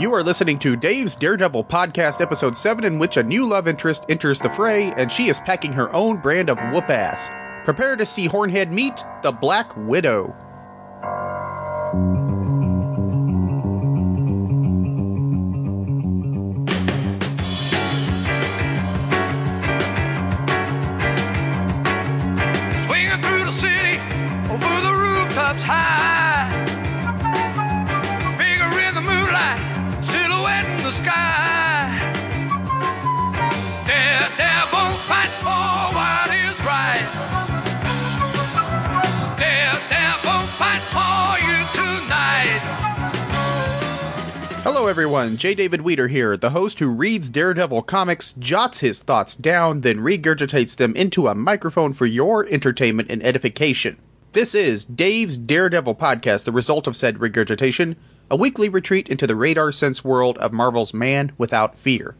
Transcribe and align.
You 0.00 0.14
are 0.14 0.22
listening 0.22 0.58
to 0.60 0.76
Dave's 0.76 1.14
Daredevil 1.14 1.64
Podcast, 1.64 2.22
Episode 2.22 2.56
7, 2.56 2.84
in 2.84 2.98
which 2.98 3.18
a 3.18 3.22
new 3.22 3.46
love 3.46 3.68
interest 3.68 4.06
enters 4.08 4.38
the 4.38 4.48
fray 4.48 4.94
and 4.96 5.12
she 5.12 5.28
is 5.28 5.40
packing 5.40 5.74
her 5.74 5.94
own 5.94 6.16
brand 6.16 6.48
of 6.48 6.56
whoop 6.72 6.88
ass. 6.88 7.28
Prepare 7.66 7.96
to 7.96 8.06
see 8.06 8.24
Hornhead 8.24 8.72
meet 8.72 9.04
the 9.22 9.30
Black 9.30 9.76
Widow. 9.76 10.34
Everyone. 44.90 45.36
J. 45.36 45.54
David 45.54 45.82
Weeder 45.82 46.08
here, 46.08 46.36
the 46.36 46.50
host 46.50 46.80
who 46.80 46.88
reads 46.88 47.28
Daredevil 47.28 47.82
comics, 47.82 48.32
jots 48.32 48.80
his 48.80 49.00
thoughts 49.00 49.36
down, 49.36 49.82
then 49.82 49.98
regurgitates 49.98 50.74
them 50.74 50.96
into 50.96 51.28
a 51.28 51.34
microphone 51.36 51.92
for 51.92 52.06
your 52.06 52.44
entertainment 52.48 53.08
and 53.08 53.22
edification. 53.22 53.98
This 54.32 54.52
is 54.52 54.84
Dave's 54.84 55.36
Daredevil 55.36 55.94
Podcast, 55.94 56.42
the 56.42 56.50
result 56.50 56.88
of 56.88 56.96
said 56.96 57.20
regurgitation, 57.20 57.94
a 58.28 58.34
weekly 58.34 58.68
retreat 58.68 59.08
into 59.08 59.28
the 59.28 59.36
radar 59.36 59.70
sense 59.70 60.04
world 60.04 60.36
of 60.38 60.52
Marvel's 60.52 60.92
Man 60.92 61.30
Without 61.38 61.76
Fear. 61.76 62.16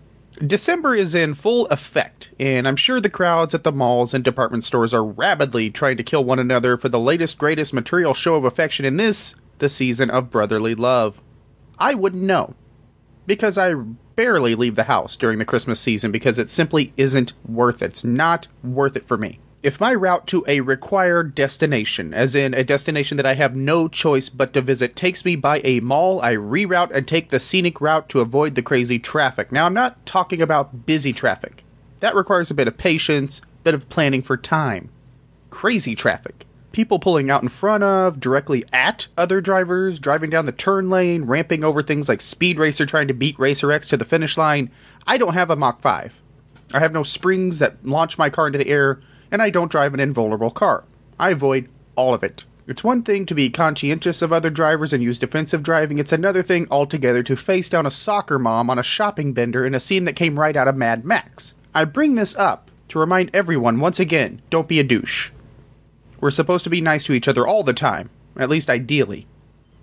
December 0.47 0.95
is 0.95 1.12
in 1.12 1.34
full 1.34 1.67
effect, 1.67 2.31
and 2.39 2.69
I'm 2.69 2.77
sure 2.77 3.01
the 3.01 3.11
crowds 3.11 3.53
at 3.53 3.65
the 3.65 3.73
malls 3.73 4.15
and 4.15 4.23
department 4.23 4.62
stores 4.62 4.95
are 4.95 5.05
rabidly 5.05 5.71
trying 5.71 5.97
to 5.97 6.05
kill 6.05 6.23
one 6.23 6.39
another 6.39 6.77
for 6.77 6.89
the 6.89 7.01
latest, 7.01 7.37
greatest 7.37 7.75
material 7.75 8.15
show 8.15 8.37
of 8.37 8.45
affection 8.45 8.84
in 8.84 8.97
this, 8.97 9.34
the 9.59 9.69
season 9.69 10.09
of 10.09 10.31
brotherly 10.31 10.77
love. 10.77 11.21
I 11.81 11.95
wouldn't 11.95 12.23
know. 12.23 12.55
Because 13.27 13.56
I 13.56 13.75
barely 14.17 14.55
leave 14.55 14.77
the 14.77 14.84
house 14.84 15.17
during 15.17 15.39
the 15.39 15.45
Christmas 15.45 15.81
season 15.81 16.12
because 16.12 16.39
it 16.39 16.50
simply 16.50 16.92
isn't 16.97 17.33
worth 17.48 17.83
it. 17.83 17.87
It's 17.87 18.05
not 18.05 18.48
worth 18.62 18.97
it 18.97 19.06
for 19.06 19.17
me. 19.17 19.41
If 19.62 19.81
my 19.81 19.95
route 19.95 20.27
to 20.28 20.45
a 20.48 20.61
required 20.61 21.34
destination, 21.34 22.14
as 22.14 22.34
in 22.34 22.55
a 22.55 22.64
destination 22.64 23.17
that 23.19 23.27
I 23.27 23.34
have 23.34 23.55
no 23.55 23.89
choice 23.89 24.28
but 24.28 24.53
to 24.55 24.62
visit, 24.62 24.97
takes 24.97 25.25
me 25.25 25.37
by 25.37 25.61
a 25.64 25.81
mall, 25.81 26.20
I 26.22 26.34
reroute 26.34 26.92
and 26.92 27.06
take 27.06 27.28
the 27.28 27.41
scenic 27.41 27.81
route 27.81 28.09
to 28.11 28.20
avoid 28.20 28.55
the 28.55 28.62
crazy 28.62 28.98
traffic. 28.98 29.53
Now, 29.53 29.67
I'm 29.67 29.75
not 29.75 30.05
talking 30.06 30.41
about 30.41 30.87
busy 30.87 31.12
traffic. 31.12 31.62
That 32.00 32.15
requires 32.15 32.50
a 32.50 32.55
bit 32.55 32.69
of 32.69 32.78
patience, 32.78 33.41
a 33.41 33.62
bit 33.65 33.75
of 33.75 33.89
planning 33.91 34.22
for 34.22 34.39
time. 34.39 34.89
Crazy 35.50 35.94
traffic 35.94 36.47
people 36.73 36.99
pulling 36.99 37.31
out 37.31 37.43
in 37.43 37.49
front 37.49 37.83
of, 37.83 38.21
directly 38.21 38.65
at 38.73 39.09
other 39.17 39.41
drivers, 39.41 39.99
driving 39.99 40.31
down 40.31 40.47
the 40.47 40.53
turn 40.53 40.91
lane, 40.91 41.25
ramping 41.25 41.65
over 41.65 41.83
things 41.83 42.09
like 42.09 42.21
Speed 42.21 42.59
Racer 42.59 42.87
trying 42.87 43.09
to 43.09 43.15
beat 43.15 43.39
Racer 43.39 43.73
X 43.73 43.89
to 43.89 43.97
the 43.97 44.05
finish 44.05 44.37
line. 44.37 44.71
I 45.07 45.19
don't 45.19 45.35
have 45.35 45.51
a 45.51 45.57
Mach 45.57 45.81
5. 45.81 46.21
I 46.73 46.79
have 46.79 46.93
no 46.93 47.03
springs 47.03 47.59
that 47.59 47.85
launch 47.85 48.19
my 48.19 48.31
car 48.31 48.47
into 48.47 48.59
the 48.59 48.69
air, 48.69 49.01
and 49.31 49.43
I 49.43 49.51
don't 49.51 49.71
drive 49.71 49.95
an 49.95 50.01
invulnerable 50.01 50.51
car. 50.51 50.85
I 51.19 51.31
avoid 51.31 51.69
all 51.97 52.15
of 52.15 52.23
it. 52.23 52.45
It's 52.67 52.84
one 52.84 53.03
thing 53.03 53.27
to 53.27 53.34
be 53.34 53.51
conscientious 53.51 54.23
of 54.23 54.33
other 54.33 54.49
drivers 54.49 54.93
and 54.93 55.03
use 55.03 55.19
defensive 55.19 55.65
driving, 55.65 55.99
it's 55.99 56.12
another 56.12 56.43
thing 56.43 56.69
altogether 56.71 57.23
to 57.25 57.34
face 57.34 57.69
down 57.69 57.84
a 57.84 57.91
soccer 57.91 58.39
mom 58.39 58.71
on 58.71 58.79
a 58.79 58.84
shopping 58.84 59.33
bender 59.33 59.67
in 59.67 59.75
a 59.75 59.81
scene 59.81 60.05
that 60.05 60.15
came 60.15 60.39
right 60.39 60.55
out 60.55 60.69
of 60.69 60.77
Mad 60.77 61.05
Max. 61.05 61.55
I 61.75 61.84
bring 61.84 62.15
this 62.15 62.37
up 62.37 62.71
to 62.89 63.00
remind 63.00 63.34
everyone 63.34 63.81
once 63.81 63.99
again 63.99 64.41
don't 64.50 64.69
be 64.69 64.78
a 64.78 64.84
douche. 64.84 65.33
We're 66.20 66.31
supposed 66.31 66.64
to 66.64 66.70
be 66.70 66.81
nice 66.81 67.04
to 67.04 67.12
each 67.12 67.28
other 67.28 67.47
all 67.47 67.62
the 67.62 67.72
time, 67.72 68.10
at 68.36 68.50
least 68.50 68.69
ideally. 68.69 69.26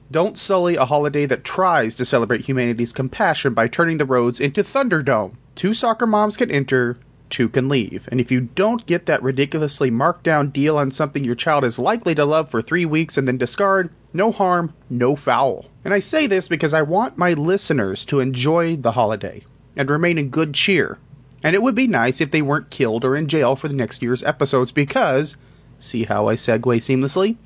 Don't 0.10 0.38
sully 0.38 0.76
a 0.76 0.86
holiday 0.86 1.26
that 1.26 1.44
tries 1.44 1.94
to 1.96 2.06
celebrate 2.06 2.46
humanity's 2.46 2.94
compassion 2.94 3.54
by 3.54 3.68
turning 3.68 3.98
the 3.98 4.06
roads 4.06 4.40
into 4.40 4.64
Thunderdome. 4.64 5.36
Two 5.56 5.74
soccer 5.74 6.06
moms 6.06 6.38
can 6.38 6.50
enter, 6.50 6.98
two 7.30 7.50
can 7.50 7.68
leave. 7.68 8.08
And 8.10 8.22
if 8.22 8.32
you 8.32 8.42
don't 8.42 8.86
get 8.86 9.06
that 9.08 9.22
ridiculously 9.22 9.90
marked 9.90 10.24
down 10.24 10.50
deal 10.50 10.78
on 10.78 10.92
something 10.92 11.24
your 11.24 11.36
child 11.36 11.66
is 11.66 11.80
likely 11.80 12.16
to 12.16 12.24
love 12.24 12.50
for 12.50 12.62
three 12.62 12.86
weeks 12.86 13.18
and 13.18 13.28
then 13.28 13.38
discard, 13.38 13.90
no 14.14 14.32
harm, 14.32 14.74
no 14.90 15.16
foul. 15.16 15.66
And 15.84 15.94
I 15.94 16.00
say 16.00 16.28
this 16.28 16.48
because 16.48 16.74
I 16.74 16.84
want 16.84 17.18
my 17.18 17.34
listeners 17.34 18.06
to 18.06 18.20
enjoy 18.20 18.76
the 18.76 18.94
holiday 18.94 19.44
and 19.76 19.90
remain 19.90 20.18
in 20.18 20.30
good 20.30 20.54
cheer. 20.54 21.00
And 21.44 21.56
it 21.56 21.62
would 21.62 21.76
be 21.76 21.88
nice 21.88 22.22
if 22.22 22.32
they 22.32 22.42
weren't 22.42 22.70
killed 22.70 23.06
or 23.06 23.16
in 23.16 23.28
jail 23.28 23.56
for 23.56 23.68
the 23.68 23.76
next 23.76 24.02
year's 24.02 24.24
episodes 24.24 24.72
because 24.72 25.36
See 25.80 26.06
how 26.06 26.28
I 26.28 26.36
segue 26.36 26.62
seamlessly? 26.62 27.38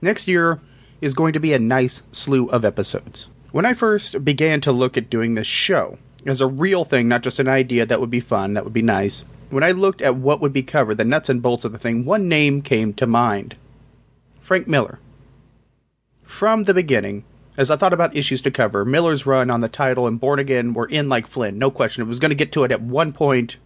Next 0.00 0.28
year 0.28 0.60
is 1.00 1.14
going 1.14 1.32
to 1.32 1.40
be 1.40 1.52
a 1.52 1.58
nice 1.58 2.02
slew 2.12 2.48
of 2.48 2.64
episodes. 2.64 3.28
When 3.52 3.66
I 3.66 3.74
first 3.74 4.24
began 4.24 4.60
to 4.62 4.72
look 4.72 4.96
at 4.96 5.10
doing 5.10 5.34
this 5.34 5.46
show 5.46 5.98
as 6.24 6.40
a 6.40 6.46
real 6.46 6.84
thing, 6.84 7.08
not 7.08 7.22
just 7.22 7.38
an 7.38 7.48
idea 7.48 7.86
that 7.86 8.00
would 8.00 8.10
be 8.10 8.20
fun, 8.20 8.54
that 8.54 8.64
would 8.64 8.72
be 8.72 8.82
nice, 8.82 9.24
when 9.50 9.62
I 9.62 9.70
looked 9.70 10.02
at 10.02 10.16
what 10.16 10.40
would 10.40 10.52
be 10.52 10.62
covered, 10.62 10.96
the 10.96 11.04
nuts 11.04 11.28
and 11.28 11.40
bolts 11.40 11.64
of 11.64 11.72
the 11.72 11.78
thing, 11.78 12.04
one 12.04 12.28
name 12.28 12.62
came 12.62 12.92
to 12.94 13.06
mind 13.06 13.56
Frank 14.40 14.66
Miller. 14.66 14.98
From 16.24 16.64
the 16.64 16.74
beginning, 16.74 17.24
as 17.56 17.70
I 17.70 17.76
thought 17.76 17.92
about 17.92 18.16
issues 18.16 18.42
to 18.42 18.50
cover, 18.50 18.84
Miller's 18.84 19.24
run 19.24 19.50
on 19.50 19.60
the 19.60 19.68
title 19.68 20.06
and 20.06 20.20
Born 20.20 20.38
Again 20.38 20.74
were 20.74 20.86
in 20.86 21.08
like 21.08 21.26
Flynn, 21.26 21.58
no 21.58 21.70
question. 21.70 22.02
It 22.02 22.08
was 22.08 22.18
going 22.18 22.30
to 22.30 22.34
get 22.34 22.52
to 22.52 22.64
it 22.64 22.72
at 22.72 22.82
one 22.82 23.12
point 23.12 23.56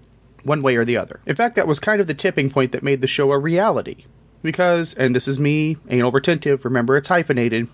one 0.45 0.63
way 0.63 0.77
or 0.77 0.85
the 0.85 0.97
other. 0.97 1.21
In 1.27 1.37
fact, 1.37 1.57
that 1.57 1.67
was 1.67 1.81
kind 1.81 2.01
of 2.01 2.07
the 2.07 2.15
tipping 2.15 2.51
point 2.51 2.73
that 2.73 2.83
made 2.83 3.01
the 3.01 3.07
show 3.07 3.33
a 3.33 3.39
reality. 3.39 4.05
Because, 4.43 4.95
and 4.95 5.15
this 5.15 5.29
is 5.29 5.39
me, 5.39 5.77
anal 5.89 6.13
retentive, 6.13 6.65
remember 6.65 6.97
it's 6.97 7.09
hyphenated, 7.09 7.69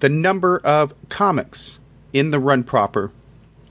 the 0.00 0.08
number 0.08 0.58
of 0.58 0.94
comics 1.08 1.80
in 2.12 2.30
the 2.30 2.38
run 2.38 2.62
proper 2.62 3.10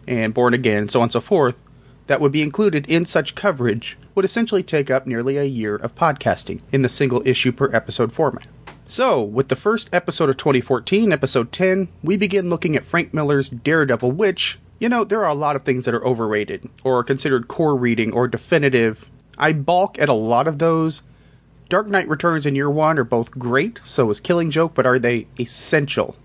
and 0.08 0.34
Born 0.34 0.54
Again, 0.54 0.90
so 0.90 1.00
on 1.00 1.04
and 1.04 1.12
so 1.12 1.22
forth, 1.22 1.62
that 2.08 2.20
would 2.20 2.32
be 2.32 2.42
included 2.42 2.86
in 2.88 3.06
such 3.06 3.36
coverage 3.36 3.98
would 4.16 4.26
essentially 4.26 4.64
take 4.64 4.92
up 4.92 5.08
nearly 5.08 5.38
a 5.38 5.44
year 5.44 5.76
of 5.76 5.96
podcasting 5.96 6.60
in 6.72 6.82
the 6.82 6.90
single 6.90 7.22
issue 7.26 7.52
per 7.52 7.74
episode 7.74 8.12
format. 8.12 8.48
So, 8.88 9.22
with 9.22 9.48
the 9.48 9.56
first 9.56 9.90
episode 9.94 10.30
of 10.30 10.36
2014, 10.36 11.14
episode 11.14 11.54
10, 11.54 11.88
we 12.04 12.18
begin 12.18 12.50
looking 12.50 12.76
at 12.76 12.84
Frank 12.84 13.14
Miller's 13.14 13.48
Daredevil, 13.48 14.12
which, 14.12 14.60
you 14.82 14.90
know, 14.90 15.04
there 15.04 15.24
are 15.24 15.30
a 15.30 15.36
lot 15.36 15.56
of 15.56 15.62
things 15.62 15.86
that 15.86 15.94
are 15.94 16.04
overrated, 16.04 16.68
or 16.84 17.04
considered 17.04 17.48
core 17.48 17.76
reading, 17.76 18.12
or 18.12 18.28
definitive. 18.28 19.08
I 19.38 19.54
balk 19.54 20.00
at 20.00 20.10
a 20.10 20.14
lot 20.14 20.48
of 20.48 20.58
those. 20.58 21.04
Dark 21.70 21.86
Knight 21.86 22.08
Returns 22.08 22.48
and 22.48 22.56
Year 22.56 22.70
One 22.70 22.98
are 22.98 23.04
both 23.04 23.30
great, 23.30 23.80
so 23.84 24.10
is 24.10 24.20
Killing 24.20 24.50
Joke, 24.50 24.74
but 24.74 24.88
are 24.88 24.98
they 24.98 25.28
essential? 25.40 26.16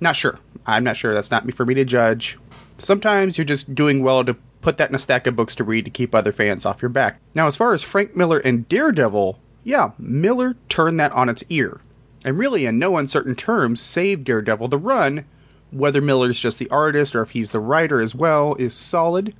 Not 0.00 0.16
sure. 0.16 0.38
I'm 0.66 0.84
not 0.84 0.98
sure. 0.98 1.14
That's 1.14 1.30
not 1.30 1.50
for 1.54 1.64
me 1.64 1.72
to 1.74 1.84
judge. 1.86 2.38
Sometimes 2.76 3.38
you're 3.38 3.46
just 3.46 3.74
doing 3.74 4.02
well 4.02 4.22
to 4.22 4.34
put 4.60 4.76
that 4.76 4.90
in 4.90 4.94
a 4.94 4.98
stack 4.98 5.26
of 5.26 5.34
books 5.34 5.54
to 5.54 5.64
read 5.64 5.86
to 5.86 5.90
keep 5.90 6.14
other 6.14 6.30
fans 6.30 6.66
off 6.66 6.82
your 6.82 6.90
back. 6.90 7.18
Now, 7.34 7.46
as 7.46 7.56
far 7.56 7.72
as 7.72 7.82
Frank 7.82 8.14
Miller 8.14 8.38
and 8.38 8.68
Daredevil, 8.68 9.38
yeah, 9.64 9.92
Miller 9.98 10.56
turned 10.68 11.00
that 11.00 11.12
on 11.12 11.30
its 11.30 11.42
ear. 11.48 11.80
And 12.22 12.38
really, 12.38 12.66
in 12.66 12.78
no 12.78 12.98
uncertain 12.98 13.34
terms, 13.34 13.80
saved 13.80 14.24
Daredevil 14.24 14.68
the 14.68 14.76
run 14.76 15.24
whether 15.70 16.00
Miller's 16.00 16.40
just 16.40 16.58
the 16.58 16.70
artist 16.70 17.14
or 17.14 17.22
if 17.22 17.30
he's 17.30 17.50
the 17.50 17.60
writer 17.60 18.00
as 18.00 18.14
well, 18.14 18.54
is 18.54 18.74
solid. 18.74 19.34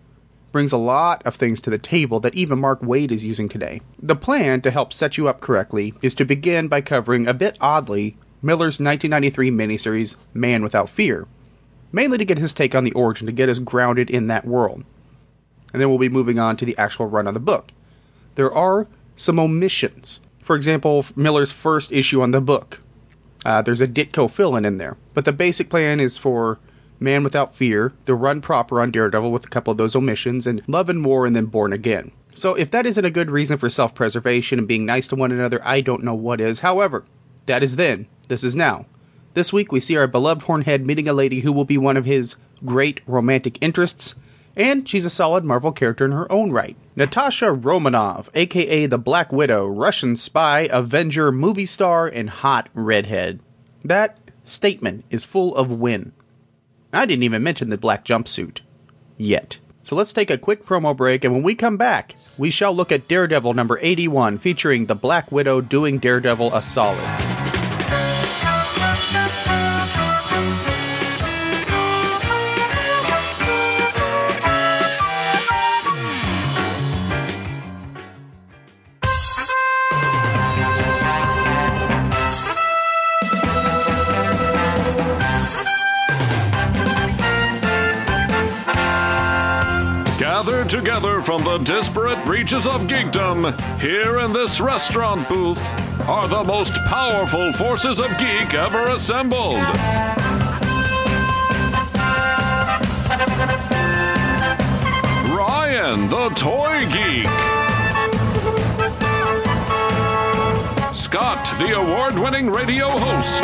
Brings 0.51 0.73
a 0.73 0.79
lot 0.79 1.23
of 1.27 1.35
things 1.35 1.61
to 1.63 1.71
the 1.71 1.79
table 1.79 2.21
that 2.21 2.35
even 2.35 2.59
Mark 2.59 2.81
Waid 2.81 3.11
is 3.11 3.25
using 3.25 3.49
today. 3.49 3.81
The 3.99 4.17
plan, 4.17 4.61
to 4.63 4.71
help 4.71 4.93
set 4.93 5.19
you 5.19 5.29
up 5.29 5.41
correctly, 5.41 5.95
is 6.01 6.15
to 6.15 6.25
begin 6.25 6.69
by 6.69 6.81
covering, 6.81 7.27
a 7.27 7.35
bit 7.35 7.59
oddly, 7.61 8.17
Miller's 8.41 8.81
1993 8.81 9.51
miniseries, 9.51 10.17
Man 10.33 10.63
Without 10.63 10.89
Fear, 10.89 11.27
mainly 11.93 12.19
to 12.19 12.25
get 12.25 12.39
his 12.39 12.53
take 12.53 12.75
on 12.75 12.85
the 12.85 12.93
origin, 12.93 13.27
to 13.27 13.33
get 13.33 13.49
us 13.49 13.59
grounded 13.59 14.09
in 14.09 14.29
that 14.29 14.47
world. 14.47 14.85
And 15.73 15.83
then 15.83 15.89
we'll 15.89 15.99
be 15.99 16.09
moving 16.09 16.39
on 16.39 16.57
to 16.57 16.65
the 16.65 16.79
actual 16.79 17.07
run 17.07 17.27
of 17.27 17.35
the 17.35 17.41
book. 17.41 17.73
There 18.37 18.53
are 18.53 18.87
some 19.17 19.39
omissions. 19.39 20.21
For 20.43 20.57
example, 20.57 21.05
Miller's 21.15 21.53
first 21.53 21.93
issue 21.93 22.23
on 22.23 22.31
the 22.31 22.41
book, 22.41 22.81
uh, 23.45 23.63
there's 23.63 23.81
a 23.81 23.89
Ditko 23.89 24.31
fill-in 24.31 24.65
in 24.65 24.79
there, 24.79 24.97
but 25.19 25.25
the 25.25 25.33
basic 25.33 25.69
plan 25.69 25.99
is 25.99 26.17
for 26.17 26.61
Man 27.01 27.25
Without 27.25 27.53
Fear, 27.53 27.93
the 28.05 28.15
run 28.15 28.41
proper 28.41 28.81
on 28.81 28.93
Daredevil 28.93 29.33
with 29.33 29.45
a 29.45 29.49
couple 29.49 29.73
of 29.73 29.77
those 29.77 29.97
omissions, 29.97 30.47
and 30.47 30.63
Love 30.69 30.89
and 30.89 31.05
War, 31.05 31.27
and 31.27 31.35
then 31.35 31.47
Born 31.47 31.73
Again. 31.73 32.13
So 32.35 32.55
if 32.55 32.71
that 32.71 32.87
isn't 32.87 33.05
a 33.05 33.11
good 33.11 33.29
reason 33.29 33.59
for 33.59 33.69
self-preservation 33.69 34.61
and 34.61 34.69
being 34.69 34.87
nice 34.87 35.09
to 35.09 35.17
one 35.17 35.33
another, 35.33 35.61
I 35.65 35.81
don't 35.81 36.05
know 36.05 36.15
what 36.15 36.41
is. 36.41 36.61
However, 36.61 37.05
that 37.47 37.65
is 37.65 37.75
then. 37.75 38.07
This 38.29 38.45
is 38.45 38.55
now. 38.55 38.87
This 39.35 39.53
week 39.53 39.73
we 39.73 39.81
see 39.81 39.97
our 39.97 40.07
beloved 40.07 40.43
Hornhead 40.43 40.87
meeting 40.87 41.09
a 41.09 41.13
lady 41.13 41.41
who 41.41 41.51
will 41.51 41.65
be 41.65 41.79
one 41.79 41.97
of 41.97 42.05
his 42.05 42.37
great 42.65 43.01
romantic 43.05 43.59
interests, 43.61 44.15
and 44.55 44.89
she's 44.89 45.05
a 45.05 45.11
solid 45.11 45.45
Marvel 45.45 45.73
character 45.73 46.05
in 46.05 46.13
her 46.13 46.31
own 46.31 46.53
right. 46.53 46.77
Natasha 46.95 47.51
Romanoff, 47.51 48.31
aka 48.37 48.87
the 48.87 48.99
Black 48.99 49.33
Widow, 49.33 49.67
Russian 49.67 50.15
spy, 50.15 50.69
Avenger, 50.71 51.33
movie 51.33 51.67
star, 51.67 52.07
and 52.07 52.31
hot 52.31 52.69
redhead. 52.73 53.43
That 53.83 54.17
statement 54.49 55.05
is 55.11 55.25
full 55.25 55.55
of 55.57 55.71
win. 55.71 56.13
I 56.93 57.07
didn't 57.07 57.25
even 57.25 57.43
mention 57.43 57.71
the 57.71 57.79
black 57.79 58.05
jumpsuit. 58.05 58.61
Yet. 59.17 59.59
So 59.83 59.97
let's 59.97 60.13
take 60.13 60.31
a 60.31 60.39
quick 60.39 60.67
promo 60.67 60.97
break, 60.97 61.25
and 61.25 61.33
when 61.33 61.43
we 61.43 61.55
come 61.55 61.77
back, 61.77 62.15
we 62.37 62.51
shall 62.51 62.75
look 62.75 62.93
at 62.93 63.09
Daredevil 63.09 63.55
number 63.55 63.79
81, 63.81 64.39
featuring 64.39 64.87
the 64.87 64.95
Black 64.95 65.33
Widow 65.33 65.61
doing 65.61 65.99
Daredevil 65.99 66.55
a 66.55 66.61
solid. 66.61 67.48
Together 90.69 91.23
from 91.23 91.43
the 91.45 91.57
disparate 91.59 92.23
reaches 92.27 92.67
of 92.67 92.83
geekdom, 92.83 93.59
here 93.81 94.19
in 94.19 94.35
this 94.35 94.61
restaurant 94.61 95.27
booth, 95.27 95.67
are 96.07 96.29
the 96.29 96.45
most 96.45 96.75
powerful 96.85 97.55
forces 97.55 97.99
of 97.99 98.07
geek 98.19 98.53
ever 98.53 98.89
assembled. 98.89 99.63
Ryan, 105.35 106.11
the 106.11 106.29
toy 106.37 106.87
geek. 106.93 107.25
Scott, 110.95 111.47
the 111.59 111.81
award 111.81 112.19
winning 112.19 112.51
radio 112.51 112.91
host. 112.91 113.43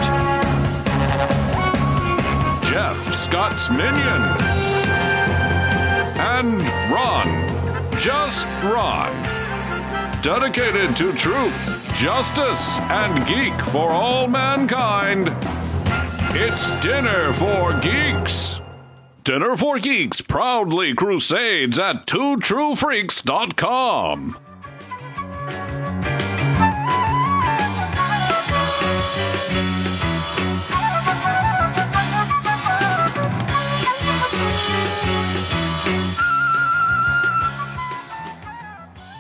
Jeff, 2.69 3.15
Scott's 3.15 3.71
minion. 3.71 4.54
And 6.27 6.59
Ron, 6.91 7.29
just 7.99 8.47
Ron. 8.63 9.13
Dedicated 10.23 10.97
to 10.97 11.13
truth, 11.13 11.93
justice, 11.97 12.81
and 12.81 13.27
geek 13.27 13.53
for 13.67 13.91
all 13.91 14.27
mankind. 14.27 15.37
It's 16.37 16.73
Dinner 16.81 17.33
for 17.35 17.79
Geeks. 17.81 18.59
Dinner 19.23 19.57
for 19.57 19.79
Geeks 19.79 20.21
proudly 20.23 20.95
crusades 20.95 21.79
at 21.79 22.07
twotruefreaks.com. 22.07 24.39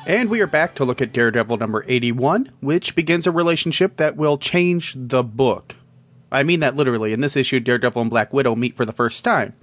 And 0.06 0.28
we 0.28 0.42
are 0.42 0.46
back 0.46 0.74
to 0.74 0.84
look 0.84 1.00
at 1.00 1.14
Daredevil 1.14 1.56
number 1.56 1.82
81, 1.88 2.52
which 2.60 2.94
begins 2.94 3.26
a 3.26 3.30
relationship 3.30 3.96
that 3.96 4.16
will 4.16 4.36
change 4.36 4.94
the 4.94 5.22
book. 5.22 5.76
I 6.30 6.42
mean 6.42 6.60
that 6.60 6.76
literally. 6.76 7.14
In 7.14 7.22
this 7.22 7.36
issue, 7.36 7.58
Daredevil 7.58 8.02
and 8.02 8.10
Black 8.10 8.30
Widow 8.30 8.54
meet 8.54 8.76
for 8.76 8.84
the 8.84 8.92
first 8.92 9.24
time. 9.24 9.54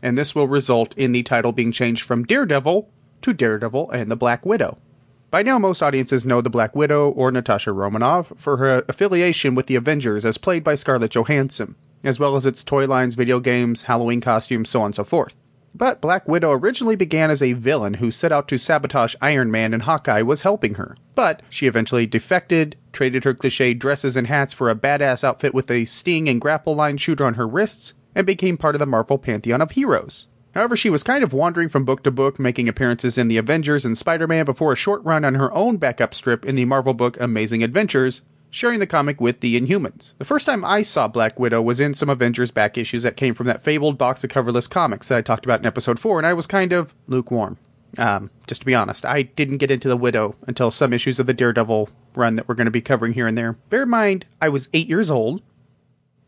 And 0.00 0.16
this 0.16 0.34
will 0.34 0.48
result 0.48 0.96
in 0.96 1.12
the 1.12 1.22
title 1.22 1.52
being 1.52 1.70
changed 1.70 2.02
from 2.02 2.24
Daredevil 2.24 2.88
to 3.20 3.32
Daredevil 3.34 3.90
and 3.90 4.10
the 4.10 4.16
Black 4.16 4.46
Widow. 4.46 4.78
By 5.30 5.42
now, 5.42 5.58
most 5.58 5.82
audiences 5.82 6.24
know 6.24 6.40
the 6.40 6.48
Black 6.48 6.74
Widow 6.74 7.10
or 7.10 7.30
Natasha 7.30 7.72
Romanoff 7.72 8.32
for 8.36 8.56
her 8.56 8.84
affiliation 8.88 9.54
with 9.54 9.66
the 9.66 9.76
Avengers 9.76 10.24
as 10.24 10.38
played 10.38 10.64
by 10.64 10.76
Scarlett 10.76 11.10
Johansson, 11.10 11.74
as 12.02 12.18
well 12.18 12.36
as 12.36 12.46
its 12.46 12.64
toy 12.64 12.86
lines, 12.86 13.16
video 13.16 13.38
games, 13.38 13.82
Halloween 13.82 14.22
costumes, 14.22 14.70
so 14.70 14.80
on 14.80 14.86
and 14.86 14.94
so 14.94 15.04
forth. 15.04 15.36
But 15.74 16.00
Black 16.00 16.28
Widow 16.28 16.52
originally 16.52 16.94
began 16.94 17.30
as 17.30 17.42
a 17.42 17.54
villain 17.54 17.94
who 17.94 18.12
set 18.12 18.30
out 18.30 18.46
to 18.48 18.58
sabotage 18.58 19.16
Iron 19.20 19.50
Man 19.50 19.74
and 19.74 19.82
Hawkeye 19.82 20.22
was 20.22 20.42
helping 20.42 20.74
her. 20.74 20.96
But 21.16 21.42
she 21.50 21.66
eventually 21.66 22.06
defected, 22.06 22.76
traded 22.92 23.24
her 23.24 23.34
cliche 23.34 23.74
dresses 23.74 24.16
and 24.16 24.28
hats 24.28 24.54
for 24.54 24.70
a 24.70 24.76
badass 24.76 25.24
outfit 25.24 25.52
with 25.52 25.70
a 25.70 25.84
sting 25.84 26.28
and 26.28 26.40
grapple 26.40 26.76
line 26.76 26.96
shooter 26.96 27.24
on 27.24 27.34
her 27.34 27.48
wrists, 27.48 27.94
and 28.14 28.24
became 28.24 28.56
part 28.56 28.76
of 28.76 28.78
the 28.78 28.86
Marvel 28.86 29.18
pantheon 29.18 29.60
of 29.60 29.72
heroes. 29.72 30.28
However, 30.54 30.76
she 30.76 30.90
was 30.90 31.02
kind 31.02 31.24
of 31.24 31.32
wandering 31.32 31.68
from 31.68 31.84
book 31.84 32.04
to 32.04 32.12
book, 32.12 32.38
making 32.38 32.68
appearances 32.68 33.18
in 33.18 33.26
the 33.26 33.38
Avengers 33.38 33.84
and 33.84 33.98
Spider 33.98 34.28
Man 34.28 34.44
before 34.44 34.72
a 34.72 34.76
short 34.76 35.04
run 35.04 35.24
on 35.24 35.34
her 35.34 35.52
own 35.52 35.78
backup 35.78 36.14
strip 36.14 36.44
in 36.44 36.54
the 36.54 36.64
Marvel 36.64 36.94
book 36.94 37.20
Amazing 37.20 37.64
Adventures, 37.64 38.22
sharing 38.54 38.78
the 38.78 38.86
comic 38.86 39.20
with 39.20 39.40
the 39.40 39.60
Inhumans. 39.60 40.14
The 40.18 40.24
first 40.24 40.46
time 40.46 40.64
I 40.64 40.82
saw 40.82 41.08
Black 41.08 41.40
Widow 41.40 41.60
was 41.60 41.80
in 41.80 41.92
some 41.92 42.08
Avengers 42.08 42.52
back 42.52 42.78
issues 42.78 43.02
that 43.02 43.16
came 43.16 43.34
from 43.34 43.48
that 43.48 43.60
fabled 43.60 43.98
box 43.98 44.22
of 44.22 44.30
coverless 44.30 44.70
comics 44.70 45.08
that 45.08 45.18
I 45.18 45.22
talked 45.22 45.44
about 45.44 45.58
in 45.58 45.66
episode 45.66 45.98
4, 45.98 46.20
and 46.20 46.26
I 46.26 46.34
was 46.34 46.46
kind 46.46 46.72
of 46.72 46.94
lukewarm. 47.08 47.58
Um, 47.98 48.30
just 48.46 48.60
to 48.60 48.66
be 48.66 48.74
honest, 48.74 49.04
I 49.04 49.22
didn't 49.22 49.58
get 49.58 49.72
into 49.72 49.88
the 49.88 49.96
Widow 49.96 50.36
until 50.46 50.70
some 50.70 50.92
issues 50.92 51.18
of 51.18 51.26
the 51.26 51.34
Daredevil 51.34 51.88
run 52.14 52.36
that 52.36 52.48
we're 52.48 52.54
going 52.54 52.66
to 52.66 52.70
be 52.70 52.80
covering 52.80 53.14
here 53.14 53.26
and 53.26 53.36
there. 53.36 53.54
Bear 53.70 53.82
in 53.82 53.90
mind, 53.90 54.24
I 54.40 54.48
was 54.48 54.68
eight 54.72 54.88
years 54.88 55.10
old, 55.10 55.42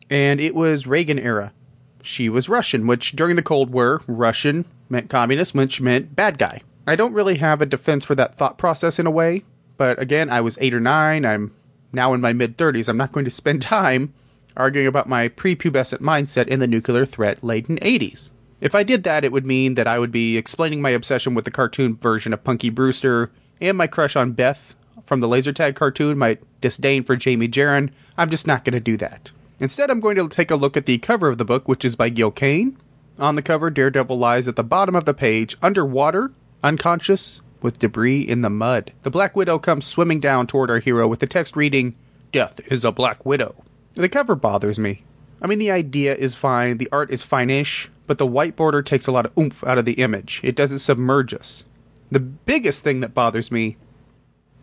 and 0.09 0.41
it 0.41 0.53
was 0.53 0.85
Reagan 0.85 1.19
era. 1.19 1.53
She 2.01 2.27
was 2.27 2.49
Russian, 2.49 2.87
which 2.87 3.13
during 3.15 3.37
the 3.37 3.41
Cold 3.41 3.69
War, 3.69 4.01
Russian 4.05 4.65
meant 4.89 5.09
communist, 5.09 5.55
which 5.55 5.79
meant 5.79 6.15
bad 6.15 6.37
guy. 6.37 6.59
I 6.85 6.97
don't 6.97 7.13
really 7.13 7.35
have 7.35 7.61
a 7.61 7.65
defense 7.65 8.03
for 8.03 8.15
that 8.15 8.35
thought 8.35 8.57
process 8.57 8.99
in 8.99 9.07
a 9.07 9.11
way, 9.11 9.43
but 9.77 9.97
again, 10.01 10.29
I 10.29 10.41
was 10.41 10.57
eight 10.59 10.73
or 10.73 10.79
nine. 10.81 11.25
I'm 11.25 11.53
now 11.91 12.13
in 12.13 12.21
my 12.21 12.33
mid 12.33 12.57
30s. 12.57 12.89
I'm 12.89 12.97
not 12.97 13.11
going 13.11 13.25
to 13.25 13.31
spend 13.31 13.61
time 13.61 14.13
arguing 14.55 14.87
about 14.87 15.07
my 15.07 15.29
prepubescent 15.29 15.99
mindset 15.99 16.47
in 16.47 16.59
the 16.59 16.67
nuclear 16.67 17.05
threat 17.05 17.43
laden 17.43 17.77
80s. 17.77 18.31
If 18.59 18.73
I 18.73 18.83
did 18.83 19.03
that, 19.03 19.23
it 19.23 19.31
would 19.31 19.45
mean 19.45 19.75
that 19.75 19.87
I 19.87 19.99
would 19.99 20.11
be 20.11 20.35
explaining 20.35 20.81
my 20.81 20.89
obsession 20.89 21.35
with 21.35 21.45
the 21.45 21.51
cartoon 21.51 21.95
version 21.95 22.33
of 22.33 22.43
Punky 22.43 22.69
Brewster 22.69 23.31
and 23.61 23.77
my 23.77 23.87
crush 23.87 24.15
on 24.15 24.31
Beth 24.31 24.75
from 25.05 25.19
the 25.19 25.27
laser 25.27 25.53
tag 25.53 25.75
cartoon, 25.75 26.17
my 26.17 26.37
disdain 26.59 27.03
for 27.03 27.15
Jamie 27.15 27.47
Jaren. 27.47 27.91
I'm 28.17 28.29
just 28.29 28.47
not 28.47 28.65
going 28.65 28.73
to 28.73 28.79
do 28.79 28.97
that. 28.97 29.31
Instead, 29.59 29.89
I'm 29.89 29.99
going 29.99 30.17
to 30.17 30.27
take 30.27 30.51
a 30.51 30.55
look 30.55 30.75
at 30.75 30.85
the 30.85 30.97
cover 30.97 31.29
of 31.29 31.37
the 31.37 31.45
book, 31.45 31.67
which 31.67 31.85
is 31.85 31.95
by 31.95 32.09
Gil 32.09 32.31
Kane. 32.31 32.77
On 33.19 33.35
the 33.35 33.41
cover, 33.41 33.69
Daredevil 33.69 34.17
lies 34.17 34.47
at 34.47 34.55
the 34.55 34.63
bottom 34.63 34.95
of 34.95 35.05
the 35.05 35.13
page, 35.13 35.57
underwater, 35.61 36.31
unconscious, 36.63 37.41
with 37.61 37.79
debris 37.79 38.21
in 38.21 38.41
the 38.41 38.49
mud. 38.49 38.93
The 39.03 39.09
Black 39.09 39.35
Widow 39.35 39.59
comes 39.59 39.85
swimming 39.85 40.19
down 40.19 40.47
toward 40.47 40.69
our 40.69 40.79
hero 40.79 41.07
with 41.07 41.19
the 41.19 41.27
text 41.27 41.55
reading, 41.55 41.95
Death 42.31 42.59
is 42.71 42.83
a 42.83 42.91
Black 42.91 43.25
Widow. 43.25 43.63
The 43.95 44.09
cover 44.09 44.35
bothers 44.35 44.77
me. 44.77 45.03
I 45.41 45.47
mean, 45.47 45.59
the 45.59 45.71
idea 45.71 46.15
is 46.15 46.35
fine, 46.35 46.77
the 46.77 46.89
art 46.91 47.11
is 47.11 47.23
fine-ish, 47.23 47.89
but 48.05 48.17
the 48.17 48.27
white 48.27 48.55
border 48.55 48.81
takes 48.81 49.07
a 49.07 49.11
lot 49.11 49.25
of 49.25 49.37
oomph 49.37 49.63
out 49.63 49.77
of 49.77 49.85
the 49.85 49.93
image. 49.93 50.41
It 50.43 50.55
doesn't 50.55 50.79
submerge 50.79 51.33
us. 51.33 51.65
The 52.11 52.19
biggest 52.19 52.83
thing 52.83 53.01
that 53.01 53.13
bothers 53.13 53.51
me, 53.51 53.77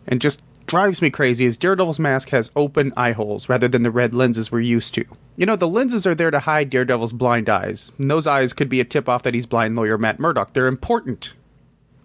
and 0.07 0.21
just 0.21 0.41
drives 0.65 1.01
me 1.01 1.09
crazy, 1.09 1.45
is 1.45 1.57
Daredevil's 1.57 1.99
mask 1.99 2.29
has 2.29 2.51
open 2.55 2.91
eye 2.97 3.11
holes 3.11 3.47
rather 3.47 3.67
than 3.67 3.83
the 3.83 3.91
red 3.91 4.15
lenses 4.15 4.51
we're 4.51 4.61
used 4.61 4.93
to. 4.95 5.05
You 5.37 5.45
know, 5.45 5.55
the 5.55 5.67
lenses 5.67 6.07
are 6.07 6.15
there 6.15 6.31
to 6.31 6.39
hide 6.39 6.69
Daredevil's 6.69 7.13
blind 7.13 7.49
eyes, 7.49 7.91
and 7.97 8.09
those 8.09 8.25
eyes 8.27 8.53
could 8.53 8.69
be 8.69 8.79
a 8.79 8.85
tip 8.85 9.07
off 9.07 9.23
that 9.23 9.33
he's 9.33 9.45
blind 9.45 9.75
lawyer 9.75 9.97
Matt 9.97 10.19
Murdock. 10.19 10.53
They're 10.53 10.67
important. 10.67 11.33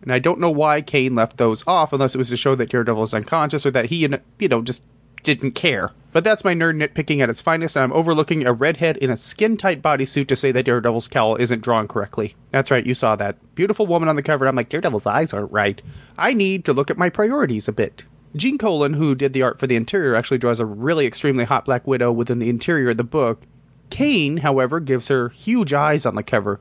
And 0.02 0.12
I 0.12 0.18
don't 0.18 0.40
know 0.40 0.50
why 0.50 0.80
Kane 0.80 1.14
left 1.14 1.36
those 1.36 1.62
off 1.66 1.92
unless 1.92 2.14
it 2.14 2.18
was 2.18 2.30
to 2.30 2.36
show 2.36 2.54
that 2.54 2.70
Daredevil 2.70 3.02
is 3.02 3.14
unconscious 3.14 3.66
or 3.66 3.70
that 3.72 3.86
he, 3.86 3.96
you 3.96 4.48
know, 4.48 4.62
just 4.62 4.84
didn't 5.22 5.52
care. 5.52 5.90
But 6.12 6.24
that's 6.24 6.44
my 6.44 6.54
nerd 6.54 6.82
nitpicking 6.82 7.20
at 7.20 7.30
its 7.30 7.42
finest, 7.42 7.76
and 7.76 7.84
I'm 7.84 7.92
overlooking 7.92 8.44
a 8.44 8.52
redhead 8.52 8.96
in 8.96 9.10
a 9.10 9.16
skin 9.16 9.56
tight 9.56 9.82
bodysuit 9.82 10.26
to 10.28 10.34
say 10.34 10.50
that 10.50 10.64
Daredevil's 10.64 11.06
cowl 11.06 11.36
isn't 11.36 11.62
drawn 11.62 11.86
correctly. 11.86 12.34
That's 12.50 12.70
right, 12.70 12.84
you 12.84 12.94
saw 12.94 13.14
that. 13.16 13.36
Beautiful 13.54 13.86
woman 13.86 14.08
on 14.08 14.16
the 14.16 14.22
cover, 14.22 14.46
I'm 14.46 14.56
like, 14.56 14.70
Daredevil's 14.70 15.06
eyes 15.06 15.32
aren't 15.32 15.52
right. 15.52 15.80
I 16.18 16.32
need 16.32 16.64
to 16.64 16.72
look 16.72 16.90
at 16.90 16.98
my 16.98 17.10
priorities 17.10 17.68
a 17.68 17.72
bit. 17.72 18.06
Gene 18.34 18.58
Colan, 18.58 18.94
who 18.94 19.14
did 19.14 19.32
the 19.32 19.42
art 19.42 19.58
for 19.58 19.66
the 19.66 19.76
interior, 19.76 20.14
actually 20.14 20.38
draws 20.38 20.58
a 20.58 20.66
really 20.66 21.06
extremely 21.06 21.44
hot 21.44 21.64
Black 21.66 21.86
Widow 21.86 22.10
within 22.10 22.38
the 22.38 22.48
interior 22.48 22.90
of 22.90 22.96
the 22.96 23.04
book. 23.04 23.42
Kane, 23.90 24.38
however, 24.38 24.80
gives 24.80 25.08
her 25.08 25.28
huge 25.28 25.72
eyes 25.72 26.06
on 26.06 26.14
the 26.14 26.22
cover, 26.22 26.60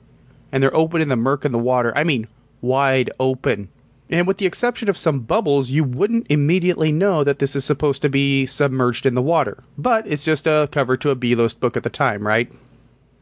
and 0.51 0.61
they're 0.61 0.75
open 0.75 1.01
in 1.01 1.09
the 1.09 1.15
murk 1.15 1.45
and 1.45 1.53
the 1.53 1.59
water. 1.59 1.95
I 1.95 2.03
mean, 2.03 2.27
wide 2.61 3.09
open. 3.19 3.69
And 4.09 4.25
with 4.25 4.37
the 4.37 4.47
exception 4.47 4.89
of 4.89 4.97
some 4.97 5.19
bubbles, 5.19 5.69
you 5.69 5.83
wouldn't 5.83 6.25
immediately 6.29 6.91
know 6.91 7.23
that 7.23 7.39
this 7.39 7.55
is 7.55 7.63
supposed 7.63 8.01
to 8.01 8.09
be 8.09 8.47
submerged 8.47 9.05
in 9.05 9.13
the 9.13 9.21
water. 9.21 9.63
But 9.77 10.07
it's 10.07 10.25
just 10.25 10.47
a 10.47 10.67
cover 10.71 10.97
to 10.97 11.11
a 11.11 11.15
B-list 11.15 11.59
book 11.59 11.77
at 11.77 11.83
the 11.83 11.91
time, 11.91 12.25
right? 12.25 12.51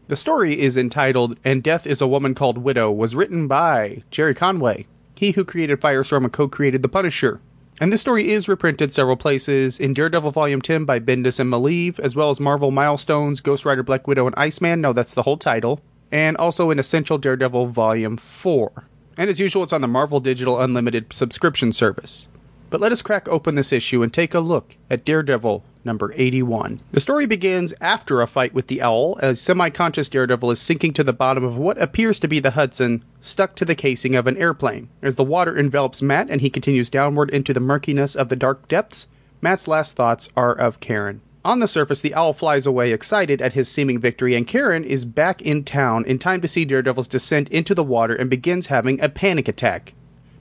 The 0.07 0.15
story 0.15 0.57
is 0.57 0.77
entitled 0.77 1.37
And 1.43 1.61
Death 1.61 1.85
is 1.85 2.01
a 2.01 2.07
Woman 2.07 2.33
Called 2.33 2.59
Widow, 2.59 2.89
was 2.91 3.15
written 3.15 3.47
by 3.47 4.03
Gerry 4.11 4.33
Conway, 4.33 4.87
he 5.15 5.31
who 5.31 5.43
created 5.43 5.81
Firestorm 5.81 6.23
and 6.23 6.31
co-created 6.31 6.81
The 6.81 6.87
Punisher. 6.87 7.41
And 7.81 7.91
this 7.91 8.01
story 8.01 8.29
is 8.29 8.47
reprinted 8.47 8.93
several 8.93 9.17
places 9.17 9.79
in 9.79 9.93
Daredevil 9.93 10.31
Volume 10.31 10.61
10 10.61 10.85
by 10.85 10.99
Bendis 10.99 11.39
and 11.39 11.51
Maleev, 11.51 11.99
as 11.99 12.15
well 12.15 12.29
as 12.29 12.39
Marvel 12.39 12.71
Milestones, 12.71 13.41
Ghost 13.41 13.65
Rider, 13.65 13.83
Black 13.83 14.07
Widow, 14.07 14.25
and 14.25 14.35
Iceman. 14.37 14.81
No, 14.81 14.93
that's 14.93 15.13
the 15.13 15.23
whole 15.23 15.37
title. 15.37 15.81
And 16.11 16.37
also 16.37 16.71
in 16.71 16.79
Essential 16.79 17.17
Daredevil 17.17 17.67
Volume 17.67 18.15
4. 18.15 18.85
And 19.17 19.29
as 19.29 19.39
usual, 19.39 19.63
it's 19.63 19.73
on 19.73 19.81
the 19.81 19.87
Marvel 19.87 20.19
Digital 20.19 20.61
Unlimited 20.61 21.11
subscription 21.11 21.71
service. 21.71 22.27
But 22.69 22.81
let 22.81 22.91
us 22.91 23.01
crack 23.01 23.27
open 23.29 23.55
this 23.55 23.71
issue 23.71 24.03
and 24.03 24.13
take 24.13 24.33
a 24.33 24.39
look 24.39 24.77
at 24.89 25.05
Daredevil 25.05 25.63
number 25.85 26.13
81. 26.15 26.81
The 26.91 26.99
story 26.99 27.25
begins 27.25 27.73
after 27.79 28.21
a 28.21 28.27
fight 28.27 28.53
with 28.53 28.67
the 28.67 28.81
owl, 28.81 29.17
as 29.21 29.39
semi 29.39 29.69
conscious 29.69 30.09
Daredevil 30.09 30.51
is 30.51 30.61
sinking 30.61 30.93
to 30.93 31.03
the 31.03 31.13
bottom 31.13 31.43
of 31.43 31.57
what 31.57 31.81
appears 31.81 32.19
to 32.19 32.27
be 32.27 32.39
the 32.39 32.51
Hudson, 32.51 33.03
stuck 33.21 33.55
to 33.55 33.65
the 33.65 33.73
casing 33.73 34.15
of 34.15 34.27
an 34.27 34.37
airplane. 34.37 34.89
As 35.01 35.15
the 35.15 35.23
water 35.23 35.57
envelops 35.57 36.01
Matt 36.01 36.29
and 36.29 36.41
he 36.41 36.49
continues 36.49 36.89
downward 36.89 37.29
into 37.29 37.53
the 37.53 37.61
murkiness 37.61 38.15
of 38.15 38.27
the 38.27 38.35
dark 38.35 38.67
depths, 38.67 39.07
Matt's 39.41 39.67
last 39.67 39.95
thoughts 39.95 40.29
are 40.35 40.53
of 40.53 40.79
Karen. 40.79 41.21
On 41.47 41.59
the 41.59 41.67
surface, 41.69 42.01
the 42.01 42.13
owl 42.13 42.33
flies 42.33 42.65
away 42.65 42.91
excited 42.91 43.41
at 43.41 43.53
his 43.53 43.69
seeming 43.69 43.99
victory, 43.99 44.35
and 44.35 44.45
Karen 44.45 44.83
is 44.83 45.05
back 45.05 45.41
in 45.41 45.63
town 45.63 46.03
in 46.03 46.19
time 46.19 46.41
to 46.41 46.47
see 46.47 46.65
Daredevil's 46.65 47.07
descent 47.07 47.47
into 47.47 47.73
the 47.73 47.85
water 47.85 48.13
and 48.13 48.29
begins 48.29 48.67
having 48.67 48.99
a 48.99 49.07
panic 49.07 49.47
attack. 49.47 49.93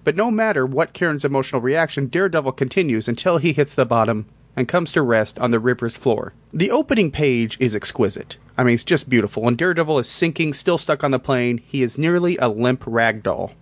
But 0.02 0.16
no 0.16 0.32
matter 0.32 0.66
what 0.66 0.94
Karen's 0.94 1.24
emotional 1.24 1.60
reaction, 1.60 2.08
Daredevil 2.08 2.50
continues 2.50 3.06
until 3.06 3.38
he 3.38 3.52
hits 3.52 3.72
the 3.72 3.86
bottom 3.86 4.26
and 4.56 4.66
comes 4.66 4.90
to 4.92 5.02
rest 5.02 5.38
on 5.38 5.52
the 5.52 5.60
river's 5.60 5.96
floor. 5.96 6.32
The 6.52 6.72
opening 6.72 7.12
page 7.12 7.56
is 7.60 7.76
exquisite. 7.76 8.36
I 8.58 8.64
mean, 8.64 8.74
it's 8.74 8.82
just 8.82 9.08
beautiful, 9.08 9.46
and 9.46 9.56
Daredevil 9.56 10.00
is 10.00 10.08
sinking, 10.08 10.54
still 10.54 10.76
stuck 10.76 11.04
on 11.04 11.12
the 11.12 11.20
plane. 11.20 11.58
He 11.58 11.84
is 11.84 11.96
nearly 11.96 12.36
a 12.38 12.48
limp 12.48 12.82
rag 12.84 13.22
doll, 13.22 13.52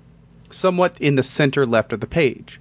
somewhat 0.49 0.99
in 0.99 1.17
the 1.17 1.23
center 1.23 1.67
left 1.67 1.93
of 1.93 2.01
the 2.01 2.07
page. 2.07 2.59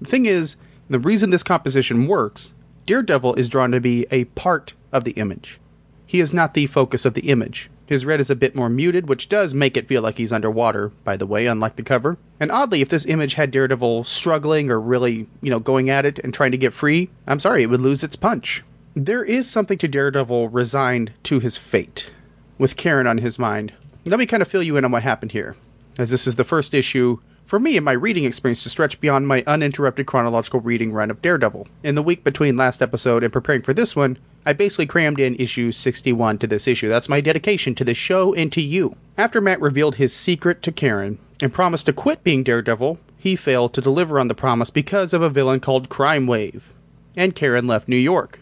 The 0.00 0.08
thing 0.08 0.26
is, 0.26 0.54
the 0.88 1.00
reason 1.00 1.30
this 1.30 1.42
composition 1.42 2.06
works, 2.06 2.52
Daredevil 2.90 3.36
is 3.36 3.48
drawn 3.48 3.70
to 3.70 3.80
be 3.80 4.04
a 4.10 4.24
part 4.24 4.74
of 4.90 5.04
the 5.04 5.12
image. 5.12 5.60
He 6.06 6.18
is 6.18 6.34
not 6.34 6.54
the 6.54 6.66
focus 6.66 7.04
of 7.04 7.14
the 7.14 7.30
image. 7.30 7.70
His 7.86 8.04
red 8.04 8.18
is 8.18 8.30
a 8.30 8.34
bit 8.34 8.56
more 8.56 8.68
muted, 8.68 9.08
which 9.08 9.28
does 9.28 9.54
make 9.54 9.76
it 9.76 9.86
feel 9.86 10.02
like 10.02 10.16
he's 10.16 10.32
underwater, 10.32 10.88
by 11.04 11.16
the 11.16 11.24
way, 11.24 11.46
unlike 11.46 11.76
the 11.76 11.84
cover. 11.84 12.18
And 12.40 12.50
oddly, 12.50 12.80
if 12.80 12.88
this 12.88 13.06
image 13.06 13.34
had 13.34 13.52
Daredevil 13.52 14.02
struggling 14.02 14.72
or 14.72 14.80
really, 14.80 15.28
you 15.40 15.50
know, 15.50 15.60
going 15.60 15.88
at 15.88 16.04
it 16.04 16.18
and 16.18 16.34
trying 16.34 16.50
to 16.50 16.58
get 16.58 16.72
free, 16.72 17.10
I'm 17.28 17.38
sorry, 17.38 17.62
it 17.62 17.66
would 17.66 17.80
lose 17.80 18.02
its 18.02 18.16
punch. 18.16 18.64
There 18.94 19.22
is 19.22 19.48
something 19.48 19.78
to 19.78 19.86
Daredevil 19.86 20.48
resigned 20.48 21.12
to 21.22 21.38
his 21.38 21.56
fate, 21.56 22.10
with 22.58 22.76
Karen 22.76 23.06
on 23.06 23.18
his 23.18 23.38
mind. 23.38 23.72
Let 24.04 24.18
me 24.18 24.26
kind 24.26 24.42
of 24.42 24.48
fill 24.48 24.64
you 24.64 24.76
in 24.76 24.84
on 24.84 24.90
what 24.90 25.04
happened 25.04 25.30
here, 25.30 25.54
as 25.96 26.10
this 26.10 26.26
is 26.26 26.34
the 26.34 26.42
first 26.42 26.74
issue 26.74 27.20
for 27.50 27.58
me 27.58 27.76
in 27.76 27.82
my 27.82 27.90
reading 27.90 28.22
experience 28.22 28.62
to 28.62 28.68
stretch 28.68 29.00
beyond 29.00 29.26
my 29.26 29.42
uninterrupted 29.44 30.06
chronological 30.06 30.60
reading 30.60 30.92
run 30.92 31.10
of 31.10 31.20
Daredevil. 31.20 31.66
In 31.82 31.96
the 31.96 32.02
week 32.02 32.22
between 32.22 32.56
last 32.56 32.80
episode 32.80 33.24
and 33.24 33.32
preparing 33.32 33.62
for 33.62 33.74
this 33.74 33.96
one, 33.96 34.18
I 34.46 34.52
basically 34.52 34.86
crammed 34.86 35.18
in 35.18 35.34
issue 35.34 35.72
61 35.72 36.38
to 36.38 36.46
this 36.46 36.68
issue. 36.68 36.88
That's 36.88 37.08
my 37.08 37.20
dedication 37.20 37.74
to 37.74 37.82
the 37.82 37.92
show 37.92 38.32
and 38.34 38.52
to 38.52 38.62
you. 38.62 38.94
After 39.18 39.40
Matt 39.40 39.60
revealed 39.60 39.96
his 39.96 40.14
secret 40.14 40.62
to 40.62 40.70
Karen 40.70 41.18
and 41.42 41.52
promised 41.52 41.86
to 41.86 41.92
quit 41.92 42.22
being 42.22 42.44
Daredevil, 42.44 43.00
he 43.16 43.34
failed 43.34 43.74
to 43.74 43.80
deliver 43.80 44.20
on 44.20 44.28
the 44.28 44.34
promise 44.36 44.70
because 44.70 45.12
of 45.12 45.20
a 45.20 45.28
villain 45.28 45.58
called 45.58 45.88
Crime 45.88 46.28
Wave. 46.28 46.72
And 47.16 47.34
Karen 47.34 47.66
left 47.66 47.88
New 47.88 47.96
York. 47.96 48.38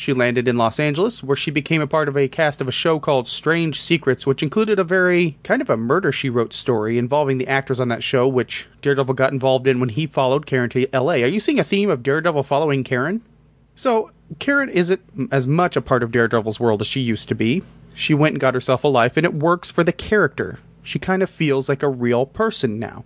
She 0.00 0.14
landed 0.14 0.48
in 0.48 0.56
Los 0.56 0.80
Angeles, 0.80 1.22
where 1.22 1.36
she 1.36 1.50
became 1.50 1.82
a 1.82 1.86
part 1.86 2.08
of 2.08 2.16
a 2.16 2.26
cast 2.26 2.62
of 2.62 2.68
a 2.70 2.72
show 2.72 2.98
called 2.98 3.28
Strange 3.28 3.78
Secrets, 3.78 4.26
which 4.26 4.42
included 4.42 4.78
a 4.78 4.82
very 4.82 5.36
kind 5.42 5.60
of 5.60 5.68
a 5.68 5.76
murder 5.76 6.10
she 6.10 6.30
wrote 6.30 6.54
story 6.54 6.96
involving 6.96 7.36
the 7.36 7.46
actors 7.46 7.78
on 7.78 7.88
that 7.88 8.02
show, 8.02 8.26
which 8.26 8.66
Daredevil 8.80 9.12
got 9.12 9.34
involved 9.34 9.66
in 9.66 9.78
when 9.78 9.90
he 9.90 10.06
followed 10.06 10.46
Karen 10.46 10.70
to 10.70 10.88
LA. 10.94 11.16
Are 11.16 11.26
you 11.26 11.38
seeing 11.38 11.60
a 11.60 11.64
theme 11.64 11.90
of 11.90 12.02
Daredevil 12.02 12.44
following 12.44 12.82
Karen? 12.82 13.20
So, 13.74 14.10
Karen 14.38 14.70
isn't 14.70 15.02
as 15.30 15.46
much 15.46 15.76
a 15.76 15.82
part 15.82 16.02
of 16.02 16.12
Daredevil's 16.12 16.58
world 16.58 16.80
as 16.80 16.86
she 16.86 17.00
used 17.00 17.28
to 17.28 17.34
be. 17.34 17.62
She 17.92 18.14
went 18.14 18.32
and 18.32 18.40
got 18.40 18.54
herself 18.54 18.84
a 18.84 18.88
life, 18.88 19.18
and 19.18 19.26
it 19.26 19.34
works 19.34 19.70
for 19.70 19.84
the 19.84 19.92
character. 19.92 20.60
She 20.82 20.98
kind 20.98 21.22
of 21.22 21.28
feels 21.28 21.68
like 21.68 21.82
a 21.82 21.90
real 21.90 22.24
person 22.24 22.78
now. 22.78 23.04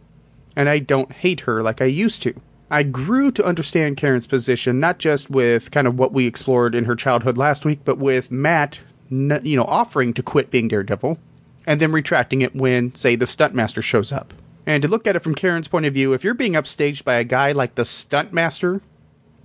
And 0.54 0.68
I 0.68 0.78
don't 0.78 1.10
hate 1.10 1.40
her 1.40 1.60
like 1.60 1.82
I 1.82 1.86
used 1.86 2.22
to. 2.22 2.34
I 2.70 2.82
grew 2.82 3.30
to 3.32 3.44
understand 3.44 3.96
Karen's 3.96 4.26
position, 4.26 4.80
not 4.80 4.98
just 4.98 5.30
with 5.30 5.70
kind 5.70 5.86
of 5.86 5.98
what 5.98 6.12
we 6.12 6.26
explored 6.26 6.74
in 6.74 6.86
her 6.86 6.96
childhood 6.96 7.36
last 7.36 7.64
week, 7.64 7.80
but 7.84 7.98
with 7.98 8.30
Matt, 8.30 8.80
you 9.10 9.56
know, 9.56 9.64
offering 9.64 10.14
to 10.14 10.22
quit 10.22 10.50
being 10.50 10.68
Daredevil 10.68 11.18
and 11.66 11.80
then 11.80 11.92
retracting 11.92 12.42
it 12.42 12.54
when, 12.54 12.94
say, 12.94 13.16
the 13.16 13.26
Stuntmaster 13.26 13.82
shows 13.82 14.12
up. 14.12 14.34
And 14.66 14.82
to 14.82 14.88
look 14.88 15.06
at 15.06 15.14
it 15.14 15.20
from 15.20 15.34
Karen's 15.34 15.68
point 15.68 15.86
of 15.86 15.94
view, 15.94 16.14
if 16.14 16.24
you're 16.24 16.34
being 16.34 16.54
upstaged 16.54 17.04
by 17.04 17.14
a 17.14 17.24
guy 17.24 17.52
like 17.52 17.74
the 17.74 17.82
Stuntmaster, 17.82 18.80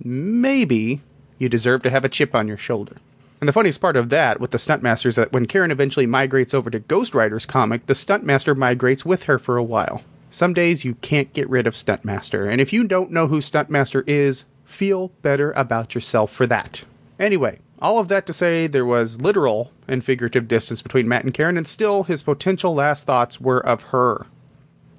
maybe 0.02 1.02
you 1.38 1.48
deserve 1.48 1.82
to 1.82 1.90
have 1.90 2.04
a 2.04 2.08
chip 2.08 2.34
on 2.34 2.48
your 2.48 2.56
shoulder. 2.56 2.96
And 3.38 3.48
the 3.48 3.52
funniest 3.52 3.80
part 3.80 3.96
of 3.96 4.08
that 4.10 4.40
with 4.40 4.50
the 4.50 4.58
Stuntmaster 4.58 5.06
is 5.06 5.16
that 5.16 5.32
when 5.32 5.46
Karen 5.46 5.70
eventually 5.70 6.06
migrates 6.06 6.52
over 6.52 6.68
to 6.70 6.80
Ghost 6.80 7.14
Rider's 7.14 7.46
comic, 7.46 7.86
the 7.86 7.94
Stuntmaster 7.94 8.56
migrates 8.56 9.04
with 9.04 9.24
her 9.24 9.38
for 9.38 9.56
a 9.56 9.62
while. 9.62 10.02
Some 10.30 10.54
days 10.54 10.84
you 10.84 10.94
can't 10.96 11.32
get 11.32 11.50
rid 11.50 11.66
of 11.66 11.74
Stuntmaster, 11.74 12.50
and 12.50 12.60
if 12.60 12.72
you 12.72 12.84
don't 12.84 13.10
know 13.10 13.26
who 13.26 13.40
Stuntmaster 13.40 14.04
is, 14.06 14.44
feel 14.64 15.08
better 15.22 15.50
about 15.52 15.94
yourself 15.94 16.30
for 16.30 16.46
that. 16.46 16.84
Anyway, 17.18 17.58
all 17.82 17.98
of 17.98 18.08
that 18.08 18.26
to 18.26 18.32
say 18.32 18.66
there 18.66 18.86
was 18.86 19.20
literal 19.20 19.72
and 19.88 20.04
figurative 20.04 20.46
distance 20.46 20.82
between 20.82 21.08
Matt 21.08 21.24
and 21.24 21.34
Karen, 21.34 21.56
and 21.56 21.66
still 21.66 22.04
his 22.04 22.22
potential 22.22 22.74
last 22.74 23.06
thoughts 23.06 23.40
were 23.40 23.58
of 23.58 23.82
her. 23.84 24.26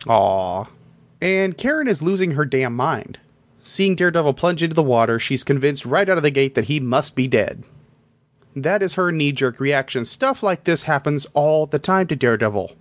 Aww. 0.02 0.68
And 1.22 1.58
Karen 1.58 1.88
is 1.88 2.02
losing 2.02 2.32
her 2.32 2.46
damn 2.46 2.76
mind. 2.76 3.20
Seeing 3.64 3.96
Daredevil 3.96 4.34
plunge 4.34 4.64
into 4.64 4.74
the 4.74 4.84
water, 4.84 5.20
she's 5.20 5.44
convinced 5.44 5.86
right 5.86 6.10
out 6.10 6.18
of 6.18 6.24
the 6.24 6.32
gate 6.32 6.56
that 6.56 6.66
he 6.66 6.80
must 6.80 7.16
be 7.16 7.28
dead. 7.28 7.64
That 8.56 8.82
is 8.82 8.96
her 8.96 9.12
knee 9.12 9.32
jerk 9.32 9.60
reaction. 9.60 10.04
Stuff 10.04 10.44
like 10.44 10.64
this 10.64 10.84
happens 10.84 11.28
all 11.34 11.68
the 11.68 11.80
time 11.80 12.08
to 12.08 12.16
Daredevil. 12.16 12.76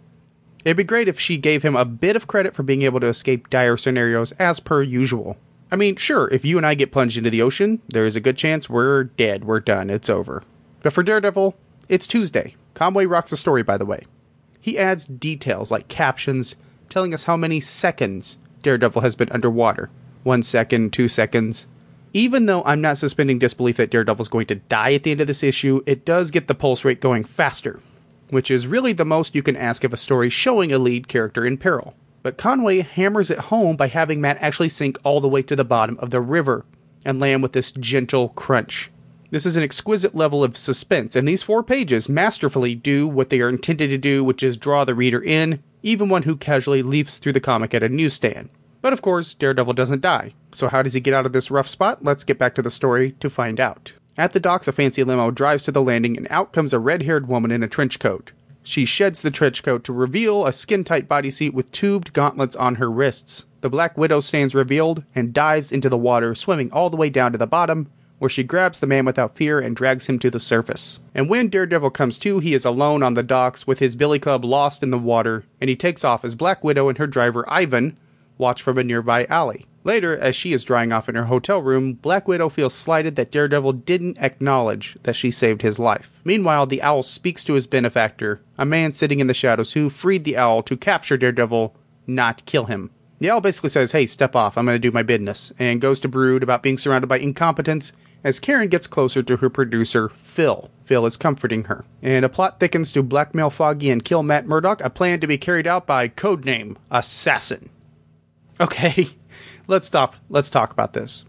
It'd 0.64 0.76
be 0.76 0.84
great 0.84 1.08
if 1.08 1.18
she 1.18 1.38
gave 1.38 1.62
him 1.62 1.74
a 1.74 1.86
bit 1.86 2.16
of 2.16 2.26
credit 2.26 2.54
for 2.54 2.62
being 2.62 2.82
able 2.82 3.00
to 3.00 3.06
escape 3.06 3.48
dire 3.48 3.76
scenarios 3.76 4.32
as 4.32 4.60
per 4.60 4.82
usual. 4.82 5.38
I 5.72 5.76
mean, 5.76 5.96
sure, 5.96 6.28
if 6.28 6.44
you 6.44 6.58
and 6.58 6.66
I 6.66 6.74
get 6.74 6.92
plunged 6.92 7.16
into 7.16 7.30
the 7.30 7.42
ocean, 7.42 7.80
there 7.88 8.04
is 8.04 8.16
a 8.16 8.20
good 8.20 8.36
chance 8.36 8.68
we're 8.68 9.04
dead, 9.04 9.44
we're 9.44 9.60
done, 9.60 9.88
it's 9.88 10.10
over. 10.10 10.42
But 10.82 10.92
for 10.92 11.02
Daredevil, 11.02 11.56
it's 11.88 12.06
Tuesday. 12.06 12.56
Conway 12.74 13.06
rocks 13.06 13.30
the 13.30 13.36
story, 13.36 13.62
by 13.62 13.78
the 13.78 13.86
way. 13.86 14.04
He 14.60 14.78
adds 14.78 15.06
details 15.06 15.70
like 15.70 15.88
captions 15.88 16.56
telling 16.88 17.14
us 17.14 17.24
how 17.24 17.36
many 17.36 17.60
seconds 17.60 18.36
Daredevil 18.62 19.00
has 19.00 19.16
been 19.16 19.30
underwater 19.30 19.88
one 20.24 20.42
second, 20.42 20.92
two 20.92 21.08
seconds. 21.08 21.66
Even 22.12 22.44
though 22.44 22.62
I'm 22.64 22.82
not 22.82 22.98
suspending 22.98 23.38
disbelief 23.38 23.76
that 23.76 23.90
Daredevil's 23.90 24.28
going 24.28 24.46
to 24.46 24.56
die 24.56 24.92
at 24.92 25.04
the 25.04 25.12
end 25.12 25.22
of 25.22 25.26
this 25.26 25.42
issue, 25.42 25.82
it 25.86 26.04
does 26.04 26.30
get 26.30 26.48
the 26.48 26.54
pulse 26.54 26.84
rate 26.84 27.00
going 27.00 27.24
faster 27.24 27.80
which 28.30 28.50
is 28.50 28.66
really 28.66 28.92
the 28.92 29.04
most 29.04 29.34
you 29.34 29.42
can 29.42 29.56
ask 29.56 29.84
of 29.84 29.92
a 29.92 29.98
story 29.98 30.28
showing 30.28 30.72
a 30.72 30.78
lead 30.78 31.08
character 31.08 31.44
in 31.44 31.58
peril. 31.58 31.94
But 32.22 32.36
Conway 32.36 32.80
hammers 32.80 33.30
it 33.30 33.38
home 33.38 33.76
by 33.76 33.88
having 33.88 34.20
Matt 34.20 34.38
actually 34.40 34.68
sink 34.68 34.98
all 35.04 35.20
the 35.20 35.28
way 35.28 35.42
to 35.42 35.56
the 35.56 35.64
bottom 35.64 35.98
of 36.00 36.10
the 36.10 36.20
river 36.20 36.64
and 37.04 37.18
land 37.18 37.42
with 37.42 37.52
this 37.52 37.72
gentle 37.72 38.30
crunch. 38.30 38.90
This 39.30 39.46
is 39.46 39.56
an 39.56 39.62
exquisite 39.62 40.14
level 40.14 40.42
of 40.42 40.56
suspense, 40.56 41.14
and 41.14 41.26
these 41.26 41.42
four 41.42 41.62
pages 41.62 42.08
masterfully 42.08 42.74
do 42.74 43.06
what 43.06 43.30
they 43.30 43.40
are 43.40 43.48
intended 43.48 43.88
to 43.88 43.98
do, 43.98 44.24
which 44.24 44.42
is 44.42 44.56
draw 44.56 44.84
the 44.84 44.94
reader 44.94 45.22
in, 45.22 45.62
even 45.82 46.08
one 46.08 46.24
who 46.24 46.36
casually 46.36 46.82
leafs 46.82 47.16
through 47.16 47.32
the 47.32 47.40
comic 47.40 47.72
at 47.72 47.84
a 47.84 47.88
newsstand. 47.88 48.50
But 48.82 48.92
of 48.92 49.02
course, 49.02 49.34
Daredevil 49.34 49.74
doesn't 49.74 50.00
die. 50.00 50.32
So, 50.52 50.68
how 50.68 50.82
does 50.82 50.94
he 50.94 51.00
get 51.00 51.14
out 51.14 51.26
of 51.26 51.32
this 51.32 51.50
rough 51.50 51.68
spot? 51.68 52.02
Let's 52.02 52.24
get 52.24 52.38
back 52.38 52.54
to 52.56 52.62
the 52.62 52.70
story 52.70 53.12
to 53.20 53.30
find 53.30 53.60
out. 53.60 53.92
At 54.18 54.32
the 54.32 54.40
docks, 54.40 54.68
a 54.68 54.72
fancy 54.72 55.04
limo 55.04 55.30
drives 55.30 55.62
to 55.64 55.72
the 55.72 55.82
landing, 55.82 56.16
and 56.16 56.26
out 56.30 56.52
comes 56.52 56.72
a 56.72 56.78
red 56.78 57.02
haired 57.02 57.28
woman 57.28 57.50
in 57.50 57.62
a 57.62 57.68
trench 57.68 57.98
coat. 57.98 58.32
She 58.62 58.84
sheds 58.84 59.22
the 59.22 59.30
trench 59.30 59.62
coat 59.62 59.84
to 59.84 59.92
reveal 59.92 60.44
a 60.46 60.52
skin 60.52 60.84
tight 60.84 61.08
bodysuit 61.08 61.54
with 61.54 61.72
tubed 61.72 62.12
gauntlets 62.12 62.54
on 62.56 62.74
her 62.74 62.90
wrists. 62.90 63.46
The 63.62 63.70
Black 63.70 63.96
Widow 63.96 64.20
stands 64.20 64.54
revealed 64.54 65.02
and 65.14 65.32
dives 65.32 65.72
into 65.72 65.88
the 65.88 65.96
water, 65.96 66.34
swimming 66.34 66.70
all 66.70 66.90
the 66.90 66.96
way 66.96 67.08
down 67.08 67.32
to 67.32 67.38
the 67.38 67.46
bottom, 67.46 67.90
where 68.18 68.28
she 68.28 68.42
grabs 68.42 68.80
the 68.80 68.86
man 68.86 69.06
without 69.06 69.34
fear 69.34 69.58
and 69.58 69.74
drags 69.74 70.06
him 70.06 70.18
to 70.18 70.30
the 70.30 70.38
surface. 70.38 71.00
And 71.14 71.30
when 71.30 71.48
Daredevil 71.48 71.90
comes 71.90 72.18
to, 72.18 72.38
he 72.38 72.52
is 72.52 72.66
alone 72.66 73.02
on 73.02 73.14
the 73.14 73.22
docks 73.22 73.66
with 73.66 73.78
his 73.78 73.96
billy 73.96 74.18
club 74.18 74.44
lost 74.44 74.82
in 74.82 74.90
the 74.90 74.98
water, 74.98 75.44
and 75.58 75.70
he 75.70 75.76
takes 75.76 76.04
off 76.04 76.22
as 76.22 76.34
Black 76.34 76.62
Widow 76.62 76.90
and 76.90 76.98
her 76.98 77.06
driver 77.06 77.48
Ivan 77.48 77.96
watch 78.36 78.60
from 78.60 78.76
a 78.76 78.84
nearby 78.84 79.24
alley. 79.26 79.64
Later, 79.82 80.16
as 80.16 80.36
she 80.36 80.52
is 80.52 80.64
drying 80.64 80.92
off 80.92 81.08
in 81.08 81.14
her 81.14 81.24
hotel 81.24 81.62
room, 81.62 81.94
Black 81.94 82.28
Widow 82.28 82.50
feels 82.50 82.74
slighted 82.74 83.16
that 83.16 83.32
Daredevil 83.32 83.72
didn't 83.72 84.18
acknowledge 84.18 84.96
that 85.04 85.16
she 85.16 85.30
saved 85.30 85.62
his 85.62 85.78
life. 85.78 86.20
Meanwhile, 86.22 86.66
the 86.66 86.82
owl 86.82 87.02
speaks 87.02 87.42
to 87.44 87.54
his 87.54 87.66
benefactor, 87.66 88.42
a 88.58 88.66
man 88.66 88.92
sitting 88.92 89.20
in 89.20 89.26
the 89.26 89.34
shadows 89.34 89.72
who 89.72 89.88
freed 89.88 90.24
the 90.24 90.36
owl 90.36 90.62
to 90.64 90.76
capture 90.76 91.16
Daredevil, 91.16 91.74
not 92.06 92.44
kill 92.44 92.66
him. 92.66 92.90
The 93.20 93.30
owl 93.30 93.40
basically 93.40 93.70
says, 93.70 93.92
Hey, 93.92 94.06
step 94.06 94.36
off, 94.36 94.58
I'm 94.58 94.66
going 94.66 94.74
to 94.74 94.78
do 94.78 94.90
my 94.90 95.02
business, 95.02 95.52
and 95.58 95.80
goes 95.80 96.00
to 96.00 96.08
brood 96.08 96.42
about 96.42 96.62
being 96.62 96.78
surrounded 96.78 97.06
by 97.06 97.18
incompetence 97.18 97.92
as 98.22 98.40
Karen 98.40 98.68
gets 98.68 98.86
closer 98.86 99.22
to 99.22 99.38
her 99.38 99.48
producer, 99.48 100.08
Phil. 100.10 100.70
Phil 100.84 101.06
is 101.06 101.16
comforting 101.16 101.64
her. 101.64 101.84
And 102.02 102.24
a 102.24 102.28
plot 102.28 102.60
thickens 102.60 102.92
to 102.92 103.02
blackmail 103.02 103.50
Foggy 103.50 103.90
and 103.90 104.04
kill 104.04 104.22
Matt 104.22 104.46
Murdock, 104.46 104.80
a 104.82 104.90
plan 104.90 105.20
to 105.20 105.26
be 105.26 105.38
carried 105.38 105.66
out 105.66 105.86
by 105.86 106.08
codename 106.08 106.76
Assassin. 106.90 107.70
Okay, 108.60 109.08
let's 109.70 109.86
stop. 109.86 110.16
Let's 110.28 110.50
talk 110.50 110.72
about 110.72 110.92
this. 110.92 111.24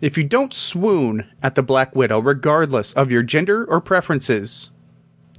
If 0.00 0.18
you 0.18 0.24
don't 0.24 0.52
swoon 0.52 1.26
at 1.42 1.54
the 1.54 1.62
Black 1.62 1.94
Widow, 1.94 2.18
regardless 2.18 2.92
of 2.92 3.12
your 3.12 3.22
gender 3.22 3.64
or 3.64 3.80
preferences, 3.80 4.70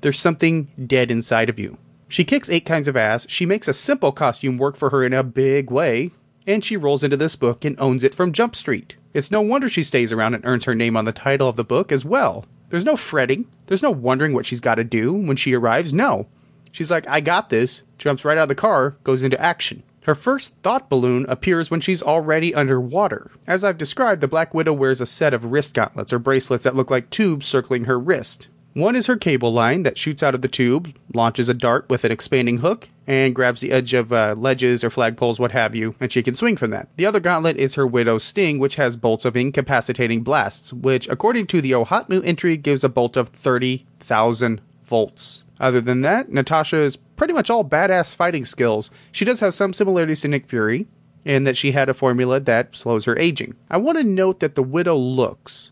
there's 0.02 0.20
something 0.20 0.68
dead 0.88 1.12
inside 1.12 1.50
of 1.50 1.60
you. 1.60 1.78
She 2.08 2.24
kicks 2.24 2.50
eight 2.50 2.66
kinds 2.66 2.88
of 2.88 2.96
ass. 2.96 3.26
She 3.30 3.46
makes 3.46 3.68
a 3.68 3.74
simple 3.74 4.12
costume 4.12 4.58
work 4.58 4.76
for 4.78 4.90
her 4.92 5.04
in 5.04 5.14
a 5.14 5.24
big 5.24 5.70
way. 5.70 6.12
and 6.48 6.64
she 6.64 6.78
rolls 6.78 7.04
into 7.04 7.18
this 7.18 7.36
book 7.36 7.66
and 7.66 7.76
owns 7.78 8.04
it 8.06 8.16
from 8.16 8.32
Jump 8.32 8.56
Street. 8.56 8.96
It's 9.14 9.30
no 9.30 9.42
wonder 9.42 9.68
she 9.68 9.84
stays 9.84 10.14
around 10.14 10.34
and 10.34 10.46
earns 10.46 10.64
her 10.66 10.74
name 10.74 10.96
on 10.96 11.04
the 11.06 11.12
title 11.12 11.50
of 11.50 11.58
the 11.58 11.66
book 11.66 11.92
as 11.92 12.06
well. 12.06 12.46
There's 12.70 12.86
no 12.86 12.96
fretting, 12.96 13.48
there's 13.66 13.84
no 13.84 13.92
wondering 13.92 14.34
what 14.34 14.46
she's 14.46 14.62
got 14.62 14.76
to 14.76 14.84
do 14.86 15.12
when 15.14 15.36
she 15.36 15.54
arrives. 15.54 15.94
No. 15.94 16.28
She's 16.72 16.90
like, 16.90 17.08
I 17.08 17.20
got 17.20 17.50
this, 17.50 17.84
jumps 17.98 18.24
right 18.24 18.38
out 18.38 18.44
of 18.44 18.50
the 18.50 18.56
car, 18.56 18.96
goes 19.04 19.24
into 19.24 19.40
action. 19.42 19.84
Her 20.08 20.16
first 20.16 20.56
thought 20.64 20.90
balloon 20.90 21.26
appears 21.28 21.70
when 21.70 21.82
she's 21.82 22.02
already 22.02 22.56
underwater. 22.56 23.30
As 23.46 23.66
I've 23.66 23.78
described, 23.78 24.22
the 24.22 24.28
Black 24.30 24.54
Widow 24.54 24.72
wears 24.72 25.02
a 25.02 25.06
set 25.06 25.34
of 25.34 25.44
wrist 25.44 25.74
gauntlets 25.74 26.14
or 26.14 26.18
bracelets 26.18 26.64
that 26.64 26.78
look 26.78 26.90
like 26.90 27.10
tubes 27.10 27.46
circling 27.46 27.84
her 27.84 28.00
wrist. 28.00 28.48
One 28.74 28.96
is 28.96 29.08
her 29.08 29.18
cable 29.18 29.52
line 29.52 29.84
that 29.84 29.98
shoots 29.98 30.24
out 30.24 30.34
of 30.34 30.42
the 30.42 30.48
tube, 30.48 30.96
launches 31.14 31.50
a 31.50 31.54
dart 31.54 31.90
with 31.90 32.06
an 32.06 32.14
expanding 32.14 32.60
hook, 32.60 32.88
and 33.06 33.36
grabs 33.36 33.60
the 33.60 33.74
edge 33.74 33.94
of 33.94 34.14
uh, 34.14 34.36
ledges 34.38 34.82
or 34.82 34.90
flagpoles, 34.90 35.40
what 35.40 35.52
have 35.52 35.76
you, 35.76 35.94
and 36.00 36.10
she 36.10 36.24
can 36.24 36.36
swing 36.36 36.56
from 36.56 36.72
that. 36.72 36.88
The 36.96 37.06
other 37.06 37.20
gauntlet 37.20 37.58
is 37.58 37.76
her 37.76 37.86
Widow's 37.86 38.24
Sting, 38.24 38.60
which 38.60 38.78
has 38.78 38.96
bolts 38.96 39.26
of 39.26 39.36
incapacitating 39.36 40.24
blasts, 40.24 40.72
which, 40.72 41.10
according 41.10 41.48
to 41.48 41.60
the 41.60 41.72
OHOTMU 41.72 42.24
entry, 42.24 42.56
gives 42.56 42.86
a 42.86 42.90
bolt 42.90 43.18
of 43.18 43.28
30,000 43.28 44.62
volts. 44.84 45.44
Other 45.60 45.82
than 45.82 46.02
that, 46.02 46.32
Natasha 46.32 46.78
is 46.78 46.98
pretty 47.18 47.34
much 47.34 47.50
all 47.50 47.66
badass 47.66 48.16
fighting 48.16 48.46
skills. 48.46 48.90
She 49.12 49.26
does 49.26 49.42
have 49.42 49.54
some 49.54 49.74
similarities 49.74 50.22
to 50.22 50.30
Nick 50.30 50.48
Fury, 50.48 50.88
in 51.28 51.44
that 51.44 51.58
she 51.58 51.74
had 51.74 51.90
a 51.90 51.94
formula 51.94 52.40
that 52.40 52.76
slows 52.76 53.06
her 53.06 53.18
aging. 53.20 53.54
I 53.70 53.78
want 53.78 53.98
to 53.98 54.04
note 54.04 54.40
that 54.40 54.56
the 54.56 54.64
Widow 54.64 54.96
looks, 54.96 55.72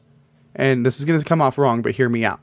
and 0.54 0.86
this 0.86 1.00
is 1.00 1.06
going 1.06 1.18
to 1.18 1.26
come 1.26 1.42
off 1.42 1.58
wrong, 1.58 1.82
but 1.82 1.96
hear 1.96 2.10
me 2.10 2.26
out. 2.26 2.42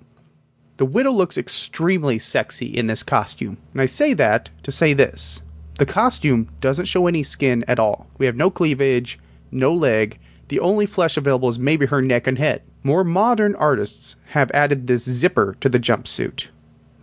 The 0.79 0.87
Widow 0.87 1.11
looks 1.11 1.37
extremely 1.37 2.19
sexy 2.19 2.67
in 2.67 2.87
this 2.87 3.03
costume. 3.03 3.59
And 3.73 3.83
I 3.83 3.87
say 3.87 4.15
that 4.15 4.49
to 4.63 4.73
say 4.73 4.95
this 4.95 5.43
the 5.79 5.87
costume 5.87 6.49
doesn't 6.61 6.87
show 6.87 7.07
any 7.07 7.23
skin 7.23 7.65
at 7.69 7.79
all. 7.79 8.07
We 8.17 8.27
have 8.27 8.37
no 8.37 8.51
cleavage, 8.51 9.19
no 9.51 9.75
leg. 9.75 10.19
The 10.49 10.61
only 10.61 10.87
flesh 10.87 11.17
available 11.17 11.49
is 11.49 11.59
maybe 11.59 11.87
her 11.87 12.03
neck 12.03 12.27
and 12.27 12.39
head. 12.39 12.63
More 12.83 13.05
modern 13.05 13.55
artists 13.57 14.17
have 14.29 14.51
added 14.53 14.87
this 14.87 15.05
zipper 15.05 15.57
to 15.61 15.69
the 15.69 15.79
jumpsuit 15.79 16.49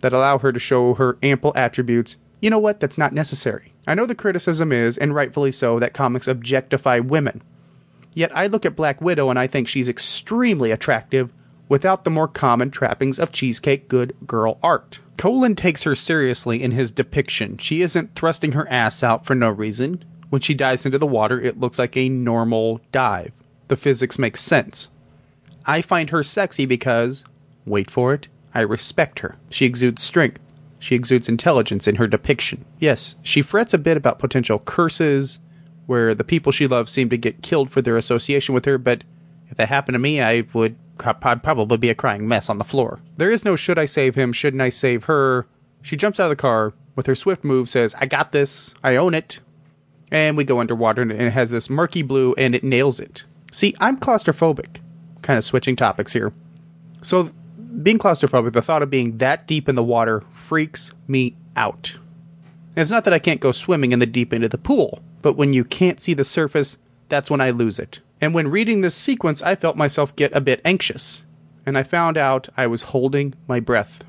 that 0.00 0.12
allow 0.12 0.38
her 0.38 0.52
to 0.52 0.58
show 0.58 0.94
her 0.94 1.18
ample 1.22 1.52
attributes. 1.54 2.16
You 2.40 2.50
know 2.50 2.58
what? 2.58 2.80
That's 2.80 2.98
not 2.98 3.12
necessary. 3.12 3.72
I 3.86 3.94
know 3.94 4.06
the 4.06 4.14
criticism 4.14 4.72
is, 4.72 4.96
and 4.98 5.14
rightfully 5.14 5.52
so, 5.52 5.78
that 5.78 5.94
comics 5.94 6.28
objectify 6.28 6.98
women. 7.00 7.42
Yet 8.14 8.34
I 8.36 8.46
look 8.46 8.66
at 8.66 8.76
Black 8.76 9.00
Widow 9.00 9.30
and 9.30 9.38
I 9.38 9.46
think 9.46 9.68
she's 9.68 9.88
extremely 9.88 10.70
attractive 10.70 11.32
without 11.68 12.04
the 12.04 12.10
more 12.10 12.28
common 12.28 12.70
trappings 12.70 13.18
of 13.18 13.30
cheesecake 13.30 13.88
good 13.88 14.14
girl 14.26 14.58
art. 14.62 15.00
Colan 15.16 15.54
takes 15.54 15.84
her 15.84 15.94
seriously 15.94 16.62
in 16.62 16.72
his 16.72 16.90
depiction. 16.90 17.58
She 17.58 17.82
isn't 17.82 18.14
thrusting 18.14 18.52
her 18.52 18.68
ass 18.68 19.02
out 19.02 19.24
for 19.24 19.34
no 19.34 19.50
reason. 19.50 20.04
When 20.30 20.40
she 20.40 20.54
dives 20.54 20.86
into 20.86 20.98
the 20.98 21.06
water, 21.06 21.40
it 21.40 21.60
looks 21.60 21.78
like 21.78 21.96
a 21.96 22.08
normal 22.08 22.80
dive. 22.90 23.34
The 23.68 23.76
physics 23.76 24.18
makes 24.18 24.40
sense. 24.40 24.88
I 25.66 25.82
find 25.82 26.10
her 26.10 26.22
sexy 26.22 26.66
because, 26.66 27.24
wait 27.66 27.90
for 27.90 28.14
it, 28.14 28.28
I 28.54 28.60
respect 28.60 29.20
her. 29.20 29.36
She 29.48 29.66
exudes 29.66 30.02
strength. 30.02 30.40
She 30.78 30.94
exudes 30.94 31.28
intelligence 31.28 31.86
in 31.86 31.96
her 31.96 32.06
depiction. 32.06 32.64
Yes, 32.78 33.14
she 33.22 33.42
frets 33.42 33.74
a 33.74 33.78
bit 33.78 33.96
about 33.96 34.18
potential 34.18 34.58
curses, 34.58 35.38
where 35.86 36.14
the 36.14 36.24
people 36.24 36.52
she 36.52 36.66
loves 36.66 36.90
seem 36.90 37.10
to 37.10 37.18
get 37.18 37.42
killed 37.42 37.70
for 37.70 37.82
their 37.82 37.96
association 37.96 38.54
with 38.54 38.64
her, 38.64 38.78
but 38.78 39.04
if 39.50 39.56
that 39.56 39.68
happened 39.68 39.94
to 39.94 39.98
me, 39.98 40.20
I 40.20 40.44
would 40.54 40.76
I'd 41.02 41.42
probably 41.42 41.78
be 41.78 41.88
a 41.90 41.94
crying 41.94 42.28
mess 42.28 42.48
on 42.50 42.58
the 42.58 42.64
floor. 42.64 43.00
There 43.16 43.30
is 43.30 43.44
no 43.44 43.56
should 43.56 43.78
I 43.78 43.86
save 43.86 44.14
him, 44.14 44.32
shouldn't 44.32 44.62
I 44.62 44.68
save 44.68 45.04
her. 45.04 45.46
She 45.82 45.96
jumps 45.96 46.20
out 46.20 46.24
of 46.24 46.30
the 46.30 46.36
car 46.36 46.74
with 46.94 47.06
her 47.06 47.14
swift 47.14 47.42
move, 47.42 47.68
says, 47.68 47.94
I 47.98 48.06
got 48.06 48.32
this, 48.32 48.74
I 48.82 48.96
own 48.96 49.14
it. 49.14 49.40
And 50.10 50.36
we 50.36 50.44
go 50.44 50.60
underwater 50.60 51.02
and 51.02 51.12
it 51.12 51.32
has 51.32 51.50
this 51.50 51.70
murky 51.70 52.02
blue 52.02 52.34
and 52.36 52.54
it 52.54 52.64
nails 52.64 53.00
it. 53.00 53.24
See, 53.52 53.74
I'm 53.80 53.98
claustrophobic. 53.98 54.80
Kind 55.22 55.38
of 55.38 55.44
switching 55.44 55.76
topics 55.76 56.12
here. 56.12 56.32
So, 57.02 57.30
being 57.82 57.98
claustrophobic, 57.98 58.52
the 58.52 58.62
thought 58.62 58.82
of 58.82 58.90
being 58.90 59.18
that 59.18 59.46
deep 59.46 59.68
in 59.68 59.74
the 59.74 59.82
water 59.82 60.22
freaks 60.32 60.92
me 61.08 61.36
out. 61.56 61.96
And 62.76 62.82
it's 62.82 62.90
not 62.90 63.04
that 63.04 63.14
I 63.14 63.18
can't 63.18 63.40
go 63.40 63.52
swimming 63.52 63.92
in 63.92 63.98
the 63.98 64.06
deep 64.06 64.32
end 64.32 64.44
of 64.44 64.50
the 64.50 64.58
pool, 64.58 65.02
but 65.22 65.36
when 65.36 65.52
you 65.52 65.64
can't 65.64 66.00
see 66.00 66.14
the 66.14 66.24
surface, 66.24 66.78
that's 67.08 67.30
when 67.30 67.40
I 67.40 67.50
lose 67.50 67.78
it. 67.78 68.00
And 68.20 68.34
when 68.34 68.48
reading 68.48 68.80
this 68.80 68.94
sequence, 68.94 69.42
I 69.42 69.54
felt 69.54 69.76
myself 69.76 70.14
get 70.14 70.34
a 70.34 70.40
bit 70.40 70.60
anxious. 70.64 71.24
And 71.66 71.76
I 71.76 71.82
found 71.82 72.16
out 72.16 72.48
I 72.56 72.66
was 72.66 72.82
holding 72.84 73.34
my 73.46 73.60
breath. 73.60 74.04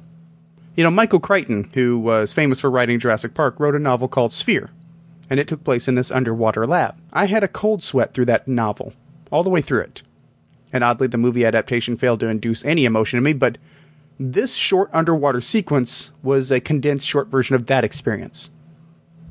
You 0.75 0.83
know, 0.83 0.91
Michael 0.91 1.19
Crichton, 1.19 1.69
who 1.73 1.99
was 1.99 2.33
famous 2.33 2.59
for 2.59 2.71
writing 2.71 2.99
Jurassic 2.99 3.33
Park, 3.33 3.59
wrote 3.59 3.75
a 3.75 3.79
novel 3.79 4.07
called 4.07 4.31
Sphere, 4.31 4.69
and 5.29 5.39
it 5.39 5.47
took 5.47 5.63
place 5.63 5.88
in 5.88 5.95
this 5.95 6.12
underwater 6.12 6.65
lab. 6.65 6.95
I 7.12 7.25
had 7.25 7.43
a 7.43 7.49
cold 7.49 7.83
sweat 7.83 8.13
through 8.13 8.25
that 8.25 8.47
novel, 8.47 8.93
all 9.31 9.43
the 9.43 9.49
way 9.49 9.62
through 9.62 9.81
it. 9.81 10.03
And 10.73 10.84
oddly, 10.84 11.07
the 11.07 11.17
movie 11.17 11.45
adaptation 11.45 11.97
failed 11.97 12.19
to 12.21 12.27
induce 12.27 12.63
any 12.65 12.86
emotion 12.86 13.17
in 13.17 13.23
me, 13.23 13.34
but 13.34 13.57
this 14.19 14.53
short 14.53 14.89
underwater 14.93 15.41
sequence 15.41 16.12
was 16.21 16.51
a 16.51 16.60
condensed 16.60 17.07
short 17.07 17.27
version 17.27 17.55
of 17.55 17.65
that 17.65 17.84
experience. 17.84 18.51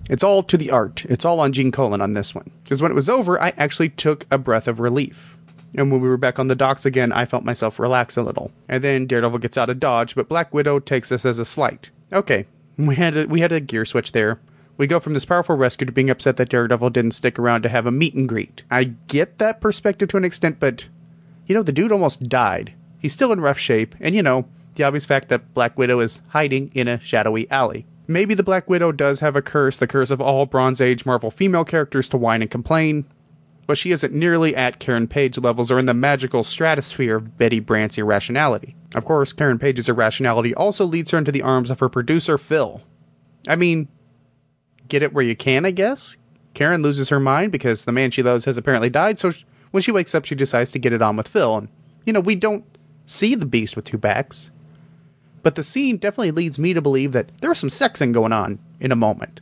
It's 0.09 0.25
all 0.25 0.43
to 0.43 0.57
the 0.57 0.73
art. 0.73 1.05
It's 1.05 1.25
all 1.25 1.39
on 1.39 1.53
Gene 1.53 1.71
Colan 1.71 2.01
on 2.01 2.15
this 2.15 2.35
one. 2.35 2.51
Because 2.65 2.83
when 2.83 2.91
it 2.91 2.97
was 2.97 3.09
over, 3.09 3.41
I 3.41 3.53
actually 3.57 3.91
took 3.91 4.27
a 4.31 4.39
breath 4.39 4.67
of 4.67 4.81
relief. 4.81 5.39
And 5.77 5.93
when 5.93 6.01
we 6.01 6.09
were 6.09 6.17
back 6.17 6.41
on 6.41 6.49
the 6.49 6.57
docks 6.57 6.85
again, 6.85 7.13
I 7.13 7.25
felt 7.25 7.45
myself 7.45 7.79
relax 7.79 8.17
a 8.17 8.23
little. 8.23 8.51
And 8.69 8.83
then 8.83 9.07
Daredevil 9.07 9.39
gets 9.39 9.57
out 9.57 9.71
of 9.71 9.79
dodge, 9.79 10.17
but 10.17 10.29
Black 10.29 10.53
Widow 10.53 10.81
takes 10.81 11.11
this 11.11 11.25
as 11.25 11.39
a 11.39 11.45
slight. 11.45 11.91
Okay, 12.13 12.47
we 12.77 12.97
had 12.97 13.17
a, 13.17 13.27
we 13.27 13.41
had 13.41 13.53
a 13.53 13.61
gear 13.61 13.85
switch 13.85 14.11
there. 14.11 14.41
We 14.77 14.89
go 14.89 14.99
from 14.99 15.15
this 15.15 15.25
powerful 15.25 15.57
rescue 15.57 15.87
to 15.87 15.93
being 15.93 16.11
upset 16.11 16.39
that 16.39 16.49
Daredevil 16.49 16.91
didn't 16.91 17.13
stick 17.13 17.39
around 17.39 17.63
to 17.63 17.69
have 17.69 17.87
a 17.87 17.93
meet 17.93 18.15
and 18.15 18.29
greet. 18.29 18.65
I 18.71 18.85
get 18.85 19.39
that 19.39 19.61
perspective 19.61 20.09
to 20.09 20.17
an 20.17 20.25
extent, 20.25 20.59
but 20.59 20.89
you 21.51 21.55
know, 21.57 21.65
the 21.65 21.73
dude 21.73 21.91
almost 21.91 22.29
died. 22.29 22.73
He's 23.01 23.13
still 23.13 23.33
in 23.33 23.41
rough 23.41 23.59
shape, 23.59 23.97
and 23.99 24.15
you 24.15 24.23
know, 24.23 24.47
the 24.77 24.85
obvious 24.85 25.05
fact 25.05 25.31
that 25.31 25.53
Black 25.53 25.77
Widow 25.77 25.99
is 25.99 26.23
hiding 26.29 26.71
in 26.75 26.87
a 26.87 27.01
shadowy 27.01 27.51
alley. 27.51 27.87
Maybe 28.07 28.35
the 28.35 28.45
Black 28.45 28.71
Widow 28.71 28.93
does 28.93 29.19
have 29.19 29.35
a 29.35 29.43
curse, 29.43 29.77
the 29.77 29.89
curse 29.89 30.13
of 30.13 30.21
all 30.21 30.47
Bronze 30.47 30.81
Age 30.81 31.05
Marvel 31.05 31.29
female 31.29 31.65
characters 31.65 32.09
to 32.11 32.17
whine 32.17 32.41
and 32.41 32.49
complain, 32.49 33.05
but 33.67 33.77
she 33.77 33.91
isn't 33.91 34.15
nearly 34.15 34.55
at 34.55 34.79
Karen 34.79 35.09
Page 35.09 35.39
levels 35.39 35.73
or 35.73 35.79
in 35.81 35.87
the 35.87 35.95
magical 35.95 36.45
stratosphere 36.45 37.17
of 37.17 37.37
Betty 37.37 37.59
Brant's 37.59 37.99
irrationality. 37.99 38.77
Of 38.95 39.05
course, 39.05 39.33
Karen 39.33 39.59
Page's 39.59 39.89
irrationality 39.89 40.55
also 40.55 40.85
leads 40.85 41.11
her 41.11 41.19
into 41.19 41.33
the 41.33 41.43
arms 41.43 41.69
of 41.69 41.81
her 41.81 41.89
producer, 41.89 42.39
Phil. 42.39 42.81
I 43.49 43.57
mean, 43.57 43.89
get 44.87 45.03
it 45.03 45.13
where 45.13 45.25
you 45.25 45.35
can, 45.35 45.67
I 45.67 45.73
guess? 45.73 46.17
Karen 46.55 46.83
loses 46.83 47.09
her 47.09 47.19
mind 47.19 47.51
because 47.51 47.87
the 47.87 47.93
man 47.93 48.13
she 48.13 48.23
loves 48.23 48.45
has 48.45 48.57
apparently 48.57 48.89
died, 48.89 49.19
so 49.19 49.33
when 49.71 49.83
she 49.83 49.93
wakes 49.93 50.15
up, 50.15 50.25
she 50.25 50.35
decides 50.35 50.71
to 50.73 50.79
get 50.79 50.93
it 50.93 51.03
on 51.03 51.17
with 51.17 51.29
Phil. 51.29 51.57
And, 51.57 51.69
you 52.05 52.13
know, 52.13 52.21
we 52.21 52.35
don't 52.35 52.65
see 53.07 53.35
the 53.35 53.47
beast 53.47 53.77
with 53.77 53.85
two 53.85 53.99
backs 53.99 54.51
but 55.43 55.55
the 55.55 55.63
scene 55.63 55.97
definitely 55.97 56.31
leads 56.31 56.59
me 56.59 56.75
to 56.75 56.83
believe 56.83 57.13
that 57.13 57.37
there 57.39 57.51
was 57.51 57.59
some 57.59 57.71
sexing 57.71 58.13
going 58.13 58.33
on 58.33 58.59
in 58.79 58.93
a 58.93 58.97
moment. 58.97 59.41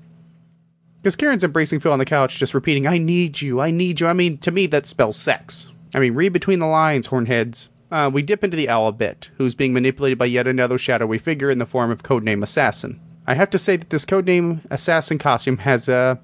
Because 0.98 1.16
Karen's 1.16 1.44
embracing 1.44 1.80
Phil 1.80 1.92
on 1.92 1.98
the 1.98 2.04
couch, 2.04 2.38
just 2.38 2.54
repeating, 2.54 2.86
I 2.86 2.98
need 2.98 3.40
you, 3.40 3.60
I 3.60 3.70
need 3.70 4.00
you. 4.00 4.06
I 4.06 4.12
mean, 4.12 4.38
to 4.38 4.50
me, 4.50 4.66
that 4.66 4.86
spells 4.86 5.16
sex. 5.16 5.68
I 5.94 6.00
mean, 6.00 6.14
read 6.14 6.32
between 6.32 6.58
the 6.58 6.66
lines, 6.66 7.08
hornheads. 7.08 7.68
Uh, 7.90 8.10
we 8.12 8.20
dip 8.20 8.44
into 8.44 8.56
the 8.56 8.68
owl 8.68 8.88
a 8.88 8.92
bit, 8.92 9.30
who's 9.38 9.54
being 9.54 9.72
manipulated 9.72 10.18
by 10.18 10.26
yet 10.26 10.46
another 10.46 10.76
shadowy 10.76 11.18
figure 11.18 11.50
in 11.50 11.58
the 11.58 11.66
form 11.66 11.90
of 11.90 12.02
Codename 12.02 12.42
Assassin. 12.42 13.00
I 13.26 13.34
have 13.34 13.50
to 13.50 13.58
say 13.58 13.76
that 13.76 13.90
this 13.90 14.04
Codename 14.04 14.60
Assassin 14.70 15.18
costume 15.18 15.58
has 15.58 15.88
a. 15.88 16.20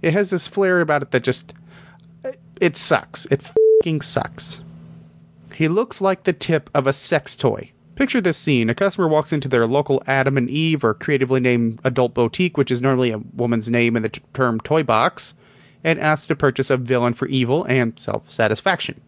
It 0.00 0.12
has 0.12 0.30
this 0.30 0.48
flair 0.48 0.80
about 0.80 1.02
it 1.02 1.12
that 1.12 1.22
just. 1.22 1.54
It 2.62 2.76
sucks. 2.76 3.26
It 3.26 3.42
fucking 3.42 4.02
sucks. 4.02 4.62
He 5.52 5.66
looks 5.66 6.00
like 6.00 6.22
the 6.22 6.32
tip 6.32 6.70
of 6.72 6.86
a 6.86 6.92
sex 6.92 7.34
toy. 7.34 7.72
Picture 7.96 8.20
this 8.20 8.36
scene. 8.38 8.70
A 8.70 8.74
customer 8.74 9.08
walks 9.08 9.32
into 9.32 9.48
their 9.48 9.66
local 9.66 10.00
Adam 10.06 10.36
and 10.38 10.48
Eve 10.48 10.84
or 10.84 10.94
creatively 10.94 11.40
named 11.40 11.80
adult 11.82 12.14
boutique, 12.14 12.56
which 12.56 12.70
is 12.70 12.80
normally 12.80 13.10
a 13.10 13.18
woman's 13.18 13.68
name 13.68 13.96
in 13.96 14.04
the 14.04 14.10
t- 14.10 14.22
term 14.32 14.60
toy 14.60 14.84
box, 14.84 15.34
and 15.82 15.98
asks 15.98 16.28
to 16.28 16.36
purchase 16.36 16.70
a 16.70 16.76
villain 16.76 17.14
for 17.14 17.26
evil 17.26 17.64
and 17.64 17.98
self 17.98 18.30
satisfaction. 18.30 19.00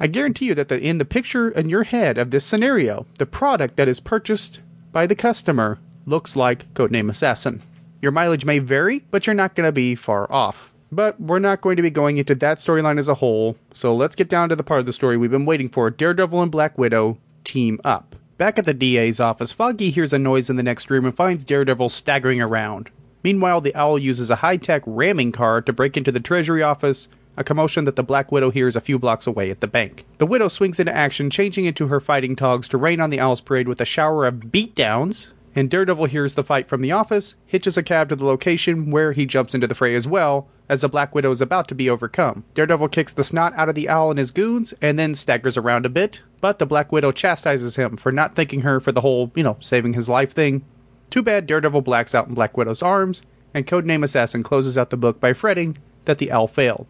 I 0.00 0.08
guarantee 0.08 0.46
you 0.46 0.56
that 0.56 0.66
the, 0.66 0.84
in 0.84 0.98
the 0.98 1.04
picture 1.04 1.50
in 1.50 1.68
your 1.68 1.84
head 1.84 2.18
of 2.18 2.32
this 2.32 2.44
scenario, 2.44 3.06
the 3.20 3.26
product 3.26 3.76
that 3.76 3.86
is 3.86 4.00
purchased 4.00 4.58
by 4.90 5.06
the 5.06 5.14
customer 5.14 5.78
looks 6.04 6.34
like 6.34 6.74
Codename 6.74 7.10
Assassin. 7.10 7.62
Your 8.02 8.10
mileage 8.10 8.44
may 8.44 8.58
vary, 8.58 9.04
but 9.12 9.28
you're 9.28 9.34
not 9.34 9.54
going 9.54 9.68
to 9.68 9.72
be 9.72 9.94
far 9.94 10.30
off. 10.32 10.72
But 10.90 11.20
we're 11.20 11.38
not 11.38 11.60
going 11.60 11.76
to 11.76 11.82
be 11.82 11.90
going 11.90 12.18
into 12.18 12.34
that 12.36 12.58
storyline 12.58 12.98
as 12.98 13.08
a 13.08 13.14
whole, 13.14 13.56
so 13.74 13.94
let's 13.94 14.16
get 14.16 14.28
down 14.28 14.48
to 14.48 14.56
the 14.56 14.64
part 14.64 14.80
of 14.80 14.86
the 14.86 14.92
story 14.92 15.16
we've 15.16 15.30
been 15.30 15.44
waiting 15.44 15.68
for 15.68 15.90
Daredevil 15.90 16.42
and 16.42 16.50
Black 16.50 16.78
Widow 16.78 17.18
team 17.44 17.78
up. 17.84 18.16
Back 18.38 18.58
at 18.58 18.64
the 18.64 18.74
DA's 18.74 19.20
office, 19.20 19.52
Foggy 19.52 19.90
hears 19.90 20.12
a 20.12 20.18
noise 20.18 20.48
in 20.48 20.56
the 20.56 20.62
next 20.62 20.90
room 20.90 21.04
and 21.04 21.14
finds 21.14 21.44
Daredevil 21.44 21.88
staggering 21.88 22.40
around. 22.40 22.88
Meanwhile, 23.22 23.62
the 23.62 23.74
Owl 23.74 23.98
uses 23.98 24.30
a 24.30 24.36
high 24.36 24.56
tech 24.56 24.82
ramming 24.86 25.32
car 25.32 25.60
to 25.62 25.72
break 25.72 25.96
into 25.96 26.12
the 26.12 26.20
Treasury 26.20 26.62
office, 26.62 27.08
a 27.36 27.44
commotion 27.44 27.84
that 27.84 27.96
the 27.96 28.02
Black 28.02 28.32
Widow 28.32 28.50
hears 28.50 28.76
a 28.76 28.80
few 28.80 28.98
blocks 28.98 29.26
away 29.26 29.50
at 29.50 29.60
the 29.60 29.66
bank. 29.66 30.06
The 30.18 30.26
Widow 30.26 30.48
swings 30.48 30.80
into 30.80 30.96
action, 30.96 31.30
changing 31.30 31.64
into 31.64 31.88
her 31.88 32.00
fighting 32.00 32.36
togs 32.36 32.68
to 32.68 32.78
rain 32.78 33.00
on 33.00 33.10
the 33.10 33.20
Owl's 33.20 33.40
parade 33.40 33.68
with 33.68 33.80
a 33.80 33.84
shower 33.84 34.24
of 34.24 34.36
beatdowns, 34.36 35.28
and 35.54 35.68
Daredevil 35.68 36.06
hears 36.06 36.34
the 36.34 36.44
fight 36.44 36.68
from 36.68 36.80
the 36.80 36.92
office, 36.92 37.34
hitches 37.44 37.76
a 37.76 37.82
cab 37.82 38.08
to 38.08 38.16
the 38.16 38.24
location 38.24 38.90
where 38.90 39.12
he 39.12 39.26
jumps 39.26 39.54
into 39.54 39.66
the 39.66 39.74
fray 39.74 39.94
as 39.94 40.06
well, 40.06 40.48
as 40.68 40.82
the 40.82 40.88
Black 40.88 41.14
Widow 41.14 41.30
is 41.30 41.40
about 41.40 41.68
to 41.68 41.74
be 41.74 41.88
overcome. 41.88 42.44
Daredevil 42.54 42.88
kicks 42.88 43.12
the 43.12 43.24
snot 43.24 43.52
out 43.56 43.68
of 43.68 43.74
the 43.74 43.88
owl 43.88 44.10
and 44.10 44.18
his 44.18 44.30
goons 44.30 44.74
and 44.82 44.98
then 44.98 45.14
staggers 45.14 45.56
around 45.56 45.86
a 45.86 45.90
bit, 45.90 46.22
but 46.40 46.58
the 46.58 46.66
Black 46.66 46.92
Widow 46.92 47.12
chastises 47.12 47.76
him 47.76 47.96
for 47.96 48.12
not 48.12 48.34
thanking 48.34 48.60
her 48.62 48.80
for 48.80 48.92
the 48.92 49.00
whole, 49.00 49.32
you 49.34 49.42
know, 49.42 49.56
saving 49.60 49.94
his 49.94 50.08
life 50.08 50.32
thing. 50.32 50.64
Too 51.10 51.22
bad 51.22 51.46
Daredevil 51.46 51.80
blacks 51.82 52.14
out 52.14 52.28
in 52.28 52.34
Black 52.34 52.56
Widow's 52.56 52.82
arms, 52.82 53.22
and 53.54 53.66
Codename 53.66 54.04
Assassin 54.04 54.42
closes 54.42 54.76
out 54.76 54.90
the 54.90 54.96
book 54.96 55.20
by 55.20 55.32
fretting 55.32 55.78
that 56.04 56.18
the 56.18 56.30
owl 56.30 56.46
failed. 56.46 56.86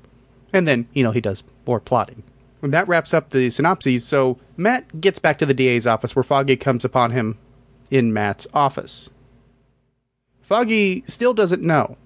And 0.52 0.66
then, 0.66 0.88
you 0.92 1.02
know, 1.02 1.12
he 1.12 1.20
does 1.20 1.44
more 1.66 1.80
plotting. 1.80 2.24
And 2.62 2.72
that 2.74 2.88
wraps 2.88 3.14
up 3.14 3.30
the 3.30 3.50
synopses, 3.50 4.04
so 4.04 4.38
Matt 4.56 5.00
gets 5.00 5.20
back 5.20 5.38
to 5.38 5.46
the 5.46 5.54
DA's 5.54 5.86
office 5.86 6.16
where 6.16 6.24
Foggy 6.24 6.56
comes 6.56 6.84
upon 6.84 7.12
him 7.12 7.38
in 7.90 8.12
Matt's 8.12 8.48
office. 8.52 9.10
Foggy 10.40 11.04
still 11.06 11.34
doesn't 11.34 11.62
know, 11.62 11.96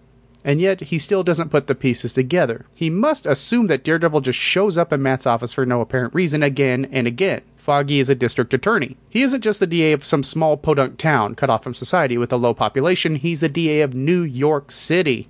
and 0.45 0.61
yet 0.61 0.81
he 0.81 0.99
still 0.99 1.23
doesn't 1.23 1.51
put 1.51 1.67
the 1.67 1.75
pieces 1.75 2.13
together. 2.13 2.67
He 2.75 2.91
must 2.91 3.27
assume 3.27 3.67
that 3.69 3.85
Daredevil 3.85 4.23
just 4.23 4.39
shows 4.39 4.77
up 4.77 4.93
in 4.93 5.03
Matt's 5.03 5.27
office 5.27 5.53
for 5.53 5.65
no 5.65 5.81
apparent 5.81 6.15
reason 6.15 6.43
again 6.43 6.89
and 6.91 7.07
again. 7.07 7.43
Foggy 7.57 8.01
is 8.01 8.09
a 8.09 8.15
district 8.15 8.53
attorney. 8.53 8.97
He 9.09 9.23
isn't 9.23 9.43
just 9.43 9.61
the 9.61 9.67
DA 9.67 9.93
of 9.93 10.05
some 10.05 10.25
small 10.25 10.57
podunk 10.57 10.99
town 10.99 11.37
cut 11.37 11.49
off 11.49 11.63
from 11.63 11.75
society 11.75 12.19
with 12.19 12.33
a 12.33 12.37
low 12.37 12.55
population, 12.55 13.17
he's 13.17 13.41
the 13.41 13.49
DA 13.49 13.83
of 13.83 13.95
New 13.95 14.23
York 14.23 14.71
City, 14.71 15.29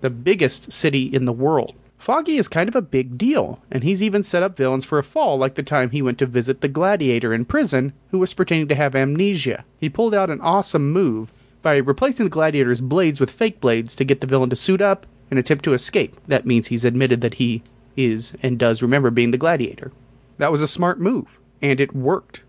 the 0.00 0.10
biggest 0.10 0.72
city 0.72 1.04
in 1.06 1.24
the 1.24 1.32
world. 1.32 1.74
Foggy 1.98 2.36
is 2.36 2.48
kind 2.48 2.68
of 2.68 2.74
a 2.74 2.82
big 2.82 3.16
deal, 3.16 3.60
and 3.70 3.84
he's 3.84 4.02
even 4.02 4.24
set 4.24 4.42
up 4.42 4.56
villains 4.56 4.84
for 4.84 4.98
a 4.98 5.04
fall, 5.04 5.38
like 5.38 5.54
the 5.54 5.62
time 5.62 5.90
he 5.90 6.02
went 6.02 6.18
to 6.18 6.26
visit 6.26 6.60
the 6.60 6.66
gladiator 6.66 7.32
in 7.32 7.44
prison, 7.44 7.92
who 8.10 8.18
was 8.18 8.34
pretending 8.34 8.66
to 8.66 8.74
have 8.74 8.96
amnesia. 8.96 9.64
He 9.78 9.88
pulled 9.88 10.12
out 10.12 10.28
an 10.28 10.40
awesome 10.40 10.90
move 10.90 11.32
by 11.62 11.76
replacing 11.76 12.26
the 12.26 12.30
gladiator's 12.30 12.80
blades 12.80 13.20
with 13.20 13.30
fake 13.30 13.60
blades 13.60 13.94
to 13.94 14.04
get 14.04 14.20
the 14.20 14.26
villain 14.26 14.50
to 14.50 14.56
suit 14.56 14.80
up 14.80 15.06
and 15.30 15.38
attempt 15.38 15.64
to 15.64 15.72
escape. 15.72 16.16
That 16.26 16.44
means 16.44 16.66
he's 16.66 16.84
admitted 16.84 17.20
that 17.20 17.34
he 17.34 17.62
is 17.96 18.34
and 18.42 18.58
does 18.58 18.82
remember 18.82 19.10
being 19.10 19.30
the 19.30 19.38
gladiator. 19.38 19.92
That 20.38 20.50
was 20.50 20.62
a 20.62 20.68
smart 20.68 21.00
move, 21.00 21.38
and 21.60 21.80
it 21.80 21.94
worked. 21.94 22.42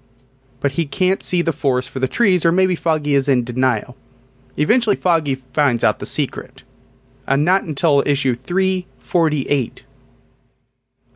But 0.59 0.73
he 0.73 0.85
can't 0.85 1.21
see 1.21 1.41
the 1.41 1.53
forest 1.53 1.89
for 1.89 1.99
the 1.99 2.07
trees, 2.07 2.45
or 2.45 2.51
maybe 2.51 2.75
Foggy 2.75 3.15
is 3.15 3.29
in 3.29 3.43
denial. 3.43 3.95
Eventually, 4.57 4.95
Foggy 4.95 5.35
finds 5.35 5.83
out 5.83 5.99
the 5.99 6.05
secret. 6.05 6.63
And 7.27 7.45
not 7.45 7.63
until 7.63 8.03
issue 8.05 8.35
3 8.35 8.87
48. 8.99 9.83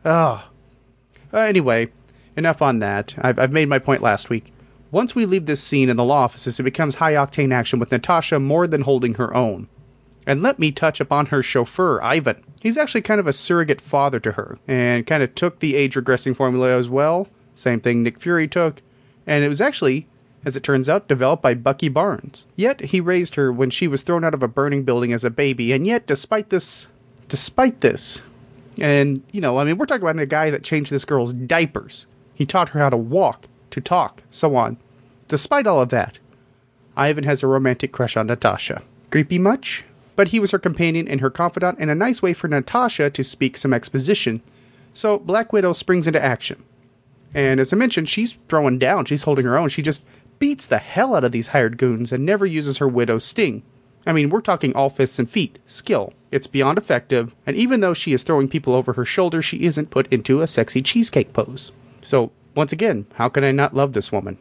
Oh. 0.04 0.48
Uh, 1.32 1.38
anyway, 1.38 1.88
enough 2.36 2.62
on 2.62 2.78
that. 2.78 3.14
I've, 3.18 3.38
I've 3.38 3.52
made 3.52 3.68
my 3.68 3.78
point 3.78 4.02
last 4.02 4.30
week. 4.30 4.52
Once 4.90 5.14
we 5.14 5.26
leave 5.26 5.46
this 5.46 5.62
scene 5.62 5.88
in 5.88 5.96
the 5.96 6.04
law 6.04 6.22
offices, 6.22 6.58
it 6.58 6.62
becomes 6.62 6.94
high 6.96 7.12
octane 7.12 7.52
action 7.52 7.78
with 7.78 7.90
Natasha 7.92 8.38
more 8.40 8.66
than 8.66 8.82
holding 8.82 9.14
her 9.14 9.34
own. 9.34 9.68
And 10.26 10.42
let 10.42 10.58
me 10.58 10.72
touch 10.72 11.00
upon 11.00 11.26
her 11.26 11.42
chauffeur, 11.42 12.02
Ivan. 12.02 12.42
He's 12.62 12.78
actually 12.78 13.02
kind 13.02 13.20
of 13.20 13.26
a 13.26 13.32
surrogate 13.32 13.80
father 13.80 14.20
to 14.20 14.32
her, 14.32 14.58
and 14.66 15.06
kind 15.06 15.22
of 15.22 15.34
took 15.34 15.58
the 15.58 15.74
age 15.76 15.94
regressing 15.94 16.34
formula 16.34 16.76
as 16.76 16.88
well. 16.90 17.28
Same 17.54 17.80
thing 17.80 18.02
Nick 18.02 18.18
Fury 18.18 18.48
took. 18.48 18.82
And 19.26 19.44
it 19.44 19.48
was 19.48 19.60
actually, 19.60 20.06
as 20.44 20.56
it 20.56 20.62
turns 20.62 20.88
out, 20.88 21.08
developed 21.08 21.42
by 21.42 21.54
Bucky 21.54 21.88
Barnes. 21.88 22.46
Yet 22.56 22.80
he 22.80 23.00
raised 23.00 23.34
her 23.34 23.52
when 23.52 23.70
she 23.70 23.88
was 23.88 24.02
thrown 24.02 24.24
out 24.24 24.34
of 24.34 24.42
a 24.42 24.48
burning 24.48 24.84
building 24.84 25.12
as 25.12 25.24
a 25.24 25.30
baby, 25.30 25.72
and 25.72 25.86
yet, 25.86 26.06
despite 26.06 26.50
this 26.50 26.88
despite 27.28 27.82
this, 27.82 28.22
and, 28.78 29.22
you 29.32 29.40
know, 29.40 29.58
I 29.58 29.64
mean, 29.64 29.76
we're 29.76 29.86
talking 29.86 30.02
about 30.02 30.18
a 30.18 30.26
guy 30.26 30.50
that 30.50 30.62
changed 30.62 30.90
this 30.90 31.04
girl's 31.04 31.32
diapers. 31.32 32.06
He 32.34 32.46
taught 32.46 32.70
her 32.70 32.80
how 32.80 32.90
to 32.90 32.96
walk, 32.96 33.48
to 33.70 33.80
talk, 33.80 34.22
so 34.30 34.56
on. 34.56 34.76
Despite 35.26 35.66
all 35.66 35.80
of 35.80 35.90
that, 35.90 36.18
Ivan 36.96 37.24
has 37.24 37.42
a 37.42 37.46
romantic 37.46 37.92
crush 37.92 38.16
on 38.16 38.26
Natasha. 38.26 38.82
Creepy 39.10 39.38
much? 39.38 39.84
But 40.16 40.28
he 40.28 40.40
was 40.40 40.50
her 40.50 40.58
companion 40.58 41.06
and 41.06 41.20
her 41.20 41.30
confidant, 41.30 41.78
and 41.78 41.90
a 41.90 41.94
nice 41.94 42.22
way 42.22 42.32
for 42.32 42.48
Natasha 42.48 43.10
to 43.10 43.22
speak 43.22 43.56
some 43.56 43.72
exposition. 43.72 44.42
So 44.92 45.18
Black 45.18 45.52
Widow 45.52 45.72
springs 45.72 46.06
into 46.06 46.22
action. 46.22 46.64
And 47.34 47.60
as 47.60 47.72
I 47.72 47.76
mentioned, 47.76 48.08
she's 48.08 48.38
throwing 48.48 48.78
down, 48.78 49.04
she's 49.04 49.22
holding 49.22 49.44
her 49.44 49.56
own. 49.56 49.68
She 49.68 49.82
just 49.82 50.02
beats 50.38 50.66
the 50.66 50.78
hell 50.78 51.14
out 51.14 51.24
of 51.24 51.32
these 51.32 51.48
hired 51.48 51.78
goons 51.78 52.10
and 52.10 52.24
never 52.24 52.46
uses 52.46 52.78
her 52.78 52.88
widow's 52.88 53.24
sting. 53.24 53.62
I 54.06 54.12
mean, 54.12 54.30
we're 54.30 54.40
talking 54.40 54.74
all 54.74 54.88
fists 54.88 55.18
and 55.18 55.28
feet, 55.28 55.58
skill. 55.66 56.12
It's 56.30 56.46
beyond 56.46 56.78
effective, 56.78 57.34
and 57.46 57.56
even 57.56 57.80
though 57.80 57.94
she 57.94 58.12
is 58.12 58.22
throwing 58.22 58.48
people 58.48 58.74
over 58.74 58.94
her 58.94 59.04
shoulder, 59.04 59.42
she 59.42 59.64
isn't 59.64 59.90
put 59.90 60.06
into 60.12 60.40
a 60.40 60.46
sexy 60.46 60.80
cheesecake 60.80 61.32
pose. 61.32 61.72
So, 62.00 62.30
once 62.54 62.72
again, 62.72 63.06
how 63.14 63.28
can 63.28 63.44
I 63.44 63.52
not 63.52 63.74
love 63.74 63.92
this 63.92 64.12
woman? 64.12 64.38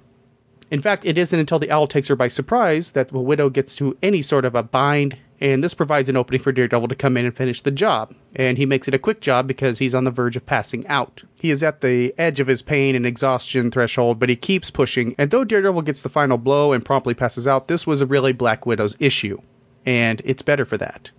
In 0.70 0.82
fact, 0.82 1.06
it 1.06 1.18
isn't 1.18 1.40
until 1.40 1.60
the 1.60 1.72
owl 1.72 1.88
takes 1.88 2.10
her 2.10 2.16
by 2.16 2.28
surprise 2.28 2.92
that 2.92 3.10
the 3.10 3.20
widow 3.20 3.50
gets 3.50 3.76
to 3.78 3.98
any 4.04 4.22
sort 4.22 4.44
of 4.44 4.54
a 4.54 4.64
bind, 4.64 5.18
and 5.40 5.64
this 5.64 5.74
provides 5.74 6.10
an 6.10 6.18
opening 6.18 6.42
for 6.42 6.52
Daredevil 6.52 6.90
to 6.90 6.96
come 6.96 7.16
in 7.16 7.26
and 7.26 7.36
finish 7.36 7.62
the 7.62 7.72
job. 7.72 8.14
And 8.36 8.58
he 8.58 8.66
makes 8.66 8.88
it 8.88 8.94
a 8.94 9.00
quick 9.00 9.22
job 9.22 9.48
because 9.48 9.80
he's 9.80 9.96
on 9.96 10.04
the 10.04 10.12
verge 10.12 10.36
of 10.36 10.46
passing 10.46 10.86
out. 10.88 11.24
He 11.36 11.52
is 11.52 11.64
at 11.64 11.80
the 11.80 12.14
edge 12.18 12.42
of 12.42 12.48
his 12.48 12.62
pain 12.62 12.96
and 12.96 13.06
exhaustion 13.06 13.72
threshold, 13.72 14.20
but 14.20 14.30
he 14.30 14.36
keeps 14.36 14.70
pushing, 14.70 15.16
and 15.18 15.32
though 15.32 15.46
Daredevil 15.46 15.84
gets 15.84 16.02
the 16.02 16.10
final 16.10 16.38
blow 16.38 16.74
and 16.74 16.84
promptly 16.84 17.14
passes 17.14 17.48
out, 17.48 17.70
this 17.70 17.88
was 17.88 18.02
a 18.02 18.06
really 18.06 18.34
Black 18.34 18.66
Widow's 18.66 18.98
issue. 19.00 19.40
And 19.86 20.22
it's 20.26 20.42
better 20.42 20.66
for 20.66 20.78
that. 20.78 21.12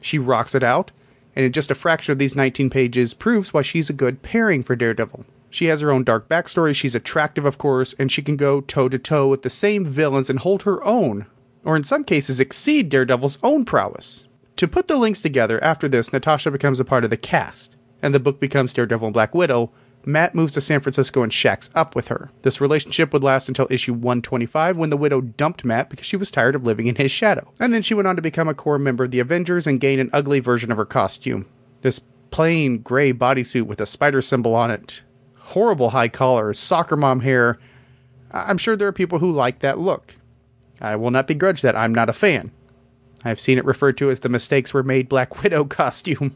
She 0.00 0.18
rocks 0.18 0.56
it 0.56 0.64
out, 0.64 0.90
and 1.36 1.44
in 1.44 1.52
just 1.52 1.70
a 1.70 1.76
fraction 1.76 2.10
of 2.10 2.18
these 2.18 2.34
19 2.34 2.68
pages 2.68 3.14
proves 3.14 3.54
why 3.54 3.62
she's 3.62 3.88
a 3.88 3.94
good 3.94 4.22
pairing 4.22 4.64
for 4.64 4.74
Daredevil. 4.74 5.24
She 5.52 5.66
has 5.66 5.82
her 5.82 5.90
own 5.92 6.02
dark 6.02 6.30
backstory, 6.30 6.74
she's 6.74 6.94
attractive, 6.94 7.44
of 7.44 7.58
course, 7.58 7.94
and 7.98 8.10
she 8.10 8.22
can 8.22 8.38
go 8.38 8.62
toe 8.62 8.88
to 8.88 8.98
toe 8.98 9.28
with 9.28 9.42
the 9.42 9.50
same 9.50 9.84
villains 9.84 10.30
and 10.30 10.38
hold 10.38 10.62
her 10.62 10.82
own, 10.82 11.26
or 11.62 11.76
in 11.76 11.84
some 11.84 12.04
cases 12.04 12.40
exceed 12.40 12.88
Daredevil's 12.88 13.38
own 13.42 13.66
prowess. 13.66 14.26
To 14.56 14.66
put 14.66 14.88
the 14.88 14.96
links 14.96 15.20
together, 15.20 15.62
after 15.62 15.88
this, 15.88 16.10
Natasha 16.10 16.50
becomes 16.50 16.80
a 16.80 16.86
part 16.86 17.04
of 17.04 17.10
the 17.10 17.18
cast, 17.18 17.76
and 18.00 18.14
the 18.14 18.18
book 18.18 18.40
becomes 18.40 18.72
Daredevil 18.72 19.08
and 19.08 19.12
Black 19.12 19.34
Widow. 19.34 19.70
Matt 20.06 20.34
moves 20.34 20.52
to 20.52 20.62
San 20.62 20.80
Francisco 20.80 21.22
and 21.22 21.30
shacks 21.30 21.68
up 21.74 21.94
with 21.94 22.08
her. 22.08 22.30
This 22.40 22.58
relationship 22.58 23.12
would 23.12 23.22
last 23.22 23.48
until 23.48 23.66
issue 23.68 23.92
125 23.92 24.78
when 24.78 24.88
the 24.88 24.96
widow 24.96 25.20
dumped 25.20 25.66
Matt 25.66 25.90
because 25.90 26.06
she 26.06 26.16
was 26.16 26.30
tired 26.30 26.54
of 26.54 26.64
living 26.64 26.86
in 26.86 26.96
his 26.96 27.10
shadow. 27.10 27.52
And 27.60 27.74
then 27.74 27.82
she 27.82 27.92
went 27.92 28.08
on 28.08 28.16
to 28.16 28.22
become 28.22 28.48
a 28.48 28.54
core 28.54 28.78
member 28.78 29.04
of 29.04 29.10
the 29.10 29.20
Avengers 29.20 29.66
and 29.66 29.78
gain 29.78 30.00
an 30.00 30.08
ugly 30.14 30.40
version 30.40 30.72
of 30.72 30.78
her 30.78 30.86
costume. 30.86 31.44
This 31.82 32.00
plain 32.30 32.78
gray 32.78 33.12
bodysuit 33.12 33.64
with 33.64 33.82
a 33.82 33.86
spider 33.86 34.22
symbol 34.22 34.54
on 34.54 34.70
it. 34.70 35.02
Horrible 35.52 35.90
high 35.90 36.08
collar, 36.08 36.54
soccer 36.54 36.96
mom 36.96 37.20
hair. 37.20 37.58
I'm 38.30 38.56
sure 38.56 38.74
there 38.74 38.88
are 38.88 38.92
people 38.92 39.18
who 39.18 39.30
like 39.30 39.58
that 39.58 39.78
look. 39.78 40.16
I 40.80 40.96
will 40.96 41.10
not 41.10 41.26
begrudge 41.26 41.60
that. 41.60 41.76
I'm 41.76 41.94
not 41.94 42.08
a 42.08 42.14
fan. 42.14 42.52
I've 43.22 43.38
seen 43.38 43.58
it 43.58 43.64
referred 43.66 43.98
to 43.98 44.10
as 44.10 44.20
the 44.20 44.30
mistakes 44.30 44.72
were 44.72 44.82
made 44.82 45.10
Black 45.10 45.42
Widow 45.42 45.64
costume. 45.66 46.34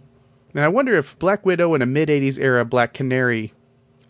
And 0.53 0.63
I 0.63 0.69
wonder 0.69 0.95
if 0.95 1.19
Black 1.19 1.47
Widow 1.47 1.75
in 1.75 1.81
a 1.81 1.87
mid 1.87 2.11
80s 2.11 2.39
era 2.39 2.67
Black 2.67 2.93
Canary 2.93 3.55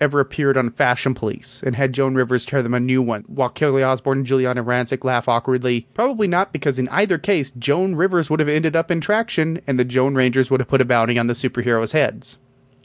ever 0.01 0.19
appeared 0.19 0.57
on 0.57 0.71
Fashion 0.71 1.15
Police 1.15 1.63
and 1.63 1.77
had 1.77 1.93
Joan 1.93 2.17
Rivers 2.17 2.45
tear 2.45 2.65
them 2.65 2.75
a 2.75 2.81
new 2.81 3.01
one, 3.01 3.23
while 3.29 3.49
Kelly 3.49 3.85
Osbourne 3.85 4.19
and 4.19 4.27
Giuliana 4.27 4.65
Rancic 4.65 5.05
laugh 5.05 5.29
awkwardly. 5.29 5.87
Probably 5.95 6.27
not, 6.27 6.53
because 6.53 6.81
in 6.81 6.89
either 6.89 7.17
case, 7.17 7.53
Joan 7.53 7.95
Rivers 7.95 8.29
would 8.29 8.41
have 8.41 8.49
ended 8.49 8.75
up 8.75 8.91
in 8.91 9.01
traction 9.01 9.61
and 9.69 9.79
the 9.79 9.85
Joan 9.85 10.17
Rangers 10.17 10.51
would 10.51 10.59
have 10.59 10.69
put 10.69 10.81
a 10.81 10.85
bounty 10.85 11.17
on 11.17 11.29
the 11.29 11.35
superheroes' 11.35 11.93
heads. 11.93 12.39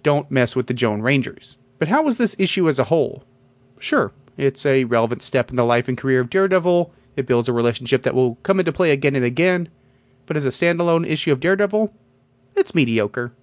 Don't 0.03 0.29
mess 0.29 0.55
with 0.55 0.67
the 0.67 0.75
Joan 0.75 1.01
Rangers. 1.01 1.57
But 1.81 1.87
how 1.87 2.03
was 2.03 2.19
this 2.19 2.35
issue 2.37 2.67
as 2.67 2.77
a 2.77 2.83
whole? 2.83 3.23
Sure, 3.79 4.11
it's 4.37 4.67
a 4.67 4.83
relevant 4.83 5.23
step 5.23 5.49
in 5.49 5.55
the 5.55 5.65
life 5.65 5.87
and 5.87 5.97
career 5.97 6.19
of 6.19 6.29
Daredevil. 6.29 6.93
It 7.15 7.25
builds 7.25 7.49
a 7.49 7.53
relationship 7.53 8.03
that 8.03 8.13
will 8.13 8.35
come 8.43 8.59
into 8.59 8.71
play 8.71 8.91
again 8.91 9.15
and 9.15 9.25
again. 9.25 9.67
But 10.27 10.37
as 10.37 10.45
a 10.45 10.49
standalone 10.49 11.09
issue 11.09 11.31
of 11.31 11.39
Daredevil, 11.39 11.91
it's 12.55 12.75
mediocre. 12.75 13.33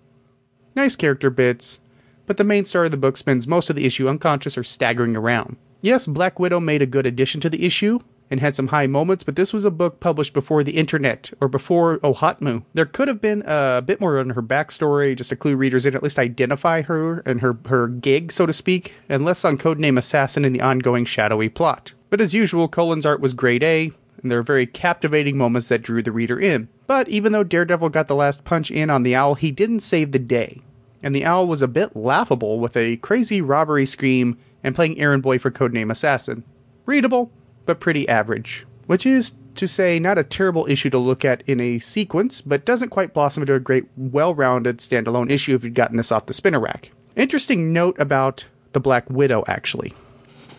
Nice 0.76 0.94
character 0.94 1.30
bits, 1.30 1.80
but 2.26 2.36
the 2.36 2.44
main 2.44 2.64
star 2.64 2.84
of 2.84 2.92
the 2.92 2.96
book 2.96 3.16
spends 3.16 3.48
most 3.48 3.70
of 3.70 3.74
the 3.74 3.84
issue 3.84 4.08
unconscious 4.08 4.56
or 4.56 4.62
staggering 4.62 5.16
around. 5.16 5.56
Yes, 5.82 6.06
Black 6.06 6.38
Widow 6.38 6.60
made 6.60 6.80
a 6.80 6.86
good 6.86 7.06
addition 7.06 7.40
to 7.40 7.50
the 7.50 7.66
issue 7.66 7.98
and 8.30 8.40
had 8.40 8.54
some 8.54 8.68
high 8.68 8.86
moments, 8.86 9.24
but 9.24 9.36
this 9.36 9.52
was 9.52 9.64
a 9.64 9.70
book 9.70 10.00
published 10.00 10.32
before 10.32 10.62
the 10.62 10.76
internet 10.76 11.30
or 11.40 11.48
before 11.48 11.98
OHOTMU. 11.98 12.62
There 12.74 12.86
could 12.86 13.08
have 13.08 13.20
been 13.20 13.42
a 13.46 13.82
bit 13.84 14.00
more 14.00 14.18
on 14.18 14.30
her 14.30 14.42
backstory, 14.42 15.16
just 15.16 15.30
to 15.30 15.36
clue 15.36 15.56
readers 15.56 15.86
in, 15.86 15.94
at 15.94 16.02
least 16.02 16.18
identify 16.18 16.82
her 16.82 17.20
and 17.20 17.40
her, 17.40 17.58
her 17.66 17.88
gig, 17.88 18.32
so 18.32 18.46
to 18.46 18.52
speak, 18.52 18.94
and 19.08 19.24
less 19.24 19.44
on 19.44 19.58
Codename 19.58 19.98
Assassin 19.98 20.44
and 20.44 20.54
the 20.54 20.60
ongoing 20.60 21.04
shadowy 21.04 21.48
plot. 21.48 21.92
But 22.10 22.20
as 22.20 22.34
usual, 22.34 22.68
Colan's 22.68 23.06
art 23.06 23.20
was 23.20 23.34
grade 23.34 23.62
A, 23.62 23.90
and 24.22 24.30
there 24.30 24.38
are 24.38 24.44
very 24.44 24.66
captivating 24.66 25.38
moments 25.38 25.68
that 25.68 25.82
drew 25.82 26.02
the 26.02 26.12
reader 26.12 26.40
in. 26.40 26.68
But 26.86 27.08
even 27.08 27.32
though 27.32 27.44
Daredevil 27.44 27.90
got 27.90 28.08
the 28.08 28.14
last 28.14 28.44
punch 28.44 28.70
in 28.70 28.90
on 28.90 29.02
the 29.02 29.14
owl, 29.14 29.34
he 29.34 29.50
didn't 29.50 29.80
save 29.80 30.12
the 30.12 30.18
day 30.18 30.62
and 31.02 31.14
the 31.14 31.24
owl 31.24 31.46
was 31.46 31.62
a 31.62 31.68
bit 31.68 31.94
laughable 31.94 32.58
with 32.58 32.76
a 32.76 32.96
crazy 32.98 33.40
robbery 33.40 33.86
scheme 33.86 34.38
and 34.62 34.74
playing 34.74 34.98
errand 34.98 35.22
boy 35.22 35.38
for 35.38 35.50
Codename 35.50 35.90
Assassin. 35.90 36.44
Readable, 36.86 37.30
but 37.68 37.80
pretty 37.80 38.08
average. 38.08 38.66
Which 38.86 39.04
is 39.04 39.32
to 39.56 39.68
say, 39.68 39.98
not 39.98 40.16
a 40.16 40.24
terrible 40.24 40.66
issue 40.70 40.88
to 40.88 40.98
look 40.98 41.22
at 41.22 41.42
in 41.46 41.60
a 41.60 41.78
sequence, 41.80 42.40
but 42.40 42.64
doesn't 42.64 42.88
quite 42.88 43.12
blossom 43.12 43.42
into 43.42 43.52
a 43.52 43.60
great, 43.60 43.84
well 43.96 44.34
rounded 44.34 44.78
standalone 44.78 45.30
issue 45.30 45.54
if 45.54 45.62
you'd 45.62 45.74
gotten 45.74 45.98
this 45.98 46.10
off 46.10 46.24
the 46.24 46.32
spinner 46.32 46.60
rack. 46.60 46.90
Interesting 47.14 47.70
note 47.74 47.98
about 47.98 48.46
the 48.72 48.80
Black 48.80 49.10
Widow, 49.10 49.44
actually. 49.46 49.92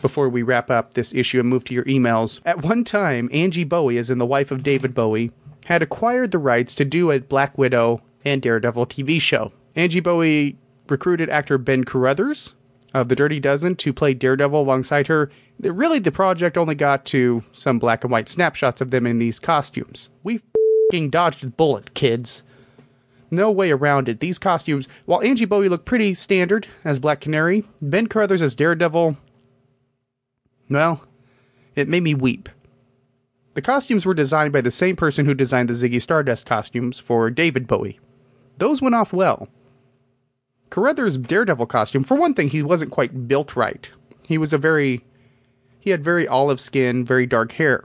Before 0.03 0.29
we 0.29 0.43
wrap 0.43 0.69
up 0.69 0.93
this 0.93 1.15
issue 1.15 1.39
and 1.39 1.49
move 1.49 1.63
to 1.65 1.73
your 1.73 1.85
emails, 1.85 2.41
at 2.45 2.61
one 2.61 2.83
time, 2.83 3.27
Angie 3.33 3.63
Bowie, 3.63 3.97
as 3.97 4.11
in 4.11 4.19
the 4.19 4.25
wife 4.25 4.51
of 4.51 4.61
David 4.61 4.93
Bowie, 4.93 5.31
had 5.65 5.81
acquired 5.81 6.29
the 6.29 6.37
rights 6.37 6.75
to 6.75 6.85
do 6.85 7.09
a 7.09 7.19
Black 7.19 7.57
Widow 7.57 8.03
and 8.23 8.39
Daredevil 8.39 8.85
TV 8.85 9.19
show. 9.19 9.51
Angie 9.75 9.99
Bowie 9.99 10.59
recruited 10.87 11.29
actor 11.31 11.57
Ben 11.57 11.85
Carruthers 11.85 12.53
of 12.93 13.09
The 13.09 13.15
Dirty 13.15 13.39
Dozen 13.39 13.75
to 13.77 13.93
play 13.93 14.13
Daredevil 14.13 14.59
alongside 14.59 15.07
her. 15.07 15.29
Really, 15.61 15.99
the 15.99 16.11
project 16.11 16.57
only 16.57 16.75
got 16.75 17.05
to 17.05 17.43
some 17.53 17.79
black 17.79 18.03
and 18.03 18.11
white 18.11 18.29
snapshots 18.29 18.81
of 18.81 18.91
them 18.91 19.05
in 19.05 19.19
these 19.19 19.39
costumes. 19.39 20.09
We 20.23 20.41
fing 20.91 21.09
dodged 21.09 21.43
a 21.43 21.47
bullet, 21.47 21.93
kids. 21.93 22.43
No 23.31 23.51
way 23.51 23.69
around 23.71 24.09
it. 24.09 24.21
These 24.21 24.39
costumes, 24.39 24.87
while 25.05 25.21
Angie 25.21 25.45
Bowie 25.45 25.69
looked 25.69 25.85
pretty 25.85 26.15
standard 26.15 26.67
as 26.83 26.97
Black 26.97 27.21
Canary, 27.21 27.63
Ben 27.81 28.07
Carruthers 28.07 28.41
as 28.41 28.55
Daredevil, 28.55 29.17
well, 30.69 31.03
it 31.75 31.87
made 31.87 32.03
me 32.03 32.15
weep. 32.15 32.49
The 33.53 33.61
costumes 33.61 34.05
were 34.05 34.13
designed 34.13 34.53
by 34.53 34.61
the 34.61 34.71
same 34.71 34.95
person 34.95 35.25
who 35.25 35.33
designed 35.33 35.69
the 35.69 35.73
Ziggy 35.73 36.01
Stardust 36.01 36.45
costumes 36.45 36.99
for 36.99 37.29
David 37.29 37.67
Bowie. 37.67 37.99
Those 38.57 38.81
went 38.81 38.95
off 38.95 39.13
well. 39.13 39.47
Carruthers' 40.69 41.17
Daredevil 41.17 41.65
costume, 41.65 42.03
for 42.03 42.15
one 42.15 42.33
thing, 42.33 42.49
he 42.49 42.61
wasn't 42.61 42.91
quite 42.91 43.27
built 43.27 43.55
right. 43.55 43.91
He 44.27 44.37
was 44.37 44.53
a 44.53 44.57
very. 44.57 45.01
He 45.79 45.91
had 45.91 46.03
very 46.03 46.27
olive 46.27 46.59
skin, 46.59 47.05
very 47.05 47.25
dark 47.25 47.53
hair. 47.53 47.83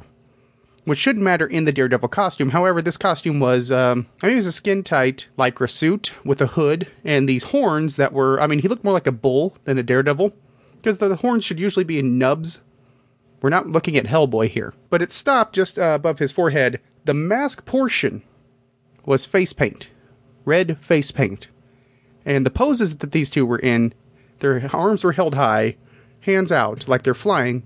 Which 0.85 0.99
shouldn't 0.99 1.25
matter 1.25 1.47
in 1.47 1.65
the 1.65 1.73
Daredevil 1.73 2.11
costume. 2.11 2.51
However, 2.51 2.83
this 2.83 2.99
costume 2.99 3.41
was. 3.41 3.73
Um, 3.73 4.07
I 4.23 4.27
mean, 4.27 4.35
it 4.35 4.37
was 4.37 4.47
a 4.47 4.53
skin 4.53 4.83
tight 4.83 5.29
Lycra 5.39 5.71
suit 5.71 6.13
with 6.25 6.43
a 6.43 6.49
hood 6.49 6.89
and 7.05 7.27
these 7.27 7.45
horns 7.45 7.97
that 7.97 8.13
were. 8.13 8.41
I 8.41 8.47
mean, 8.47 8.59
he 8.59 8.69
looked 8.69 8.85
more 8.85 8.93
like 8.93 9.07
a 9.07 9.13
bull 9.13 9.57
than 9.65 9.79
a 9.79 9.83
Daredevil. 9.83 10.35
Because 10.77 10.99
the 10.99 11.17
horns 11.17 11.45
should 11.45 11.59
usually 11.59 11.85
be 11.85 11.99
in 11.99 12.19
nubs. 12.19 12.61
We're 13.41 13.49
not 13.49 13.69
looking 13.69 13.97
at 13.97 14.05
Hellboy 14.05 14.49
here. 14.49 14.75
But 14.91 15.01
it 15.01 15.13
stopped 15.13 15.55
just 15.55 15.79
uh, 15.79 15.93
above 15.95 16.19
his 16.19 16.33
forehead. 16.33 16.81
The 17.07 17.15
mask 17.15 17.65
portion 17.65 18.23
was 19.07 19.25
face 19.25 19.55
paint. 19.55 19.91
Red 20.45 20.79
face 20.79 21.11
paint 21.11 21.49
and 22.25 22.47
the 22.47 22.51
poses 22.51 22.99
that 22.99 23.13
these 23.13 23.31
two 23.31 23.47
were 23.47 23.59
in, 23.59 23.93
their 24.39 24.69
arms 24.73 25.05
were 25.05 25.13
held 25.13 25.35
high, 25.35 25.77
hands 26.21 26.51
out, 26.51 26.89
like 26.89 27.03
they're 27.03 27.15
flying. 27.15 27.63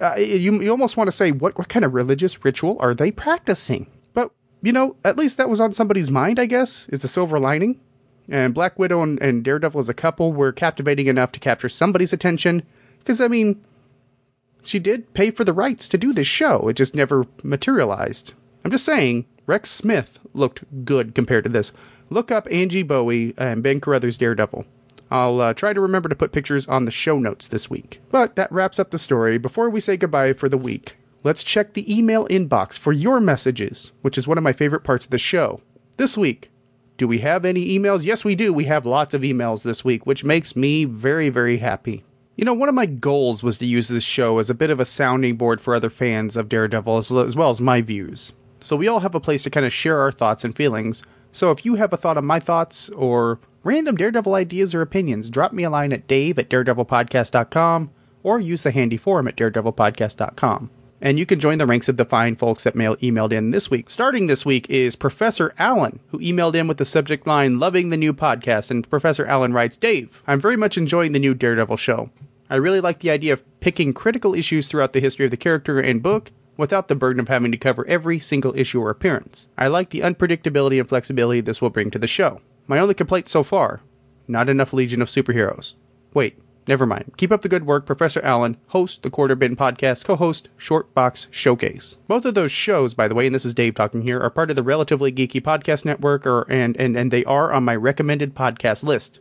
Uh, 0.00 0.16
you, 0.16 0.60
you 0.60 0.70
almost 0.70 0.96
want 0.96 1.08
to 1.08 1.12
say, 1.12 1.30
what, 1.30 1.56
what 1.56 1.68
kind 1.68 1.84
of 1.84 1.94
religious 1.94 2.44
ritual 2.44 2.76
are 2.80 2.94
they 2.94 3.10
practicing? 3.10 3.86
But, 4.12 4.30
you 4.62 4.72
know, 4.72 4.96
at 5.04 5.16
least 5.16 5.36
that 5.38 5.48
was 5.48 5.60
on 5.60 5.72
somebody's 5.72 6.10
mind, 6.10 6.38
I 6.38 6.46
guess, 6.46 6.88
is 6.88 7.02
the 7.02 7.08
silver 7.08 7.38
lining. 7.38 7.80
And 8.28 8.54
Black 8.54 8.78
Widow 8.78 9.02
and, 9.02 9.20
and 9.20 9.44
Daredevil 9.44 9.78
as 9.78 9.88
a 9.88 9.94
couple 9.94 10.32
were 10.32 10.52
captivating 10.52 11.06
enough 11.06 11.32
to 11.32 11.40
capture 11.40 11.68
somebody's 11.68 12.12
attention. 12.12 12.62
Because, 12.98 13.20
I 13.20 13.28
mean, 13.28 13.64
she 14.62 14.78
did 14.78 15.12
pay 15.14 15.30
for 15.30 15.44
the 15.44 15.52
rights 15.52 15.86
to 15.88 15.98
do 15.98 16.12
this 16.12 16.26
show, 16.26 16.68
it 16.68 16.74
just 16.74 16.94
never 16.94 17.26
materialized. 17.42 18.32
I'm 18.64 18.70
just 18.70 18.86
saying, 18.86 19.26
Rex 19.46 19.70
Smith 19.70 20.18
looked 20.32 20.84
good 20.86 21.14
compared 21.14 21.44
to 21.44 21.50
this 21.50 21.72
look 22.10 22.30
up 22.30 22.48
Angie 22.50 22.82
Bowie 22.82 23.34
and 23.36 23.62
Ben 23.62 23.80
Carruthers 23.80 24.16
Daredevil. 24.16 24.64
I'll 25.10 25.40
uh, 25.40 25.54
try 25.54 25.72
to 25.72 25.80
remember 25.80 26.08
to 26.08 26.14
put 26.14 26.32
pictures 26.32 26.66
on 26.66 26.84
the 26.84 26.90
show 26.90 27.18
notes 27.18 27.48
this 27.48 27.70
week. 27.70 28.00
But 28.10 28.36
that 28.36 28.50
wraps 28.50 28.78
up 28.78 28.90
the 28.90 28.98
story. 28.98 29.38
Before 29.38 29.70
we 29.70 29.80
say 29.80 29.96
goodbye 29.96 30.32
for 30.32 30.48
the 30.48 30.58
week, 30.58 30.96
let's 31.22 31.44
check 31.44 31.74
the 31.74 31.96
email 31.96 32.26
inbox 32.28 32.78
for 32.78 32.92
your 32.92 33.20
messages, 33.20 33.92
which 34.02 34.18
is 34.18 34.26
one 34.26 34.38
of 34.38 34.44
my 34.44 34.52
favorite 34.52 34.84
parts 34.84 35.04
of 35.04 35.10
the 35.10 35.18
show. 35.18 35.60
This 35.96 36.18
week, 36.18 36.50
do 36.96 37.06
we 37.06 37.18
have 37.20 37.44
any 37.44 37.78
emails? 37.78 38.04
Yes, 38.04 38.24
we 38.24 38.34
do. 38.34 38.52
We 38.52 38.64
have 38.64 38.86
lots 38.86 39.14
of 39.14 39.22
emails 39.22 39.62
this 39.62 39.84
week, 39.84 40.06
which 40.06 40.24
makes 40.24 40.56
me 40.56 40.84
very, 40.84 41.28
very 41.28 41.58
happy. 41.58 42.04
You 42.36 42.44
know, 42.44 42.54
one 42.54 42.68
of 42.68 42.74
my 42.74 42.86
goals 42.86 43.42
was 43.42 43.58
to 43.58 43.66
use 43.66 43.88
this 43.88 44.02
show 44.02 44.38
as 44.38 44.50
a 44.50 44.54
bit 44.54 44.70
of 44.70 44.80
a 44.80 44.84
sounding 44.84 45.36
board 45.36 45.60
for 45.60 45.74
other 45.74 45.90
fans 45.90 46.36
of 46.36 46.48
Daredevil 46.48 46.96
as, 46.96 47.12
as 47.12 47.36
well 47.36 47.50
as 47.50 47.60
my 47.60 47.80
views. 47.80 48.32
So 48.58 48.74
we 48.74 48.88
all 48.88 49.00
have 49.00 49.14
a 49.14 49.20
place 49.20 49.44
to 49.44 49.50
kind 49.50 49.66
of 49.66 49.72
share 49.72 50.00
our 50.00 50.10
thoughts 50.10 50.42
and 50.42 50.56
feelings 50.56 51.02
so 51.34 51.50
if 51.50 51.64
you 51.66 51.74
have 51.74 51.92
a 51.92 51.96
thought 51.96 52.16
on 52.16 52.24
my 52.24 52.38
thoughts 52.38 52.88
or 52.90 53.40
random 53.64 53.96
Daredevil 53.96 54.34
ideas 54.34 54.74
or 54.74 54.82
opinions, 54.82 55.28
drop 55.28 55.52
me 55.52 55.64
a 55.64 55.70
line 55.70 55.92
at 55.92 56.06
dave 56.06 56.38
at 56.38 56.48
daredevilpodcast.com 56.48 57.90
or 58.22 58.38
use 58.40 58.62
the 58.62 58.70
handy 58.70 58.96
forum 58.96 59.26
at 59.26 59.36
daredevilpodcast.com. 59.36 60.70
And 61.00 61.18
you 61.18 61.26
can 61.26 61.40
join 61.40 61.58
the 61.58 61.66
ranks 61.66 61.88
of 61.88 61.96
the 61.98 62.04
fine 62.04 62.36
folks 62.36 62.64
that 62.64 62.74
mail 62.74 62.96
emailed 62.96 63.32
in 63.32 63.50
this 63.50 63.70
week. 63.70 63.90
Starting 63.90 64.26
this 64.26 64.46
week 64.46 64.70
is 64.70 64.96
Professor 64.96 65.52
Allen, 65.58 66.00
who 66.08 66.18
emailed 66.20 66.54
in 66.54 66.66
with 66.66 66.78
the 66.78 66.86
subject 66.86 67.26
line, 67.26 67.58
Loving 67.58 67.90
the 67.90 67.96
New 67.96 68.14
Podcast. 68.14 68.70
And 68.70 68.88
Professor 68.88 69.26
Allen 69.26 69.52
writes, 69.52 69.76
Dave, 69.76 70.22
I'm 70.26 70.40
very 70.40 70.56
much 70.56 70.78
enjoying 70.78 71.12
the 71.12 71.18
new 71.18 71.34
Daredevil 71.34 71.76
show. 71.76 72.10
I 72.48 72.56
really 72.56 72.80
like 72.80 73.00
the 73.00 73.10
idea 73.10 73.32
of 73.32 73.60
picking 73.60 73.92
critical 73.92 74.34
issues 74.34 74.68
throughout 74.68 74.92
the 74.92 75.00
history 75.00 75.24
of 75.24 75.30
the 75.30 75.36
character 75.36 75.78
and 75.80 76.02
book 76.02 76.30
without 76.56 76.88
the 76.88 76.94
burden 76.94 77.20
of 77.20 77.28
having 77.28 77.52
to 77.52 77.58
cover 77.58 77.86
every 77.86 78.18
single 78.18 78.56
issue 78.56 78.80
or 78.80 78.90
appearance. 78.90 79.48
I 79.58 79.68
like 79.68 79.90
the 79.90 80.00
unpredictability 80.00 80.78
and 80.78 80.88
flexibility 80.88 81.40
this 81.40 81.60
will 81.60 81.70
bring 81.70 81.90
to 81.90 81.98
the 81.98 82.06
show. 82.06 82.40
My 82.66 82.78
only 82.78 82.94
complaint 82.94 83.28
so 83.28 83.42
far 83.42 83.80
not 84.28 84.48
enough 84.48 84.72
Legion 84.72 85.02
of 85.02 85.08
Superheroes. 85.08 85.74
Wait, 86.12 86.38
never 86.66 86.86
mind. 86.86 87.12
Keep 87.16 87.32
up 87.32 87.42
the 87.42 87.48
good 87.48 87.66
work, 87.66 87.86
Professor 87.86 88.22
Allen, 88.22 88.56
host 88.68 89.02
the 89.02 89.10
Quarter 89.10 89.36
Bin 89.36 89.56
Podcast, 89.56 90.04
co 90.04 90.16
host 90.16 90.48
Short 90.56 90.94
Box 90.94 91.26
Showcase. 91.30 91.96
Both 92.08 92.24
of 92.24 92.34
those 92.34 92.52
shows, 92.52 92.94
by 92.94 93.08
the 93.08 93.14
way, 93.14 93.26
and 93.26 93.34
this 93.34 93.44
is 93.44 93.54
Dave 93.54 93.74
talking 93.74 94.02
here, 94.02 94.20
are 94.20 94.30
part 94.30 94.50
of 94.50 94.56
the 94.56 94.62
Relatively 94.62 95.12
Geeky 95.12 95.42
Podcast 95.42 95.84
Network, 95.84 96.26
or, 96.26 96.50
and, 96.50 96.76
and, 96.76 96.96
and 96.96 97.10
they 97.10 97.24
are 97.24 97.52
on 97.52 97.64
my 97.64 97.76
recommended 97.76 98.34
podcast 98.34 98.84
list. 98.84 99.20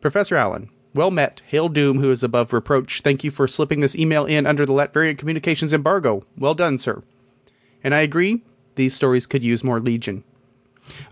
Professor 0.00 0.36
Allen, 0.36 0.70
well 0.96 1.10
met. 1.10 1.42
Hail 1.46 1.68
Doom, 1.68 2.00
who 2.00 2.10
is 2.10 2.22
above 2.22 2.52
reproach. 2.52 3.02
Thank 3.02 3.22
you 3.22 3.30
for 3.30 3.46
slipping 3.46 3.80
this 3.80 3.94
email 3.94 4.24
in 4.24 4.46
under 4.46 4.66
the 4.66 4.72
Latverian 4.72 5.16
Communications 5.16 5.72
embargo. 5.72 6.24
Well 6.36 6.54
done, 6.54 6.78
sir. 6.78 7.02
And 7.84 7.94
I 7.94 8.00
agree, 8.00 8.42
these 8.74 8.94
stories 8.94 9.26
could 9.26 9.44
use 9.44 9.62
more 9.62 9.78
Legion. 9.78 10.24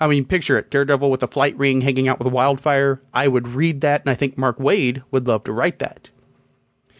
I 0.00 0.06
mean, 0.06 0.24
picture 0.24 0.58
it 0.58 0.70
Daredevil 0.70 1.10
with 1.10 1.22
a 1.22 1.28
flight 1.28 1.56
ring 1.56 1.80
hanging 1.80 2.08
out 2.08 2.18
with 2.18 2.32
wildfire. 2.32 3.00
I 3.12 3.28
would 3.28 3.48
read 3.48 3.80
that, 3.82 4.02
and 4.02 4.10
I 4.10 4.14
think 4.14 4.38
Mark 4.38 4.58
Waid 4.58 5.02
would 5.10 5.26
love 5.26 5.44
to 5.44 5.52
write 5.52 5.78
that. 5.80 6.10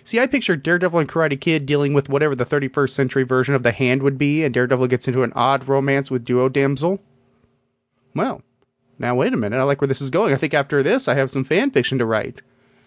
See, 0.03 0.21
I 0.21 0.27
picture 0.27 0.55
Daredevil 0.55 1.01
and 1.01 1.09
Karate 1.09 1.41
Kid 1.41 1.65
dealing 1.65 1.95
with 1.95 2.11
whatever 2.11 2.35
the 2.35 2.45
31st 2.45 2.91
century 2.91 3.23
version 3.23 3.55
of 3.55 3.63
the 3.63 3.73
hand 3.73 4.03
would 4.03 4.19
be, 4.19 4.45
and 4.45 4.53
Daredevil 4.53 4.89
gets 4.89 5.09
into 5.09 5.23
an 5.23 5.33
odd 5.35 5.67
romance 5.67 6.11
with 6.11 6.25
Duo 6.25 6.49
Damsel. 6.51 7.01
Well, 8.15 8.43
now 8.99 9.15
wait 9.15 9.33
a 9.33 9.37
minute. 9.37 9.59
I 9.59 9.63
like 9.63 9.81
where 9.81 9.89
this 9.89 10.03
is 10.03 10.11
going. 10.11 10.35
I 10.35 10.37
think 10.37 10.53
after 10.53 10.83
this, 10.83 11.09
I 11.09 11.15
have 11.15 11.31
some 11.31 11.43
fan 11.43 11.71
fiction 11.71 11.99
to 11.99 12.07
write. 12.07 12.43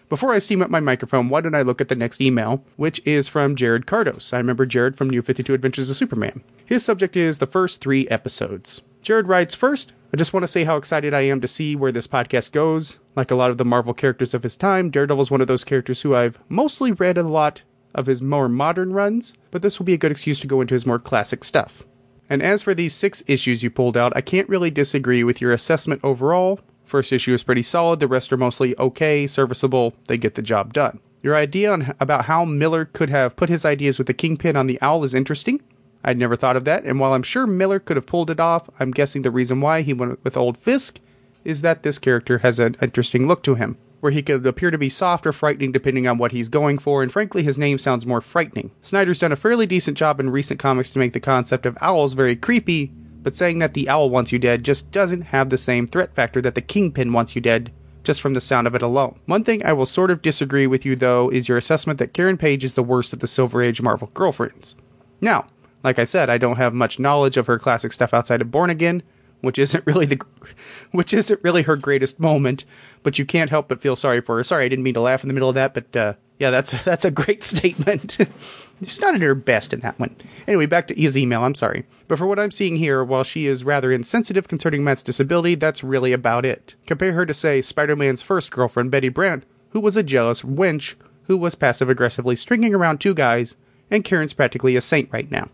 Before 0.08 0.32
I 0.32 0.38
steam 0.38 0.62
up 0.62 0.70
my 0.70 0.80
microphone, 0.80 1.28
why 1.28 1.42
don't 1.42 1.54
I 1.54 1.60
look 1.60 1.82
at 1.82 1.88
the 1.88 1.94
next 1.94 2.22
email, 2.22 2.64
which 2.76 3.02
is 3.04 3.28
from 3.28 3.56
Jared 3.56 3.86
Cardos. 3.86 4.32
I 4.32 4.38
remember 4.38 4.64
Jared 4.64 4.96
from 4.96 5.10
New 5.10 5.20
52 5.20 5.52
Adventures 5.52 5.90
of 5.90 5.96
Superman. 5.96 6.42
His 6.64 6.82
subject 6.82 7.14
is 7.14 7.38
the 7.38 7.46
first 7.46 7.82
three 7.82 8.08
episodes. 8.08 8.80
Jared 9.02 9.28
writes 9.28 9.54
First, 9.54 9.92
I 10.10 10.16
just 10.16 10.32
want 10.32 10.44
to 10.44 10.48
say 10.48 10.64
how 10.64 10.78
excited 10.78 11.12
I 11.12 11.20
am 11.22 11.42
to 11.42 11.48
see 11.48 11.76
where 11.76 11.92
this 11.92 12.06
podcast 12.06 12.52
goes. 12.52 12.98
Like 13.16 13.30
a 13.30 13.34
lot 13.34 13.50
of 13.50 13.58
the 13.58 13.66
Marvel 13.66 13.92
characters 13.92 14.32
of 14.32 14.44
his 14.44 14.56
time, 14.56 14.88
Daredevil 14.88 15.20
is 15.20 15.30
one 15.30 15.42
of 15.42 15.46
those 15.46 15.64
characters 15.64 16.00
who 16.00 16.14
I've 16.14 16.40
mostly 16.48 16.90
read 16.90 17.18
a 17.18 17.22
lot 17.22 17.62
of 17.94 18.06
his 18.06 18.22
more 18.22 18.48
modern 18.48 18.94
runs, 18.94 19.34
but 19.50 19.60
this 19.60 19.78
will 19.78 19.84
be 19.84 19.94
a 19.94 19.98
good 19.98 20.12
excuse 20.12 20.40
to 20.40 20.46
go 20.46 20.62
into 20.62 20.74
his 20.74 20.86
more 20.86 20.98
classic 20.98 21.44
stuff. 21.44 21.84
And 22.30 22.42
as 22.42 22.62
for 22.62 22.74
these 22.74 22.94
six 22.94 23.22
issues 23.26 23.62
you 23.62 23.70
pulled 23.70 23.96
out, 23.96 24.14
I 24.16 24.22
can't 24.22 24.48
really 24.48 24.70
disagree 24.70 25.22
with 25.22 25.42
your 25.42 25.52
assessment 25.52 26.00
overall, 26.02 26.60
First 26.88 27.12
issue 27.12 27.34
is 27.34 27.42
pretty 27.42 27.62
solid, 27.62 28.00
the 28.00 28.08
rest 28.08 28.32
are 28.32 28.38
mostly 28.38 28.74
okay, 28.78 29.26
serviceable, 29.26 29.92
they 30.06 30.16
get 30.16 30.36
the 30.36 30.42
job 30.42 30.72
done. 30.72 31.00
Your 31.22 31.36
idea 31.36 31.70
on, 31.70 31.94
about 32.00 32.24
how 32.24 32.46
Miller 32.46 32.86
could 32.86 33.10
have 33.10 33.36
put 33.36 33.50
his 33.50 33.66
ideas 33.66 33.98
with 33.98 34.06
the 34.06 34.14
Kingpin 34.14 34.56
on 34.56 34.68
the 34.68 34.80
Owl 34.80 35.04
is 35.04 35.12
interesting. 35.12 35.60
I'd 36.02 36.16
never 36.16 36.34
thought 36.34 36.56
of 36.56 36.64
that, 36.64 36.84
and 36.84 36.98
while 36.98 37.12
I'm 37.12 37.22
sure 37.22 37.46
Miller 37.46 37.78
could 37.78 37.98
have 37.98 38.06
pulled 38.06 38.30
it 38.30 38.40
off, 38.40 38.70
I'm 38.80 38.90
guessing 38.90 39.20
the 39.20 39.30
reason 39.30 39.60
why 39.60 39.82
he 39.82 39.92
went 39.92 40.24
with 40.24 40.38
Old 40.38 40.56
Fisk 40.56 40.98
is 41.44 41.60
that 41.60 41.82
this 41.82 41.98
character 41.98 42.38
has 42.38 42.58
an 42.58 42.74
interesting 42.80 43.28
look 43.28 43.42
to 43.42 43.54
him, 43.54 43.76
where 44.00 44.12
he 44.12 44.22
could 44.22 44.46
appear 44.46 44.70
to 44.70 44.78
be 44.78 44.88
soft 44.88 45.26
or 45.26 45.32
frightening 45.34 45.72
depending 45.72 46.08
on 46.08 46.16
what 46.16 46.32
he's 46.32 46.48
going 46.48 46.78
for, 46.78 47.02
and 47.02 47.12
frankly, 47.12 47.42
his 47.42 47.58
name 47.58 47.78
sounds 47.78 48.06
more 48.06 48.22
frightening. 48.22 48.70
Snyder's 48.80 49.18
done 49.18 49.32
a 49.32 49.36
fairly 49.36 49.66
decent 49.66 49.98
job 49.98 50.20
in 50.20 50.30
recent 50.30 50.58
comics 50.58 50.88
to 50.88 50.98
make 50.98 51.12
the 51.12 51.20
concept 51.20 51.66
of 51.66 51.76
owls 51.82 52.14
very 52.14 52.34
creepy, 52.34 52.92
but 53.22 53.36
saying 53.36 53.58
that 53.58 53.74
the 53.74 53.88
owl 53.88 54.10
wants 54.10 54.32
you 54.32 54.38
dead 54.38 54.64
just 54.64 54.90
doesn't 54.90 55.22
have 55.22 55.50
the 55.50 55.58
same 55.58 55.86
threat 55.86 56.14
factor 56.14 56.40
that 56.42 56.54
the 56.54 56.62
kingpin 56.62 57.12
wants 57.12 57.34
you 57.34 57.40
dead 57.40 57.72
just 58.04 58.20
from 58.20 58.34
the 58.34 58.40
sound 58.40 58.66
of 58.66 58.74
it 58.74 58.82
alone. 58.82 59.18
One 59.26 59.44
thing 59.44 59.64
I 59.64 59.72
will 59.72 59.86
sort 59.86 60.10
of 60.10 60.22
disagree 60.22 60.66
with 60.66 60.86
you 60.86 60.96
though 60.96 61.28
is 61.30 61.48
your 61.48 61.58
assessment 61.58 61.98
that 61.98 62.14
Karen 62.14 62.38
Page 62.38 62.64
is 62.64 62.74
the 62.74 62.82
worst 62.82 63.12
of 63.12 63.18
the 63.18 63.26
Silver 63.26 63.62
Age 63.62 63.82
Marvel 63.82 64.10
girlfriends. 64.14 64.76
Now, 65.20 65.46
like 65.84 65.98
I 65.98 66.04
said, 66.04 66.30
I 66.30 66.38
don't 66.38 66.56
have 66.56 66.74
much 66.74 66.98
knowledge 66.98 67.36
of 67.36 67.46
her 67.46 67.58
classic 67.58 67.92
stuff 67.92 68.14
outside 68.14 68.40
of 68.40 68.50
Born 68.50 68.70
Again, 68.70 69.02
which 69.40 69.58
isn't 69.58 69.86
really 69.86 70.06
the 70.06 70.20
which 70.92 71.12
isn't 71.12 71.42
really 71.44 71.62
her 71.62 71.76
greatest 71.76 72.18
moment, 72.18 72.64
but 73.02 73.18
you 73.18 73.24
can't 73.24 73.50
help 73.50 73.68
but 73.68 73.80
feel 73.80 73.96
sorry 73.96 74.20
for 74.20 74.36
her. 74.36 74.42
Sorry, 74.42 74.64
I 74.64 74.68
didn't 74.68 74.84
mean 74.84 74.94
to 74.94 75.00
laugh 75.00 75.22
in 75.22 75.28
the 75.28 75.34
middle 75.34 75.48
of 75.48 75.54
that, 75.54 75.74
but 75.74 75.96
uh, 75.96 76.14
yeah, 76.38 76.50
that's 76.50 76.70
that's 76.84 77.04
a 77.04 77.10
great 77.10 77.44
statement. 77.44 78.18
She's 78.82 79.00
not 79.00 79.14
at 79.14 79.20
her 79.22 79.34
best 79.34 79.72
in 79.72 79.80
that 79.80 79.98
one. 79.98 80.14
Anyway, 80.46 80.66
back 80.66 80.86
to 80.88 80.94
his 80.94 81.16
email. 81.16 81.44
I'm 81.44 81.54
sorry. 81.54 81.84
But 82.06 82.18
for 82.18 82.26
what 82.26 82.38
I'm 82.38 82.50
seeing 82.50 82.76
here, 82.76 83.02
while 83.02 83.24
she 83.24 83.46
is 83.46 83.64
rather 83.64 83.90
insensitive 83.92 84.48
concerning 84.48 84.84
Matt's 84.84 85.02
disability, 85.02 85.56
that's 85.56 85.82
really 85.82 86.12
about 86.12 86.44
it. 86.44 86.74
Compare 86.86 87.12
her 87.12 87.26
to, 87.26 87.34
say, 87.34 87.60
Spider 87.60 87.96
Man's 87.96 88.22
first 88.22 88.50
girlfriend, 88.50 88.90
Betty 88.90 89.08
Brant, 89.08 89.44
who 89.70 89.80
was 89.80 89.96
a 89.96 90.02
jealous 90.02 90.42
wench 90.42 90.94
who 91.28 91.36
was 91.36 91.54
passive 91.54 91.90
aggressively 91.90 92.34
stringing 92.34 92.74
around 92.74 92.98
two 92.98 93.14
guys, 93.14 93.54
and 93.90 94.04
Karen's 94.04 94.32
practically 94.32 94.76
a 94.76 94.80
saint 94.80 95.08
right 95.12 95.30
now. 95.30 95.48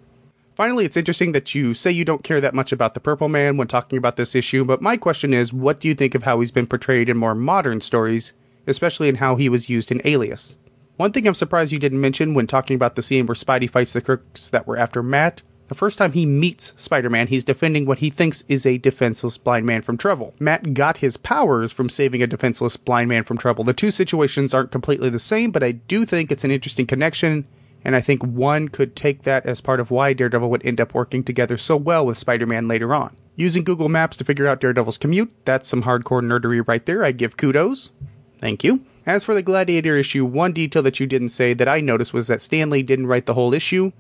Finally, 0.55 0.85
it's 0.85 0.97
interesting 0.97 1.33
that 1.33 1.53
you 1.55 1.75
say 1.75 1.91
you 1.91 2.05
don't 2.05 2.23
care 2.23 2.41
that 2.41 2.55
much 2.55 2.71
about 2.71 2.95
the 2.95 3.01
Purple 3.01 3.29
Man 3.29 3.57
when 3.57 3.67
talking 3.67 3.99
about 3.99 4.15
this 4.15 4.37
issue, 4.37 4.65
but 4.65 4.81
my 4.81 4.97
question 4.97 5.35
is 5.35 5.53
what 5.53 5.81
do 5.81 5.89
you 5.89 5.95
think 5.95 6.15
of 6.15 6.23
how 6.23 6.39
he's 6.39 6.53
been 6.53 6.69
portrayed 6.69 7.09
in 7.09 7.17
more 7.17 7.35
modern 7.35 7.81
stories, 7.81 8.33
especially 8.69 9.09
in 9.09 9.17
how 9.17 9.35
he 9.35 9.49
was 9.49 9.69
used 9.69 9.91
in 9.91 10.01
Alias? 10.05 10.57
One 10.97 11.13
thing 11.13 11.27
I'm 11.27 11.35
surprised 11.35 11.73
you 11.73 11.79
didn't 11.79 12.01
mention 12.01 12.35
when 12.35 12.47
talking 12.47 12.77
about 12.77 12.95
the 12.95 13.03
scene 13.03 13.27
where 13.27 13.35
Spidey 13.35 13.69
fights 13.69 13.93
the 13.93 14.01
crooks 14.01 14.51
that 14.51 14.67
were 14.67 14.77
after 14.77 15.03
Matt, 15.03 15.43
the 15.69 15.75
first 15.75 15.99
time 15.99 16.13
he 16.13 16.27
meets 16.27 16.73
Spider 16.77 17.11
Man, 17.11 17.27
he's 17.27 17.43
defending 17.43 17.87
what 17.87 17.99
he 17.99 18.11
thinks 18.11 18.45
is 18.49 18.67
a 18.67 18.79
defenseless 18.79 19.39
blind 19.39 19.67
man 19.67 19.83
from 19.83 19.97
trouble. 19.97 20.35
Matt 20.39 20.75
got 20.75 20.99
his 20.99 21.17
powers 21.17 21.73
from 21.73 21.89
saving 21.89 22.23
a 22.23 22.27
defenseless 22.27 22.77
blind 22.77 23.09
man 23.09 23.25
from 23.25 23.39
trouble. 23.39 23.65
The 23.65 23.73
two 23.73 23.91
situations 23.91 24.53
aren't 24.53 24.71
completely 24.71 25.09
the 25.11 25.19
same, 25.19 25.51
but 25.51 25.63
I 25.63 25.73
do 25.73 26.05
think 26.05 26.31
it's 26.31 26.45
an 26.45 26.51
interesting 26.51 26.87
connection 26.87 27.47
and 27.85 27.95
I 27.95 28.01
think 28.01 28.23
one 28.23 28.69
could 28.69 28.97
take 28.97 29.23
that 29.23 29.45
as 29.45 29.61
part 29.61 29.79
of 29.79 29.91
why 29.91 30.15
Daredevil 30.15 30.49
would 30.51 30.65
end 30.65 30.81
up 30.81 30.95
working 30.95 31.23
together 31.23 31.59
so 31.59 31.77
well 31.77 32.07
with 32.07 32.19
Spider 32.19 32.47
Man 32.47 32.67
later 32.67 32.95
on. 32.95 33.17
Using 33.37 33.65
Google 33.65 33.89
Maps 33.89 34.17
to 34.17 34.25
figure 34.25 34.47
out 34.47 34.61
Daredevil's 34.61 34.97
commute, 34.97 35.31
that's 35.45 35.69
some 35.69 35.83
hardcore 35.83 36.23
nerdery 36.23 36.67
right 36.67 36.85
there. 36.87 37.05
I 37.05 37.13
give 37.13 37.37
kudos. 37.37 37.91
Thank 38.39 38.65
you. 38.65 38.85
As 39.07 39.25
for 39.25 39.35
the 39.35 39.43
Gladiator 39.43 39.97
issue, 39.97 40.25
one 40.25 40.53
detail 40.53 40.83
that 40.83 40.99
you 40.99 41.07
didn't 41.07 41.29
say 41.29 41.53
that 41.55 41.69
I 41.69 41.81
noticed 41.81 42.15
was 42.15 42.29
that 42.29 42.41
Stan 42.41 42.71
Lee 42.71 42.83
didn't 42.83 43.07
write 43.07 43.27
the 43.27 43.35
whole 43.35 43.53
issue. 43.53 43.93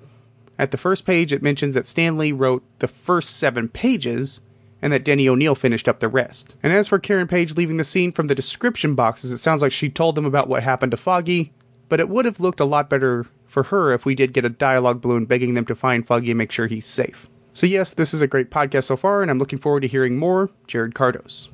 At 0.59 0.71
the 0.71 0.79
first 0.79 1.05
page, 1.05 1.33
it 1.33 1.43
mentions 1.43 1.75
that 1.75 1.87
Stan 1.87 2.17
Lee 2.17 2.33
wrote 2.33 2.63
the 2.79 2.89
first 2.89 3.37
seven 3.37 3.69
pages, 3.69 4.41
and 4.81 4.93
that 4.93 5.05
Denny 5.05 5.29
O'Neil 5.29 5.55
finished 5.55 5.89
up 5.89 6.01
the 6.01 6.09
rest. 6.09 6.55
And 6.63 6.73
as 6.73 6.89
for 6.89 6.99
Karen 6.99 7.27
Page 7.27 7.57
leaving 7.57 7.79
the 7.79 7.85
scene 7.85 8.13
from 8.13 8.27
the 8.27 8.35
description 8.35 8.95
boxes, 8.95 9.33
it 9.33 9.39
sounds 9.39 9.63
like 9.63 9.73
she 9.73 9.89
told 9.89 10.15
them 10.15 10.27
about 10.27 10.47
what 10.47 10.63
happened 10.63 10.91
to 10.91 10.99
Foggy, 10.99 11.53
but 11.89 12.01
it 12.01 12.11
would 12.11 12.27
have 12.27 12.39
looked 12.39 12.61
a 12.61 12.67
lot 12.67 12.91
better 12.91 13.27
for 13.47 13.65
her 13.65 13.93
if 13.93 14.05
we 14.05 14.15
did 14.15 14.35
get 14.35 14.45
a 14.45 14.51
dialogue 14.51 15.01
balloon 15.01 15.25
begging 15.25 15.55
them 15.55 15.65
to 15.67 15.75
find 15.75 16.07
Foggy 16.07 16.31
and 16.31 16.39
make 16.39 16.53
sure 16.53 16.67
he's 16.67 16.87
safe. 16.87 17.29
So, 17.55 17.67
yes, 17.67 17.95
this 17.95 18.13
is 18.13 18.21
a 18.21 18.27
great 18.27 18.51
podcast 18.51 18.85
so 18.85 18.97
far, 18.97 19.23
and 19.23 19.31
I'm 19.31 19.39
looking 19.39 19.59
forward 19.59 19.81
to 19.81 19.89
hearing 19.89 20.19
more. 20.19 20.51
Jared 20.67 20.95
Cardos. 20.95 21.49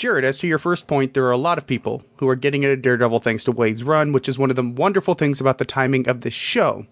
Jared, 0.00 0.24
as 0.24 0.38
to 0.38 0.46
your 0.46 0.58
first 0.58 0.86
point, 0.86 1.12
there 1.12 1.26
are 1.26 1.30
a 1.30 1.36
lot 1.36 1.58
of 1.58 1.66
people 1.66 2.02
who 2.16 2.28
are 2.30 2.34
getting 2.34 2.62
into 2.62 2.74
Daredevil 2.74 3.20
thanks 3.20 3.44
to 3.44 3.52
Waid's 3.52 3.84
run, 3.84 4.12
which 4.12 4.30
is 4.30 4.38
one 4.38 4.48
of 4.48 4.56
the 4.56 4.66
wonderful 4.66 5.12
things 5.12 5.42
about 5.42 5.58
the 5.58 5.64
timing 5.66 6.08
of 6.08 6.22
this 6.22 6.32
show. 6.32 6.86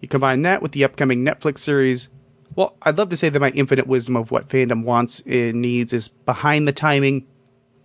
You 0.00 0.08
combine 0.08 0.42
that 0.42 0.60
with 0.60 0.72
the 0.72 0.82
upcoming 0.82 1.24
Netflix 1.24 1.58
series. 1.58 2.08
Well, 2.56 2.76
I'd 2.82 2.98
love 2.98 3.10
to 3.10 3.16
say 3.16 3.28
that 3.28 3.38
my 3.38 3.50
infinite 3.50 3.86
wisdom 3.86 4.16
of 4.16 4.32
what 4.32 4.48
fandom 4.48 4.82
wants 4.82 5.20
and 5.20 5.62
needs 5.62 5.92
is 5.92 6.08
behind 6.08 6.66
the 6.66 6.72
timing. 6.72 7.24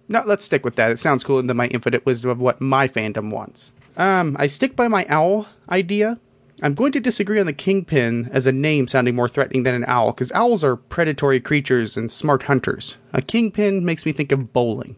No, 0.08 0.24
let's 0.26 0.46
stick 0.46 0.66
with 0.66 0.78
that. 0.78 0.90
It 0.90 0.98
sounds 0.98 1.24
cool, 1.24 1.38
and 1.38 1.48
then 1.48 1.56
my 1.56 1.68
infinite 1.68 2.08
wisdom 2.08 2.32
of 2.32 2.40
what 2.40 2.60
my 2.60 2.88
fandom 2.88 3.30
wants. 3.30 3.72
Um, 3.98 4.36
I 4.40 4.48
stick 4.48 4.76
by 4.76 4.88
my 4.88 5.06
owl 5.10 5.46
idea. 5.70 6.18
I'm 6.62 6.74
going 6.74 6.92
to 6.92 7.00
disagree 7.00 7.40
on 7.40 7.46
the 7.46 7.54
kingpin 7.54 8.30
as 8.34 8.46
a 8.46 8.52
name 8.52 8.88
sounding 8.88 9.16
more 9.16 9.30
threatening 9.30 9.64
than 9.64 9.76
an 9.76 9.86
owl, 9.88 10.12
because 10.12 10.32
owls 10.34 10.64
are 10.64 10.76
predatory 10.76 11.40
creatures 11.40 11.96
and 11.96 12.12
smart 12.12 12.44
hunters. 12.44 12.98
A 13.14 13.22
kingpin 13.22 13.86
makes 13.86 14.06
me 14.06 14.12
think 14.12 14.32
of 14.34 14.52
bowling. 14.52 14.98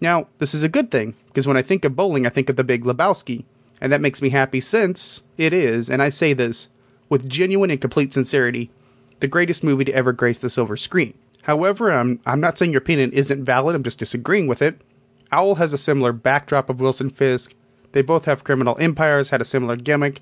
Now, 0.00 0.28
this 0.38 0.54
is 0.54 0.62
a 0.62 0.68
good 0.68 0.90
thing, 0.90 1.14
because 1.28 1.46
when 1.46 1.56
I 1.56 1.62
think 1.62 1.84
of 1.84 1.96
bowling, 1.96 2.26
I 2.26 2.30
think 2.30 2.50
of 2.50 2.56
the 2.56 2.64
Big 2.64 2.84
Lebowski, 2.84 3.44
and 3.80 3.90
that 3.90 4.02
makes 4.02 4.20
me 4.20 4.28
happy 4.28 4.60
since 4.60 5.22
it 5.38 5.54
is, 5.54 5.88
and 5.88 6.02
I 6.02 6.10
say 6.10 6.34
this 6.34 6.68
with 7.08 7.28
genuine 7.28 7.70
and 7.70 7.80
complete 7.80 8.12
sincerity, 8.12 8.70
the 9.20 9.28
greatest 9.28 9.64
movie 9.64 9.84
to 9.86 9.94
ever 9.94 10.12
grace 10.12 10.38
the 10.38 10.50
silver 10.50 10.76
screen. 10.76 11.14
However, 11.42 11.90
I'm, 11.90 12.20
I'm 12.26 12.40
not 12.40 12.58
saying 12.58 12.72
your 12.72 12.82
opinion 12.82 13.12
isn't 13.12 13.44
valid, 13.44 13.74
I'm 13.74 13.82
just 13.82 13.98
disagreeing 13.98 14.46
with 14.46 14.62
it. 14.62 14.80
Owl 15.32 15.56
has 15.56 15.72
a 15.72 15.78
similar 15.78 16.12
backdrop 16.12 16.68
of 16.68 16.80
Wilson 16.80 17.08
Fisk, 17.08 17.54
they 17.92 18.02
both 18.02 18.26
have 18.26 18.44
criminal 18.44 18.76
empires, 18.78 19.30
had 19.30 19.40
a 19.40 19.46
similar 19.46 19.76
gimmick. 19.76 20.20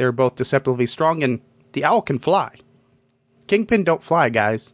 They're 0.00 0.12
both 0.12 0.36
deceptively 0.36 0.86
strong, 0.86 1.22
and 1.22 1.42
the 1.72 1.84
owl 1.84 2.00
can 2.00 2.18
fly. 2.18 2.54
Kingpin 3.48 3.84
don't 3.84 4.02
fly, 4.02 4.30
guys. 4.30 4.72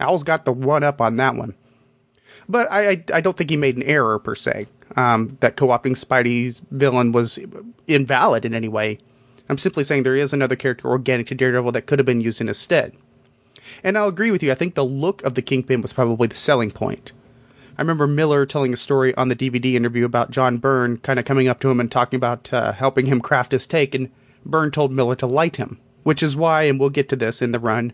Owl's 0.00 0.22
got 0.22 0.46
the 0.46 0.54
one 0.54 0.82
up 0.82 1.02
on 1.02 1.16
that 1.16 1.34
one. 1.34 1.54
But 2.48 2.66
I, 2.72 2.92
I, 2.92 3.04
I 3.12 3.20
don't 3.20 3.36
think 3.36 3.50
he 3.50 3.58
made 3.58 3.76
an 3.76 3.82
error 3.82 4.18
per 4.18 4.34
se. 4.34 4.68
Um, 4.96 5.36
that 5.40 5.56
co-opting 5.58 6.02
Spidey's 6.02 6.60
villain 6.70 7.12
was 7.12 7.38
invalid 7.86 8.46
in 8.46 8.54
any 8.54 8.68
way. 8.68 8.96
I'm 9.50 9.58
simply 9.58 9.84
saying 9.84 10.04
there 10.04 10.16
is 10.16 10.32
another 10.32 10.56
character 10.56 10.88
organic 10.88 11.26
to 11.26 11.34
Daredevil 11.34 11.72
that 11.72 11.84
could 11.84 11.98
have 11.98 12.06
been 12.06 12.22
used 12.22 12.40
in 12.40 12.46
his 12.46 12.58
stead. 12.58 12.96
And 13.84 13.98
I'll 13.98 14.08
agree 14.08 14.30
with 14.30 14.42
you. 14.42 14.50
I 14.50 14.54
think 14.54 14.76
the 14.76 14.82
look 14.82 15.22
of 15.24 15.34
the 15.34 15.42
Kingpin 15.42 15.82
was 15.82 15.92
probably 15.92 16.28
the 16.28 16.36
selling 16.36 16.70
point. 16.70 17.12
I 17.78 17.82
remember 17.82 18.06
Miller 18.06 18.46
telling 18.46 18.72
a 18.72 18.76
story 18.76 19.14
on 19.16 19.28
the 19.28 19.36
DVD 19.36 19.74
interview 19.74 20.06
about 20.06 20.30
John 20.30 20.56
Byrne 20.56 20.96
kind 20.98 21.18
of 21.18 21.26
coming 21.26 21.46
up 21.46 21.60
to 21.60 21.70
him 21.70 21.78
and 21.78 21.92
talking 21.92 22.16
about 22.16 22.50
uh, 22.52 22.72
helping 22.72 23.06
him 23.06 23.20
craft 23.20 23.52
his 23.52 23.66
take, 23.66 23.94
and 23.94 24.10
Byrne 24.46 24.70
told 24.70 24.92
Miller 24.92 25.14
to 25.16 25.26
light 25.26 25.56
him, 25.56 25.78
which 26.02 26.22
is 26.22 26.34
why, 26.34 26.62
and 26.62 26.80
we'll 26.80 26.88
get 26.88 27.08
to 27.10 27.16
this 27.16 27.42
in 27.42 27.50
the 27.50 27.58
run, 27.58 27.92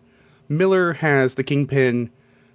Miller 0.48 0.94
has 0.94 1.34
the 1.34 1.42
Kingpin 1.42 2.10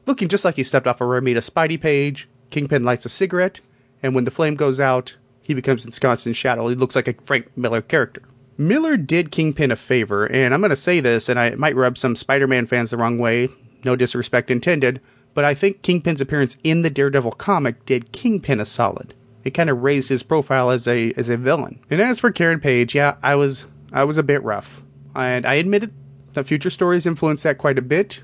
looking 0.05 0.29
just 0.29 0.45
like 0.45 0.55
he 0.55 0.63
stepped 0.63 0.87
off 0.87 1.01
a 1.01 1.03
Romita 1.03 1.37
Spidey 1.37 1.79
page. 1.79 2.29
Kingpin 2.49 2.83
lights 2.83 3.05
a 3.05 3.09
cigarette, 3.09 3.59
and 4.01 4.15
when 4.15 4.23
the 4.23 4.31
flame 4.31 4.55
goes 4.55 4.79
out, 4.79 5.17
he 5.41 5.53
becomes 5.53 5.85
ensconced 5.85 6.25
in 6.27 6.33
shadow. 6.33 6.69
He 6.69 6.75
looks 6.75 6.95
like 6.95 7.09
a 7.09 7.13
Frank 7.23 7.55
Miller 7.57 7.81
character. 7.81 8.21
Miller 8.57 8.95
did 8.95 9.31
Kingpin 9.31 9.71
a 9.71 9.75
favor, 9.75 10.25
and 10.25 10.53
I'm 10.53 10.61
going 10.61 10.69
to 10.69 10.77
say 10.77 11.01
this, 11.01 11.27
and 11.27 11.37
I 11.37 11.51
might 11.51 11.75
rub 11.75 11.97
some 11.97 12.15
Spider 12.15 12.47
Man 12.47 12.67
fans 12.67 12.91
the 12.91 12.97
wrong 12.97 13.17
way, 13.17 13.49
no 13.83 13.97
disrespect 13.97 14.49
intended, 14.49 15.01
but 15.37 15.45
I 15.45 15.53
think 15.53 15.83
Kingpin's 15.83 16.19
appearance 16.19 16.57
in 16.63 16.81
the 16.81 16.89
Daredevil 16.89 17.33
comic 17.33 17.85
did 17.85 18.11
Kingpin 18.11 18.59
a 18.59 18.65
solid. 18.65 19.13
It 19.43 19.51
kind 19.51 19.69
of 19.69 19.83
raised 19.83 20.09
his 20.09 20.23
profile 20.23 20.71
as 20.71 20.87
a 20.87 21.13
as 21.15 21.29
a 21.29 21.37
villain. 21.37 21.79
And 21.91 22.01
as 22.01 22.19
for 22.19 22.31
Karen 22.31 22.59
Page, 22.59 22.95
yeah, 22.95 23.17
I 23.21 23.35
was 23.35 23.67
I 23.93 24.03
was 24.03 24.17
a 24.17 24.23
bit 24.23 24.41
rough, 24.41 24.81
and 25.15 25.45
I 25.45 25.53
admitted 25.53 25.93
that 26.33 26.47
future 26.47 26.71
stories 26.71 27.05
influenced 27.05 27.43
that 27.43 27.59
quite 27.59 27.77
a 27.77 27.83
bit. 27.83 28.23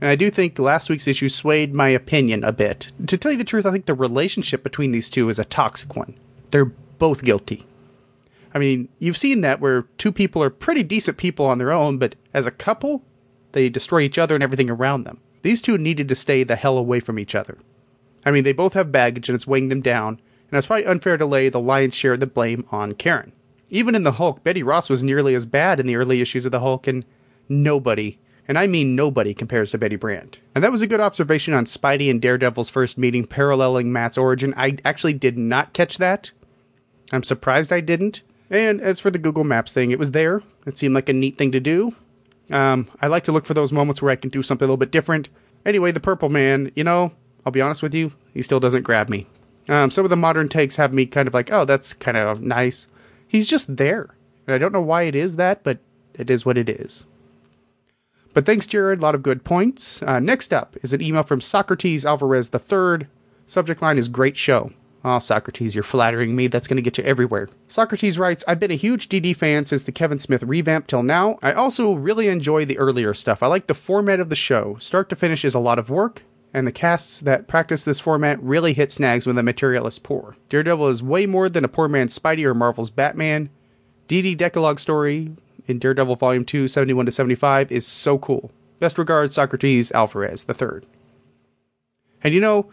And 0.00 0.10
I 0.10 0.16
do 0.16 0.32
think 0.32 0.58
last 0.58 0.90
week's 0.90 1.06
issue 1.06 1.28
swayed 1.28 1.74
my 1.74 1.90
opinion 1.90 2.42
a 2.42 2.50
bit. 2.50 2.90
To 3.06 3.16
tell 3.16 3.30
you 3.30 3.38
the 3.38 3.44
truth, 3.44 3.64
I 3.64 3.70
think 3.70 3.86
the 3.86 3.94
relationship 3.94 4.64
between 4.64 4.90
these 4.90 5.08
two 5.08 5.28
is 5.28 5.38
a 5.38 5.44
toxic 5.44 5.94
one. 5.94 6.18
They're 6.50 6.64
both 6.64 7.22
guilty. 7.22 7.66
I 8.52 8.58
mean, 8.58 8.88
you've 8.98 9.16
seen 9.16 9.42
that 9.42 9.60
where 9.60 9.82
two 9.96 10.10
people 10.10 10.42
are 10.42 10.50
pretty 10.50 10.82
decent 10.82 11.18
people 11.18 11.46
on 11.46 11.58
their 11.58 11.70
own, 11.70 11.98
but 11.98 12.16
as 12.34 12.46
a 12.46 12.50
couple, 12.50 13.04
they 13.52 13.68
destroy 13.68 14.00
each 14.00 14.18
other 14.18 14.34
and 14.34 14.42
everything 14.42 14.70
around 14.70 15.04
them. 15.04 15.20
These 15.42 15.62
two 15.62 15.78
needed 15.78 16.08
to 16.08 16.14
stay 16.14 16.42
the 16.42 16.56
hell 16.56 16.78
away 16.78 17.00
from 17.00 17.18
each 17.18 17.34
other. 17.34 17.58
I 18.24 18.30
mean, 18.30 18.44
they 18.44 18.52
both 18.52 18.74
have 18.74 18.92
baggage 18.92 19.28
and 19.28 19.36
it's 19.36 19.46
weighing 19.46 19.68
them 19.68 19.80
down, 19.80 20.20
and 20.50 20.58
it's 20.58 20.66
probably 20.66 20.86
unfair 20.86 21.16
to 21.16 21.26
lay 21.26 21.48
the 21.48 21.60
lion's 21.60 21.94
share 21.94 22.14
of 22.14 22.20
the 22.20 22.26
blame 22.26 22.66
on 22.70 22.94
Karen. 22.94 23.32
Even 23.70 23.94
in 23.94 24.02
the 24.02 24.12
Hulk, 24.12 24.42
Betty 24.42 24.62
Ross 24.62 24.88
was 24.88 25.02
nearly 25.02 25.34
as 25.34 25.46
bad 25.46 25.78
in 25.78 25.86
the 25.86 25.96
early 25.96 26.20
issues 26.20 26.46
of 26.46 26.52
the 26.52 26.60
Hulk, 26.60 26.86
and 26.86 27.04
nobody, 27.48 28.18
and 28.46 28.58
I 28.58 28.66
mean 28.66 28.96
nobody, 28.96 29.34
compares 29.34 29.70
to 29.70 29.78
Betty 29.78 29.96
Brant. 29.96 30.40
And 30.54 30.64
that 30.64 30.72
was 30.72 30.82
a 30.82 30.86
good 30.86 31.00
observation 31.00 31.54
on 31.54 31.66
Spidey 31.66 32.10
and 32.10 32.20
Daredevil's 32.20 32.70
first 32.70 32.96
meeting 32.96 33.26
paralleling 33.26 33.92
Matt's 33.92 34.18
origin. 34.18 34.54
I 34.56 34.78
actually 34.84 35.12
did 35.12 35.36
not 35.36 35.74
catch 35.74 35.98
that. 35.98 36.30
I'm 37.12 37.22
surprised 37.22 37.72
I 37.72 37.80
didn't. 37.80 38.22
And 38.50 38.80
as 38.80 39.00
for 39.00 39.10
the 39.10 39.18
Google 39.18 39.44
Maps 39.44 39.74
thing, 39.74 39.90
it 39.90 39.98
was 39.98 40.12
there. 40.12 40.42
It 40.66 40.78
seemed 40.78 40.94
like 40.94 41.10
a 41.10 41.12
neat 41.12 41.36
thing 41.36 41.52
to 41.52 41.60
do. 41.60 41.94
Um, 42.50 42.88
I 43.00 43.06
like 43.08 43.24
to 43.24 43.32
look 43.32 43.46
for 43.46 43.54
those 43.54 43.72
moments 43.72 44.00
where 44.00 44.10
I 44.10 44.16
can 44.16 44.30
do 44.30 44.42
something 44.42 44.64
a 44.64 44.68
little 44.68 44.76
bit 44.76 44.90
different. 44.90 45.28
Anyway, 45.66 45.92
the 45.92 46.00
Purple 46.00 46.28
Man, 46.28 46.72
you 46.74 46.84
know, 46.84 47.12
I'll 47.44 47.52
be 47.52 47.60
honest 47.60 47.82
with 47.82 47.94
you, 47.94 48.12
he 48.32 48.42
still 48.42 48.60
doesn't 48.60 48.82
grab 48.82 49.08
me. 49.08 49.26
Um, 49.68 49.90
some 49.90 50.04
of 50.04 50.10
the 50.10 50.16
modern 50.16 50.48
takes 50.48 50.76
have 50.76 50.94
me 50.94 51.06
kind 51.06 51.28
of 51.28 51.34
like, 51.34 51.52
oh, 51.52 51.64
that's 51.64 51.92
kind 51.92 52.16
of 52.16 52.40
nice. 52.40 52.86
He's 53.26 53.46
just 53.46 53.76
there. 53.76 54.14
And 54.46 54.54
I 54.54 54.58
don't 54.58 54.72
know 54.72 54.80
why 54.80 55.02
it 55.02 55.14
is 55.14 55.36
that, 55.36 55.62
but 55.62 55.78
it 56.14 56.30
is 56.30 56.46
what 56.46 56.56
it 56.56 56.68
is. 56.68 57.04
But 58.32 58.46
thanks, 58.46 58.66
Jared. 58.66 59.00
A 59.00 59.02
lot 59.02 59.14
of 59.14 59.22
good 59.22 59.44
points. 59.44 60.02
Uh, 60.02 60.20
next 60.20 60.54
up 60.54 60.76
is 60.82 60.92
an 60.92 61.02
email 61.02 61.22
from 61.22 61.40
Socrates 61.40 62.06
Alvarez 62.06 62.50
III. 62.52 63.06
Subject 63.46 63.82
line 63.82 63.98
is 63.98 64.08
Great 64.08 64.36
Show. 64.36 64.72
Oh, 65.04 65.20
Socrates, 65.20 65.74
you're 65.74 65.84
flattering 65.84 66.34
me. 66.34 66.48
That's 66.48 66.66
going 66.66 66.76
to 66.76 66.82
get 66.82 66.98
you 66.98 67.04
everywhere. 67.04 67.48
Socrates 67.68 68.18
writes 68.18 68.42
I've 68.48 68.58
been 68.58 68.72
a 68.72 68.74
huge 68.74 69.08
DD 69.08 69.36
fan 69.36 69.64
since 69.64 69.84
the 69.84 69.92
Kevin 69.92 70.18
Smith 70.18 70.42
revamp 70.42 70.86
till 70.86 71.04
now. 71.04 71.38
I 71.40 71.52
also 71.52 71.92
really 71.92 72.28
enjoy 72.28 72.64
the 72.64 72.78
earlier 72.78 73.14
stuff. 73.14 73.42
I 73.42 73.46
like 73.46 73.68
the 73.68 73.74
format 73.74 74.18
of 74.18 74.28
the 74.28 74.36
show. 74.36 74.76
Start 74.80 75.08
to 75.10 75.16
finish 75.16 75.44
is 75.44 75.54
a 75.54 75.60
lot 75.60 75.78
of 75.78 75.88
work, 75.88 76.24
and 76.52 76.66
the 76.66 76.72
casts 76.72 77.20
that 77.20 77.46
practice 77.46 77.84
this 77.84 78.00
format 78.00 78.42
really 78.42 78.72
hit 78.72 78.90
snags 78.90 79.26
when 79.26 79.36
the 79.36 79.42
material 79.42 79.86
is 79.86 80.00
poor. 80.00 80.36
Daredevil 80.48 80.88
is 80.88 81.02
way 81.02 81.26
more 81.26 81.48
than 81.48 81.64
a 81.64 81.68
poor 81.68 81.88
man's 81.88 82.18
Spidey 82.18 82.44
or 82.44 82.54
Marvel's 82.54 82.90
Batman. 82.90 83.50
DD 84.08 84.36
Decalogue 84.36 84.80
story 84.80 85.30
in 85.68 85.78
Daredevil 85.78 86.16
Volume 86.16 86.44
2, 86.44 86.66
71 86.66 87.06
to 87.06 87.12
75 87.12 87.70
is 87.70 87.86
so 87.86 88.18
cool. 88.18 88.50
Best 88.80 88.98
regards, 88.98 89.36
Socrates 89.36 89.92
Alvarez 89.92 90.44
III. 90.48 90.80
And 92.24 92.34
you 92.34 92.40
know, 92.40 92.70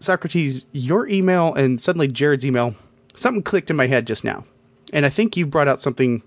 Socrates, 0.00 0.66
your 0.72 1.06
email 1.08 1.54
and 1.54 1.80
suddenly 1.80 2.08
Jared's 2.08 2.46
email, 2.46 2.74
something 3.14 3.42
clicked 3.42 3.70
in 3.70 3.76
my 3.76 3.86
head 3.86 4.06
just 4.06 4.24
now. 4.24 4.44
And 4.92 5.06
I 5.06 5.10
think 5.10 5.36
you 5.36 5.46
brought 5.46 5.68
out 5.68 5.80
something 5.80 6.22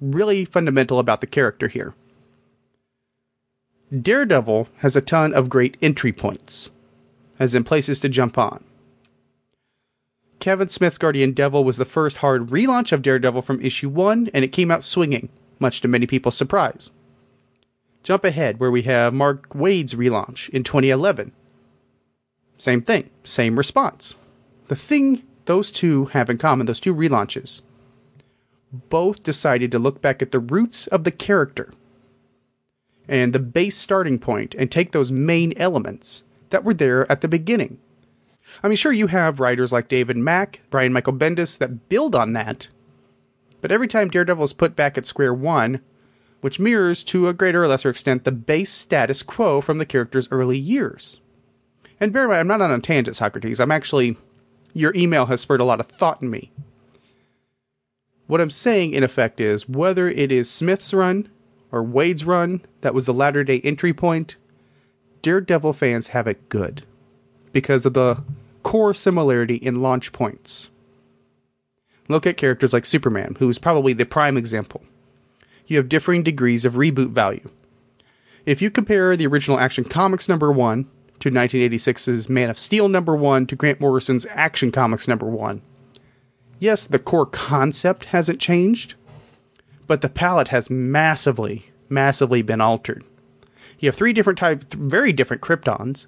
really 0.00 0.44
fundamental 0.44 0.98
about 0.98 1.20
the 1.20 1.26
character 1.26 1.68
here. 1.68 1.94
Daredevil 3.90 4.68
has 4.78 4.94
a 4.94 5.00
ton 5.00 5.34
of 5.34 5.48
great 5.48 5.76
entry 5.82 6.12
points, 6.12 6.70
as 7.38 7.54
in 7.54 7.64
places 7.64 7.98
to 8.00 8.08
jump 8.08 8.38
on. 8.38 8.62
Kevin 10.38 10.68
Smith's 10.68 10.96
Guardian 10.96 11.32
Devil 11.32 11.64
was 11.64 11.76
the 11.76 11.84
first 11.84 12.18
hard 12.18 12.46
relaunch 12.46 12.92
of 12.92 13.02
Daredevil 13.02 13.42
from 13.42 13.60
issue 13.60 13.88
1, 13.88 14.30
and 14.32 14.44
it 14.44 14.52
came 14.52 14.70
out 14.70 14.84
swinging. 14.84 15.28
much 15.58 15.80
to 15.82 15.88
many 15.88 16.06
people's 16.06 16.36
surprise. 16.36 16.90
Jump 18.02 18.24
ahead, 18.24 18.58
where 18.58 18.70
we 18.70 18.82
have 18.82 19.12
Mark 19.12 19.54
Waid's 19.54 19.94
relaunch 19.94 20.48
in 20.48 20.64
2011. 20.64 21.32
Same 22.60 22.82
thing, 22.82 23.08
same 23.24 23.56
response. 23.56 24.16
The 24.68 24.76
thing 24.76 25.22
those 25.46 25.70
two 25.70 26.04
have 26.12 26.28
in 26.28 26.36
common, 26.36 26.66
those 26.66 26.78
two 26.78 26.94
relaunches, 26.94 27.62
both 28.70 29.22
decided 29.22 29.72
to 29.72 29.78
look 29.78 30.02
back 30.02 30.20
at 30.20 30.30
the 30.30 30.40
roots 30.40 30.86
of 30.88 31.04
the 31.04 31.10
character 31.10 31.72
and 33.08 33.32
the 33.32 33.38
base 33.38 33.78
starting 33.78 34.18
point 34.18 34.54
and 34.56 34.70
take 34.70 34.92
those 34.92 35.10
main 35.10 35.54
elements 35.56 36.22
that 36.50 36.62
were 36.62 36.74
there 36.74 37.10
at 37.10 37.22
the 37.22 37.28
beginning. 37.28 37.78
I 38.62 38.68
mean, 38.68 38.76
sure, 38.76 38.92
you 38.92 39.06
have 39.06 39.40
writers 39.40 39.72
like 39.72 39.88
David 39.88 40.18
Mack, 40.18 40.60
Brian 40.68 40.92
Michael 40.92 41.14
Bendis 41.14 41.56
that 41.56 41.88
build 41.88 42.14
on 42.14 42.34
that, 42.34 42.68
but 43.62 43.72
every 43.72 43.88
time 43.88 44.10
Daredevil 44.10 44.44
is 44.44 44.52
put 44.52 44.76
back 44.76 44.98
at 44.98 45.06
square 45.06 45.32
one, 45.32 45.80
which 46.42 46.60
mirrors 46.60 47.04
to 47.04 47.26
a 47.26 47.32
greater 47.32 47.64
or 47.64 47.68
lesser 47.68 47.88
extent 47.88 48.24
the 48.24 48.32
base 48.32 48.70
status 48.70 49.22
quo 49.22 49.62
from 49.62 49.78
the 49.78 49.86
character's 49.86 50.28
early 50.30 50.58
years. 50.58 51.19
And 52.00 52.12
bear 52.12 52.24
in 52.24 52.30
mind, 52.30 52.40
I'm 52.40 52.48
not 52.48 52.62
on 52.62 52.72
a 52.72 52.80
tangent, 52.80 53.16
Socrates. 53.16 53.60
I'm 53.60 53.70
actually, 53.70 54.16
your 54.72 54.94
email 54.96 55.26
has 55.26 55.42
spurred 55.42 55.60
a 55.60 55.64
lot 55.64 55.80
of 55.80 55.86
thought 55.86 56.22
in 56.22 56.30
me. 56.30 56.50
What 58.26 58.40
I'm 58.40 58.50
saying, 58.50 58.94
in 58.94 59.02
effect, 59.02 59.40
is 59.40 59.68
whether 59.68 60.08
it 60.08 60.32
is 60.32 60.50
Smith's 60.50 60.94
run 60.94 61.28
or 61.70 61.82
Waid's 61.82 62.24
run 62.24 62.64
that 62.80 62.94
was 62.94 63.06
the 63.06 63.12
latter 63.12 63.44
day 63.44 63.60
entry 63.62 63.92
point, 63.92 64.36
Daredevil 65.22 65.74
fans 65.74 66.08
have 66.08 66.26
it 66.26 66.48
good 66.48 66.86
because 67.52 67.84
of 67.84 67.94
the 67.94 68.22
core 68.62 68.94
similarity 68.94 69.56
in 69.56 69.82
launch 69.82 70.12
points. 70.12 70.70
Look 72.08 72.26
at 72.26 72.36
characters 72.36 72.72
like 72.72 72.86
Superman, 72.86 73.36
who 73.38 73.48
is 73.48 73.58
probably 73.58 73.92
the 73.92 74.06
prime 74.06 74.36
example. 74.36 74.82
You 75.66 75.76
have 75.76 75.88
differing 75.88 76.22
degrees 76.22 76.64
of 76.64 76.74
reboot 76.74 77.10
value. 77.10 77.48
If 78.46 78.62
you 78.62 78.70
compare 78.70 79.16
the 79.16 79.26
original 79.26 79.58
Action 79.58 79.84
Comics 79.84 80.28
number 80.28 80.50
1 80.50 80.88
to 81.20 81.30
1986's 81.30 82.28
Man 82.28 82.50
of 82.50 82.58
Steel 82.58 82.88
number 82.88 83.14
1 83.14 83.46
to 83.46 83.56
Grant 83.56 83.80
Morrison's 83.80 84.26
Action 84.30 84.72
Comics 84.72 85.06
number 85.06 85.26
1, 85.26 85.62
yes, 86.58 86.86
the 86.86 86.98
core 86.98 87.26
concept 87.26 88.06
hasn't 88.06 88.40
changed, 88.40 88.94
but 89.86 90.00
the 90.00 90.08
palette 90.08 90.48
has 90.48 90.70
massively, 90.70 91.70
massively 91.88 92.42
been 92.42 92.60
altered. 92.60 93.04
You 93.78 93.88
have 93.88 93.96
three 93.96 94.12
different 94.12 94.38
types, 94.38 94.66
very 94.74 95.12
different 95.12 95.42
Kryptons, 95.42 96.06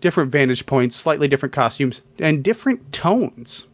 different 0.00 0.32
vantage 0.32 0.66
points, 0.66 0.96
slightly 0.96 1.28
different 1.28 1.52
costumes, 1.52 2.02
and 2.18 2.42
different 2.42 2.92
tones. 2.92 3.66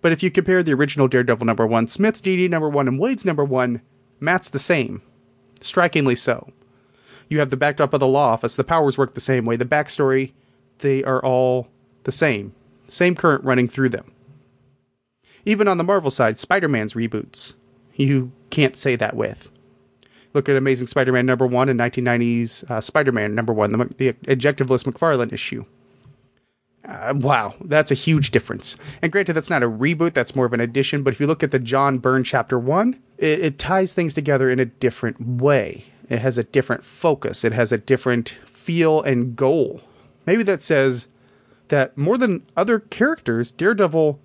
But 0.00 0.12
if 0.12 0.22
you 0.22 0.30
compare 0.30 0.62
the 0.62 0.74
original 0.74 1.08
Daredevil 1.08 1.46
number 1.46 1.66
one, 1.66 1.88
Smith's 1.88 2.20
DD 2.20 2.48
number 2.50 2.68
one, 2.68 2.88
and 2.88 2.98
Waid's 2.98 3.24
number 3.24 3.44
one, 3.44 3.80
Matt's 4.20 4.48
the 4.48 4.58
same. 4.58 5.02
Strikingly 5.60 6.14
so. 6.14 6.52
You 7.28 7.38
have 7.38 7.50
the 7.50 7.56
backdrop 7.56 7.94
of 7.94 8.00
the 8.00 8.06
law 8.06 8.32
office, 8.32 8.56
the 8.56 8.64
powers 8.64 8.98
work 8.98 9.14
the 9.14 9.20
same 9.20 9.44
way, 9.44 9.56
the 9.56 9.64
backstory, 9.64 10.32
they 10.78 11.02
are 11.04 11.24
all 11.24 11.68
the 12.04 12.12
same. 12.12 12.54
Same 12.86 13.14
current 13.14 13.44
running 13.44 13.68
through 13.68 13.88
them. 13.90 14.12
Even 15.44 15.68
on 15.68 15.78
the 15.78 15.84
Marvel 15.84 16.10
side, 16.10 16.38
Spider 16.38 16.68
Man's 16.68 16.94
reboots 16.94 17.54
you 17.96 18.32
can't 18.50 18.76
say 18.76 18.96
that 18.96 19.16
with. 19.16 19.50
Look 20.32 20.48
at 20.48 20.56
Amazing 20.56 20.88
Spider-Man 20.88 21.26
number 21.26 21.46
one 21.46 21.68
and 21.68 21.78
1990s 21.78 22.68
uh, 22.70 22.80
Spider-Man 22.80 23.34
number 23.34 23.52
one, 23.52 23.72
the, 23.72 23.84
the 23.96 24.12
Adjectiveless 24.26 24.84
McFarlane 24.84 25.32
issue. 25.32 25.64
Uh, 26.86 27.14
wow, 27.16 27.54
that's 27.62 27.90
a 27.90 27.94
huge 27.94 28.30
difference. 28.30 28.76
And 29.00 29.10
granted, 29.10 29.32
that's 29.32 29.48
not 29.48 29.62
a 29.62 29.70
reboot; 29.70 30.12
that's 30.12 30.36
more 30.36 30.44
of 30.44 30.52
an 30.52 30.60
addition. 30.60 31.02
But 31.02 31.14
if 31.14 31.20
you 31.20 31.26
look 31.26 31.42
at 31.42 31.50
the 31.50 31.58
John 31.58 31.96
Byrne 31.98 32.24
chapter 32.24 32.58
one, 32.58 33.00
it, 33.16 33.40
it 33.40 33.58
ties 33.58 33.94
things 33.94 34.12
together 34.12 34.50
in 34.50 34.60
a 34.60 34.66
different 34.66 35.18
way. 35.18 35.86
It 36.08 36.20
has 36.20 36.38
a 36.38 36.44
different 36.44 36.84
focus. 36.84 37.44
It 37.44 37.52
has 37.52 37.72
a 37.72 37.78
different 37.78 38.28
feel 38.44 39.02
and 39.02 39.36
goal. 39.36 39.80
Maybe 40.26 40.42
that 40.44 40.62
says 40.62 41.08
that 41.68 41.96
more 41.96 42.18
than 42.18 42.46
other 42.56 42.78
characters, 42.78 43.50
Daredevil 43.50 44.20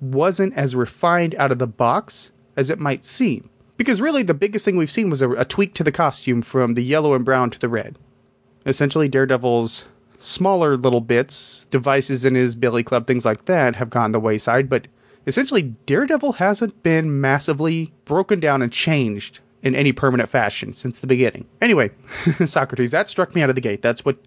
wasn't 0.00 0.54
as 0.54 0.76
refined 0.76 1.34
out 1.36 1.50
of 1.50 1.58
the 1.58 1.66
box 1.66 2.32
as 2.56 2.70
it 2.70 2.78
might 2.78 3.04
seem. 3.04 3.50
Because 3.76 4.00
really, 4.00 4.22
the 4.22 4.34
biggest 4.34 4.64
thing 4.64 4.76
we've 4.76 4.90
seen 4.90 5.08
was 5.08 5.22
a, 5.22 5.30
a 5.30 5.44
tweak 5.44 5.72
to 5.74 5.84
the 5.84 5.92
costume 5.92 6.42
from 6.42 6.74
the 6.74 6.82
yellow 6.82 7.14
and 7.14 7.24
brown 7.24 7.50
to 7.50 7.58
the 7.58 7.68
red. 7.68 7.98
Essentially, 8.66 9.08
Daredevil's 9.08 9.86
smaller 10.18 10.76
little 10.76 11.00
bits, 11.00 11.64
devices 11.66 12.24
in 12.24 12.34
his 12.34 12.56
billy 12.56 12.82
club, 12.82 13.06
things 13.06 13.24
like 13.24 13.44
that, 13.44 13.76
have 13.76 13.88
gone 13.88 14.10
the 14.10 14.18
wayside, 14.18 14.68
but 14.68 14.88
essentially, 15.26 15.62
Daredevil 15.86 16.34
hasn't 16.34 16.82
been 16.82 17.20
massively 17.20 17.92
broken 18.04 18.40
down 18.40 18.62
and 18.62 18.72
changed 18.72 19.38
in 19.62 19.74
any 19.74 19.92
permanent 19.92 20.28
fashion 20.28 20.74
since 20.74 21.00
the 21.00 21.06
beginning. 21.06 21.46
Anyway, 21.60 21.90
Socrates, 22.46 22.92
that 22.92 23.10
struck 23.10 23.34
me 23.34 23.42
out 23.42 23.48
of 23.48 23.54
the 23.54 23.60
gate. 23.60 23.82
That's 23.82 24.04
what 24.04 24.18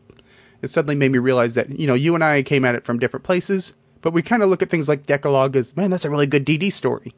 it 0.61 0.69
suddenly 0.69 0.95
made 0.95 1.11
me 1.11 1.19
realize 1.19 1.55
that, 1.55 1.69
you 1.69 1.87
know, 1.87 1.93
you 1.93 2.15
and 2.15 2.23
I 2.23 2.43
came 2.43 2.65
at 2.65 2.75
it 2.75 2.85
from 2.85 2.99
different 2.99 3.23
places, 3.23 3.73
but 4.01 4.13
we 4.13 4.21
kind 4.21 4.43
of 4.43 4.49
look 4.49 4.61
at 4.61 4.69
things 4.69 4.89
like 4.89 5.05
Decalogue 5.05 5.55
as, 5.55 5.75
man, 5.75 5.89
that's 5.89 6.05
a 6.05 6.09
really 6.09 6.27
good 6.27 6.45
DD 6.45 6.71
story. 6.71 7.13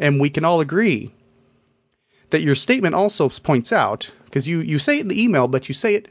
And 0.00 0.20
we 0.20 0.30
can 0.30 0.44
all 0.44 0.60
agree 0.60 1.14
that 2.30 2.42
your 2.42 2.54
statement 2.54 2.94
also 2.94 3.28
points 3.28 3.72
out, 3.72 4.12
because 4.24 4.46
you, 4.46 4.60
you 4.60 4.78
say 4.78 4.98
it 4.98 5.02
in 5.02 5.08
the 5.08 5.22
email, 5.22 5.48
but 5.48 5.68
you 5.68 5.74
say 5.74 5.94
it 5.94 6.08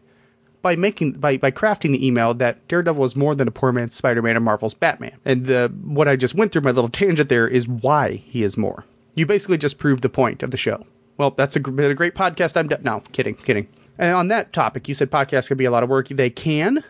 by 0.62 0.76
making 0.76 1.14
by, 1.14 1.38
by 1.38 1.51
crafting 1.51 1.93
the 1.93 2.05
email 2.05 2.34
that 2.34 2.68
Daredevil 2.68 3.03
is 3.03 3.16
more 3.16 3.36
than 3.36 3.47
a 3.47 3.51
poor 3.51 3.72
man's 3.72 3.95
Spider-Man 3.95 4.36
and 4.36 4.43
Marvel's 4.43 4.74
Batman. 4.74 5.18
And 5.24 5.45
the 5.45 5.72
what 5.84 6.08
I 6.08 6.16
just 6.16 6.36
went 6.36 6.51
through 6.51 6.64
my 6.64 6.72
little 6.72 6.89
tangent 6.89 7.30
there 7.30 7.47
is 7.47 7.68
why 7.68 8.24
he 8.26 8.43
is 8.43 8.58
more. 8.58 8.84
You 9.16 9.26
basically 9.26 9.58
just 9.58 9.78
proved 9.78 10.03
the 10.03 10.10
point 10.10 10.43
of 10.43 10.51
the 10.51 10.58
show. 10.58 10.86
Well, 11.18 11.32
that's 11.32 11.55
a, 11.55 11.59
a 11.59 11.93
great 11.95 12.15
podcast. 12.15 12.57
I'm 12.57 12.70
no 12.84 13.01
kidding, 13.11 13.36
kidding. 13.36 13.68
And 13.97 14.15
on 14.15 14.28
that 14.28 14.53
topic, 14.53 14.88
you 14.88 14.93
said 14.93 15.09
podcasts 15.09 15.47
can 15.47 15.57
be 15.57 15.65
a 15.65 15.72
lot 15.72 15.84
of 15.84 15.89
work. 15.89 16.07
They 16.09 16.30
can. 16.30 16.84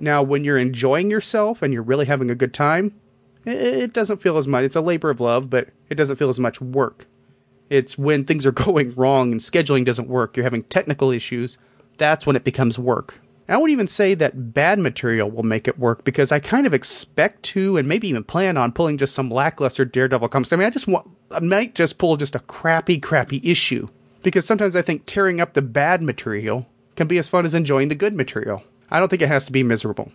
Now, 0.00 0.22
when 0.22 0.44
you're 0.44 0.58
enjoying 0.58 1.10
yourself 1.10 1.62
and 1.62 1.72
you're 1.72 1.82
really 1.82 2.06
having 2.06 2.30
a 2.30 2.36
good 2.36 2.54
time, 2.54 2.94
it 3.44 3.92
doesn't 3.92 4.18
feel 4.22 4.36
as 4.36 4.46
much. 4.46 4.64
It's 4.64 4.76
a 4.76 4.80
labor 4.80 5.10
of 5.10 5.20
love, 5.20 5.50
but 5.50 5.68
it 5.88 5.96
doesn't 5.96 6.16
feel 6.16 6.28
as 6.28 6.38
much 6.38 6.60
work. 6.60 7.06
It's 7.70 7.98
when 7.98 8.24
things 8.24 8.46
are 8.46 8.52
going 8.66 8.94
wrong 8.94 9.32
and 9.32 9.40
scheduling 9.40 9.84
doesn't 9.84 10.08
work, 10.08 10.36
you're 10.36 10.44
having 10.44 10.62
technical 10.64 11.10
issues, 11.10 11.58
that's 11.96 12.26
when 12.26 12.36
it 12.36 12.44
becomes 12.44 12.78
work. 12.78 13.20
I 13.48 13.56
wouldn't 13.56 13.72
even 13.72 13.88
say 13.88 14.14
that 14.14 14.52
bad 14.52 14.78
material 14.78 15.30
will 15.30 15.42
make 15.42 15.66
it 15.66 15.78
work 15.78 16.04
because 16.04 16.30
I 16.30 16.38
kind 16.38 16.66
of 16.66 16.74
expect 16.74 17.42
to 17.44 17.78
and 17.78 17.88
maybe 17.88 18.06
even 18.08 18.22
plan 18.22 18.58
on 18.58 18.72
pulling 18.72 18.98
just 18.98 19.14
some 19.14 19.30
lackluster 19.30 19.86
Daredevil 19.86 20.28
comics. 20.28 20.52
I 20.52 20.56
mean, 20.56 20.66
I 20.66 20.70
just 20.70 20.86
want, 20.86 21.10
I 21.30 21.40
might 21.40 21.74
just 21.74 21.98
pull 21.98 22.16
just 22.16 22.34
a 22.34 22.40
crappy, 22.40 22.98
crappy 22.98 23.40
issue 23.44 23.88
because 24.22 24.46
sometimes 24.46 24.74
I 24.74 24.82
think 24.82 25.02
tearing 25.04 25.40
up 25.40 25.52
the 25.52 25.62
bad 25.62 26.02
material 26.02 26.66
can 26.96 27.06
be 27.06 27.18
as 27.18 27.28
fun 27.28 27.44
as 27.44 27.54
enjoying 27.54 27.88
the 27.88 27.94
good 27.94 28.14
material. 28.14 28.64
I 28.90 28.98
don't 28.98 29.08
think 29.08 29.22
it 29.22 29.28
has 29.28 29.44
to 29.46 29.52
be 29.52 29.62
miserable. 29.62 30.10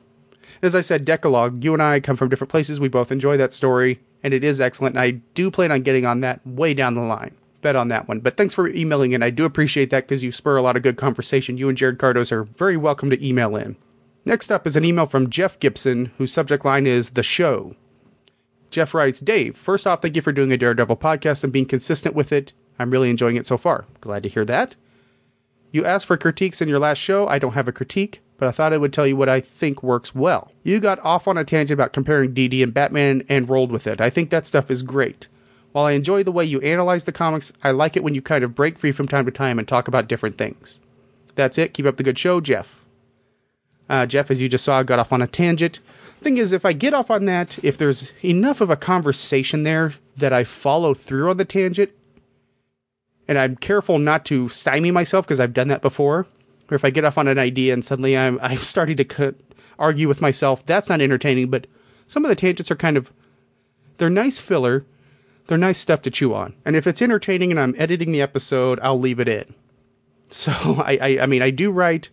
As 0.61 0.76
I 0.76 0.82
said, 0.82 1.05
Decalogue, 1.05 1.64
you 1.64 1.74
and 1.74 1.84
I 1.84 1.99
come 1.99 2.16
from 2.16 2.30
different 2.30 2.51
places. 2.51 2.80
We 2.80 2.88
both 2.88 3.11
enjoy 3.11 3.38
that 3.38 3.53
story, 3.53 3.99
and 4.24 4.34
it 4.34 4.43
is 4.43 4.61
excellent. 4.61 4.95
And 4.95 5.03
I 5.03 5.11
do 5.34 5.51
plan 5.51 5.72
on 5.72 5.82
getting 5.82 6.05
on 6.05 6.22
that 6.22 6.45
way 6.45 6.74
down 6.74 6.95
the 6.95 7.01
line. 7.01 7.36
Bet 7.61 7.76
on 7.76 7.89
that 7.89 8.07
one. 8.07 8.20
But 8.20 8.36
thanks 8.36 8.53
for 8.53 8.68
emailing 8.68 9.11
in. 9.11 9.24
I 9.24 9.30
do 9.30 9.45
appreciate 9.45 9.89
that 9.91 10.05
because 10.05 10.24
you 10.24 10.32
spur 10.32 10.57
a 10.57 10.61
lot 10.61 10.76
of 10.76 10.84
good 10.84 10.97
conversation. 10.97 11.57
You 11.57 11.70
and 11.70 11.78
Jared 11.78 11.97
Cardos 11.97 12.32
are 12.32 12.43
very 12.43 12.76
welcome 12.78 13.09
to 13.09 13.26
email 13.26 13.55
in. 13.55 13.78
Next 14.26 14.51
up 14.51 14.66
is 14.66 14.76
an 14.76 14.86
email 14.86 15.05
from 15.05 15.30
Jeff 15.30 15.59
Gibson, 15.59 16.11
whose 16.18 16.34
subject 16.34 16.66
line 16.66 16.88
is 16.88 17.11
The 17.11 17.24
Show. 17.24 17.76
Jeff 18.74 18.94
writes 18.94 19.20
Dave, 19.20 19.56
first 19.56 19.88
off, 19.88 20.02
thank 20.02 20.16
you 20.16 20.22
for 20.22 20.32
doing 20.32 20.52
a 20.52 20.58
Daredevil 20.58 20.98
podcast 20.98 21.44
and 21.44 21.54
being 21.54 21.66
consistent 21.66 22.16
with 22.16 22.32
it. 22.32 22.54
I'm 22.80 22.90
really 22.90 23.10
enjoying 23.10 23.38
it 23.38 23.46
so 23.46 23.58
far. 23.58 23.86
Glad 24.02 24.24
to 24.24 24.30
hear 24.30 24.46
that. 24.46 24.76
You 25.72 25.86
asked 25.86 26.08
for 26.08 26.18
critiques 26.18 26.62
in 26.62 26.68
your 26.68 26.80
last 26.80 26.98
show. 26.98 27.28
I 27.28 27.40
don't 27.40 27.54
have 27.54 27.68
a 27.68 27.72
critique 27.72 28.22
but 28.44 28.50
I 28.50 28.52
thought 28.52 28.74
I 28.74 28.78
would 28.78 28.92
tell 28.92 29.08
you 29.08 29.16
what 29.16 29.30
I 29.30 29.40
think 29.40 29.82
works 29.82 30.14
well. 30.14 30.52
You 30.64 30.82
got 30.82 31.00
off 31.00 31.30
on 31.30 31.38
a 31.38 31.46
tangent 31.46 31.80
about 31.80 31.94
comparing 31.94 32.34
DD 32.34 32.62
and 32.62 32.74
Batman 32.74 33.24
and 33.30 33.48
rolled 33.48 33.72
with 33.72 33.88
it. 33.88 34.02
I 34.02 34.10
think 34.10 34.32
that 34.32 34.46
stuff 34.46 34.70
is 34.70 34.84
great. 34.84 35.30
While 35.72 35.86
I 35.86 35.92
enjoy 35.92 36.24
the 36.24 36.32
way 36.34 36.44
you 36.44 36.60
analyze 36.60 37.06
the 37.06 37.14
comics, 37.14 37.54
I 37.64 37.72
like 37.72 37.96
it 37.96 38.04
when 38.04 38.16
you 38.16 38.22
kind 38.22 38.44
of 38.44 38.54
break 38.54 38.78
free 38.78 38.92
from 38.92 39.08
time 39.08 39.26
to 39.26 39.32
time 39.32 39.60
and 39.60 39.66
talk 39.66 39.88
about 39.88 40.10
different 40.10 40.38
things. 40.38 40.82
That's 41.36 41.58
it. 41.58 41.74
Keep 41.74 41.86
up 41.86 41.96
the 41.96 42.04
good 42.04 42.20
show, 42.20 42.42
Jeff. 42.42 42.84
Uh, 43.88 44.06
Jeff, 44.06 44.30
as 44.30 44.42
you 44.42 44.50
just 44.50 44.66
saw, 44.66 44.84
got 44.84 45.00
off 45.00 45.14
on 45.14 45.22
a 45.22 45.28
tangent. 45.28 45.80
Thing 46.24 46.38
is, 46.38 46.54
if 46.54 46.64
I 46.64 46.72
get 46.72 46.94
off 46.94 47.12
on 47.12 47.26
that, 47.26 47.62
if 47.66 47.78
there's 47.78 48.14
enough 48.24 48.62
of 48.62 48.70
a 48.70 48.78
conversation 48.78 49.64
there 49.64 49.96
that 50.16 50.32
I 50.32 50.46
follow 50.46 50.94
through 50.94 51.30
on 51.30 51.36
the 51.36 51.44
tangent, 51.44 51.92
and 53.28 53.38
I'm 53.38 53.58
careful 53.58 54.00
not 54.00 54.24
to 54.28 54.48
stymie 54.48 54.92
myself 54.92 55.26
because 55.26 55.42
I've 55.42 55.54
done 55.54 55.68
that 55.68 55.82
before, 55.82 56.26
or 56.72 56.76
if 56.76 56.86
I 56.86 56.92
get 56.92 57.04
off 57.04 57.18
on 57.18 57.28
an 57.28 57.38
idea 57.38 57.74
and 57.74 57.84
suddenly 57.84 58.18
I'm 58.18 58.40
I'm 58.42 58.56
starting 58.74 58.96
to 58.96 59.36
argue 59.78 60.08
with 60.08 60.22
myself, 60.22 60.66
that's 60.66 60.88
not 60.88 61.02
entertaining. 61.02 61.50
But 61.50 61.68
some 62.08 62.24
of 62.24 62.30
the 62.30 62.36
tangents 62.36 62.72
are 62.72 62.78
kind 62.78 62.96
of 62.96 63.12
they're 63.98 64.10
nice 64.10 64.38
filler. 64.38 64.86
They're 65.48 65.58
nice 65.58 65.78
stuff 65.78 66.02
to 66.04 66.12
chew 66.12 66.34
on. 66.34 66.56
And 66.64 66.78
if 66.78 66.88
it's 66.88 67.02
entertaining 67.02 67.52
and 67.52 67.60
I'm 67.60 67.76
editing 67.78 68.14
the 68.14 68.22
episode, 68.22 68.80
I'll 68.82 68.98
leave 68.98 69.20
it 69.20 69.28
in. 69.28 69.54
So 70.30 70.54
I 70.86 70.98
I, 71.02 71.18
I 71.24 71.26
mean 71.26 71.42
I 71.42 71.50
do 71.50 71.70
write. 71.70 72.12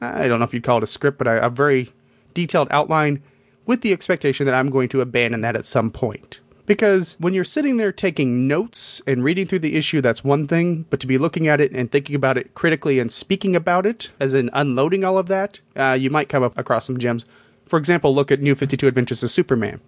I 0.00 0.26
don't 0.26 0.40
know 0.40 0.44
if 0.44 0.52
you'd 0.52 0.64
call 0.64 0.78
it 0.78 0.82
a 0.84 0.88
script, 0.88 1.18
but 1.18 1.28
I, 1.28 1.36
a 1.36 1.50
very 1.50 1.92
detailed 2.38 2.68
outline 2.70 3.20
with 3.66 3.80
the 3.80 3.92
expectation 3.92 4.46
that 4.46 4.54
I'm 4.54 4.70
going 4.70 4.88
to 4.90 5.00
abandon 5.00 5.40
that 5.40 5.56
at 5.56 5.66
some 5.66 5.90
point. 5.90 6.38
Because 6.66 7.16
when 7.18 7.34
you're 7.34 7.42
sitting 7.42 7.78
there 7.78 7.90
taking 7.90 8.46
notes 8.46 9.02
and 9.08 9.24
reading 9.24 9.44
through 9.44 9.58
the 9.58 9.74
issue, 9.74 10.00
that's 10.00 10.22
one 10.22 10.46
thing, 10.46 10.86
but 10.88 11.00
to 11.00 11.08
be 11.08 11.18
looking 11.18 11.48
at 11.48 11.60
it 11.60 11.72
and 11.72 11.90
thinking 11.90 12.14
about 12.14 12.38
it 12.38 12.54
critically 12.54 13.00
and 13.00 13.10
speaking 13.10 13.56
about 13.56 13.86
it, 13.86 14.10
as 14.20 14.34
in 14.34 14.50
unloading 14.52 15.02
all 15.02 15.18
of 15.18 15.26
that, 15.26 15.60
uh, 15.74 15.96
you 15.98 16.10
might 16.10 16.28
come 16.28 16.44
up 16.44 16.56
across 16.56 16.86
some 16.86 16.98
gems. 16.98 17.24
For 17.66 17.76
example, 17.76 18.14
look 18.14 18.30
at 18.30 18.40
New 18.40 18.54
52 18.54 18.86
Adventures 18.86 19.24
of 19.24 19.32
Superman, 19.32 19.80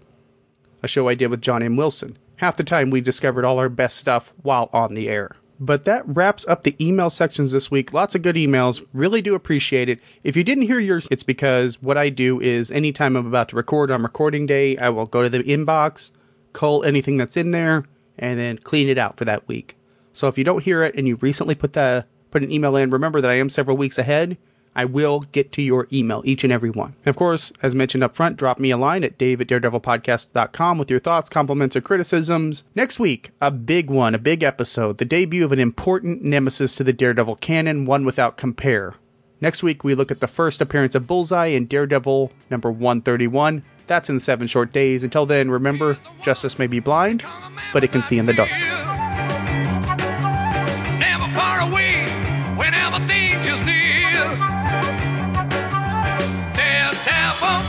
a 0.82 0.88
show 0.88 1.08
I 1.08 1.14
did 1.14 1.28
with 1.28 1.40
John 1.40 1.62
M. 1.62 1.76
Wilson. 1.76 2.18
Half 2.36 2.56
the 2.56 2.64
time 2.64 2.90
we 2.90 3.00
discovered 3.00 3.44
all 3.44 3.58
our 3.60 3.68
best 3.68 3.96
stuff 3.96 4.32
while 4.42 4.70
on 4.72 4.94
the 4.94 5.08
air. 5.08 5.36
But 5.62 5.84
that 5.84 6.02
wraps 6.06 6.46
up 6.48 6.62
the 6.62 6.74
email 6.84 7.10
sections 7.10 7.52
this 7.52 7.70
week. 7.70 7.92
Lots 7.92 8.14
of 8.14 8.22
good 8.22 8.36
emails. 8.36 8.84
Really 8.94 9.20
do 9.20 9.34
appreciate 9.34 9.90
it. 9.90 10.00
If 10.24 10.34
you 10.34 10.42
didn't 10.42 10.64
hear 10.64 10.80
yours, 10.80 11.06
it's 11.10 11.22
because 11.22 11.82
what 11.82 11.98
I 11.98 12.08
do 12.08 12.40
is 12.40 12.70
anytime 12.70 13.14
I'm 13.14 13.26
about 13.26 13.50
to 13.50 13.56
record 13.56 13.90
on 13.90 14.02
recording 14.02 14.46
day, 14.46 14.78
I 14.78 14.88
will 14.88 15.04
go 15.04 15.22
to 15.22 15.28
the 15.28 15.40
inbox, 15.40 16.12
cull 16.54 16.82
anything 16.82 17.18
that's 17.18 17.36
in 17.36 17.50
there, 17.50 17.84
and 18.18 18.40
then 18.40 18.56
clean 18.56 18.88
it 18.88 18.96
out 18.96 19.18
for 19.18 19.26
that 19.26 19.46
week. 19.48 19.76
So 20.14 20.28
if 20.28 20.38
you 20.38 20.44
don't 20.44 20.64
hear 20.64 20.82
it 20.82 20.94
and 20.94 21.06
you 21.06 21.16
recently 21.16 21.54
put 21.54 21.74
the 21.74 22.06
put 22.30 22.42
an 22.42 22.50
email 22.50 22.76
in, 22.76 22.88
remember 22.90 23.20
that 23.20 23.30
I 23.30 23.34
am 23.34 23.50
several 23.50 23.76
weeks 23.76 23.98
ahead. 23.98 24.38
I 24.74 24.84
will 24.84 25.20
get 25.32 25.52
to 25.52 25.62
your 25.62 25.88
email, 25.92 26.22
each 26.24 26.44
and 26.44 26.52
every 26.52 26.70
one. 26.70 26.94
Of 27.06 27.16
course, 27.16 27.52
as 27.62 27.74
mentioned 27.74 28.04
up 28.04 28.14
front, 28.14 28.36
drop 28.36 28.58
me 28.58 28.70
a 28.70 28.76
line 28.76 29.04
at 29.04 29.18
dave 29.18 29.40
at 29.40 29.48
daredevilpodcast.com 29.48 30.78
with 30.78 30.90
your 30.90 31.00
thoughts, 31.00 31.28
compliments, 31.28 31.76
or 31.76 31.80
criticisms. 31.80 32.64
Next 32.74 32.98
week, 32.98 33.30
a 33.40 33.50
big 33.50 33.90
one, 33.90 34.14
a 34.14 34.18
big 34.18 34.42
episode, 34.42 34.98
the 34.98 35.04
debut 35.04 35.44
of 35.44 35.52
an 35.52 35.58
important 35.58 36.22
nemesis 36.22 36.74
to 36.76 36.84
the 36.84 36.92
Daredevil 36.92 37.36
canon, 37.36 37.84
one 37.84 38.04
without 38.04 38.36
compare. 38.36 38.94
Next 39.40 39.62
week, 39.62 39.82
we 39.82 39.94
look 39.94 40.10
at 40.10 40.20
the 40.20 40.28
first 40.28 40.60
appearance 40.60 40.94
of 40.94 41.06
Bullseye 41.06 41.46
in 41.46 41.66
Daredevil 41.66 42.30
number 42.50 42.70
131. 42.70 43.64
That's 43.86 44.08
in 44.08 44.20
seven 44.20 44.46
short 44.46 44.72
days. 44.72 45.02
Until 45.02 45.26
then, 45.26 45.50
remember, 45.50 45.98
justice 46.22 46.58
may 46.58 46.68
be 46.68 46.78
blind, 46.78 47.24
but 47.72 47.82
it 47.82 47.90
can 47.90 48.02
see 48.02 48.18
in 48.18 48.26
the 48.26 48.34
dark. 48.34 48.50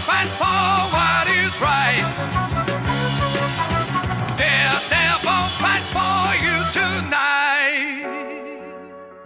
Fights 0.05 0.31
for 0.31 0.45
what 0.45 1.27
is 1.27 1.61
right. 1.61 2.05
Daredevil 4.37 5.49
fights 5.59 5.89
for 5.91 6.35
you 6.43 6.63
tonight. 6.73 8.05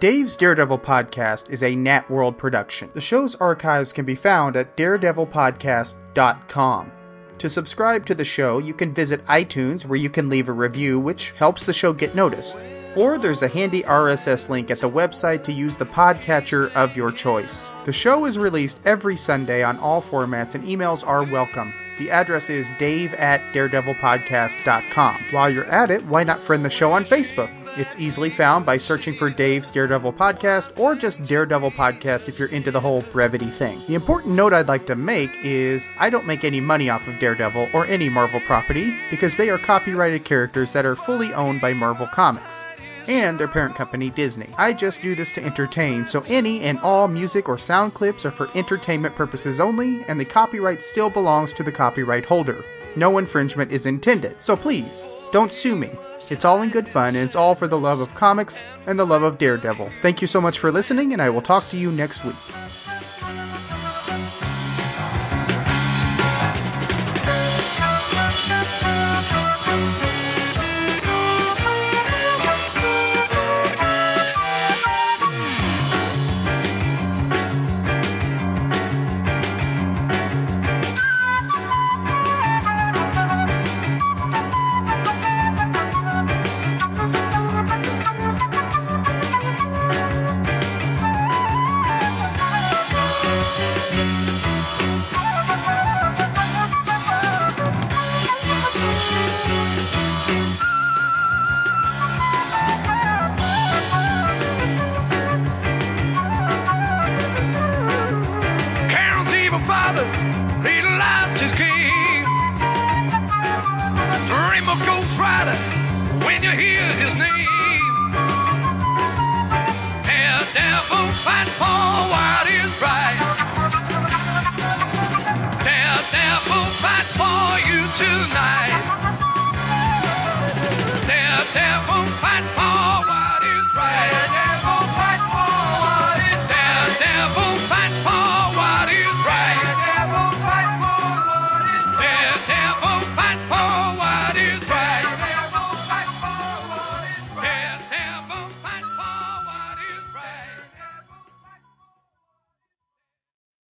Dave's 0.00 0.36
Daredevil 0.36 0.80
podcast 0.80 1.48
is 1.50 1.62
a 1.62 1.76
Nat 1.76 2.10
World 2.10 2.36
production. 2.36 2.90
The 2.92 3.00
show's 3.00 3.34
archives 3.36 3.92
can 3.92 4.04
be 4.04 4.14
found 4.14 4.56
at 4.56 4.76
daredevilpodcast.com. 4.76 6.92
To 7.38 7.50
subscribe 7.50 8.06
to 8.06 8.14
the 8.14 8.24
show, 8.24 8.58
you 8.58 8.74
can 8.74 8.92
visit 8.92 9.24
iTunes 9.26 9.86
where 9.86 9.98
you 9.98 10.10
can 10.10 10.28
leave 10.28 10.48
a 10.48 10.52
review, 10.52 10.98
which 10.98 11.30
helps 11.32 11.64
the 11.64 11.72
show 11.72 11.92
get 11.92 12.14
noticed. 12.14 12.56
Or 12.96 13.18
there's 13.18 13.42
a 13.42 13.48
handy 13.48 13.82
RSS 13.82 14.48
link 14.48 14.70
at 14.70 14.80
the 14.80 14.90
website 14.90 15.42
to 15.44 15.52
use 15.52 15.76
the 15.76 15.84
podcatcher 15.84 16.72
of 16.72 16.96
your 16.96 17.12
choice. 17.12 17.70
The 17.84 17.92
show 17.92 18.24
is 18.24 18.38
released 18.38 18.80
every 18.86 19.16
Sunday 19.16 19.62
on 19.62 19.78
all 19.78 20.00
formats 20.00 20.54
and 20.54 20.64
emails 20.64 21.06
are 21.06 21.22
welcome. 21.22 21.74
The 21.98 22.10
address 22.10 22.48
is 22.48 22.70
dave 22.78 23.12
at 23.14 23.42
daredevilpodcast.com. 23.52 25.24
While 25.30 25.50
you're 25.50 25.66
at 25.66 25.90
it, 25.90 26.06
why 26.06 26.24
not 26.24 26.40
friend 26.40 26.64
the 26.64 26.70
show 26.70 26.90
on 26.92 27.04
Facebook? 27.04 27.50
It's 27.78 27.98
easily 27.98 28.30
found 28.30 28.64
by 28.64 28.78
searching 28.78 29.14
for 29.14 29.28
Dave's 29.28 29.70
Daredevil 29.70 30.14
Podcast 30.14 30.78
or 30.78 30.94
just 30.94 31.26
Daredevil 31.26 31.72
Podcast 31.72 32.26
if 32.26 32.38
you're 32.38 32.48
into 32.48 32.70
the 32.70 32.80
whole 32.80 33.02
brevity 33.02 33.50
thing. 33.50 33.82
The 33.86 33.94
important 33.94 34.34
note 34.34 34.54
I'd 34.54 34.68
like 34.68 34.86
to 34.86 34.96
make 34.96 35.30
is 35.44 35.90
I 35.98 36.08
don't 36.08 36.26
make 36.26 36.44
any 36.44 36.62
money 36.62 36.88
off 36.88 37.06
of 37.06 37.18
Daredevil 37.18 37.68
or 37.74 37.84
any 37.84 38.08
Marvel 38.08 38.40
property 38.40 38.96
because 39.10 39.36
they 39.36 39.50
are 39.50 39.58
copyrighted 39.58 40.24
characters 40.24 40.72
that 40.72 40.86
are 40.86 40.96
fully 40.96 41.34
owned 41.34 41.60
by 41.60 41.74
Marvel 41.74 42.06
Comics 42.06 42.64
and 43.08 43.38
their 43.38 43.48
parent 43.48 43.74
company 43.74 44.10
Disney. 44.10 44.48
I 44.56 44.72
just 44.72 45.02
do 45.02 45.14
this 45.14 45.32
to 45.32 45.44
entertain, 45.44 46.04
so 46.04 46.24
any 46.28 46.60
and 46.60 46.78
all 46.80 47.08
music 47.08 47.48
or 47.48 47.58
sound 47.58 47.94
clips 47.94 48.24
are 48.26 48.30
for 48.30 48.48
entertainment 48.54 49.16
purposes 49.16 49.60
only, 49.60 50.04
and 50.08 50.20
the 50.20 50.24
copyright 50.24 50.82
still 50.82 51.10
belongs 51.10 51.52
to 51.54 51.62
the 51.62 51.72
copyright 51.72 52.24
holder. 52.24 52.64
No 52.96 53.18
infringement 53.18 53.72
is 53.72 53.86
intended, 53.86 54.42
so 54.42 54.56
please, 54.56 55.06
don't 55.32 55.52
sue 55.52 55.76
me. 55.76 55.90
It's 56.28 56.44
all 56.44 56.62
in 56.62 56.70
good 56.70 56.88
fun, 56.88 57.14
and 57.14 57.24
it's 57.24 57.36
all 57.36 57.54
for 57.54 57.68
the 57.68 57.78
love 57.78 58.00
of 58.00 58.14
comics 58.14 58.64
and 58.86 58.98
the 58.98 59.06
love 59.06 59.22
of 59.22 59.38
Daredevil. 59.38 59.90
Thank 60.02 60.20
you 60.20 60.26
so 60.26 60.40
much 60.40 60.58
for 60.58 60.72
listening, 60.72 61.12
and 61.12 61.22
I 61.22 61.30
will 61.30 61.42
talk 61.42 61.68
to 61.68 61.76
you 61.76 61.92
next 61.92 62.24
week. 62.24 62.34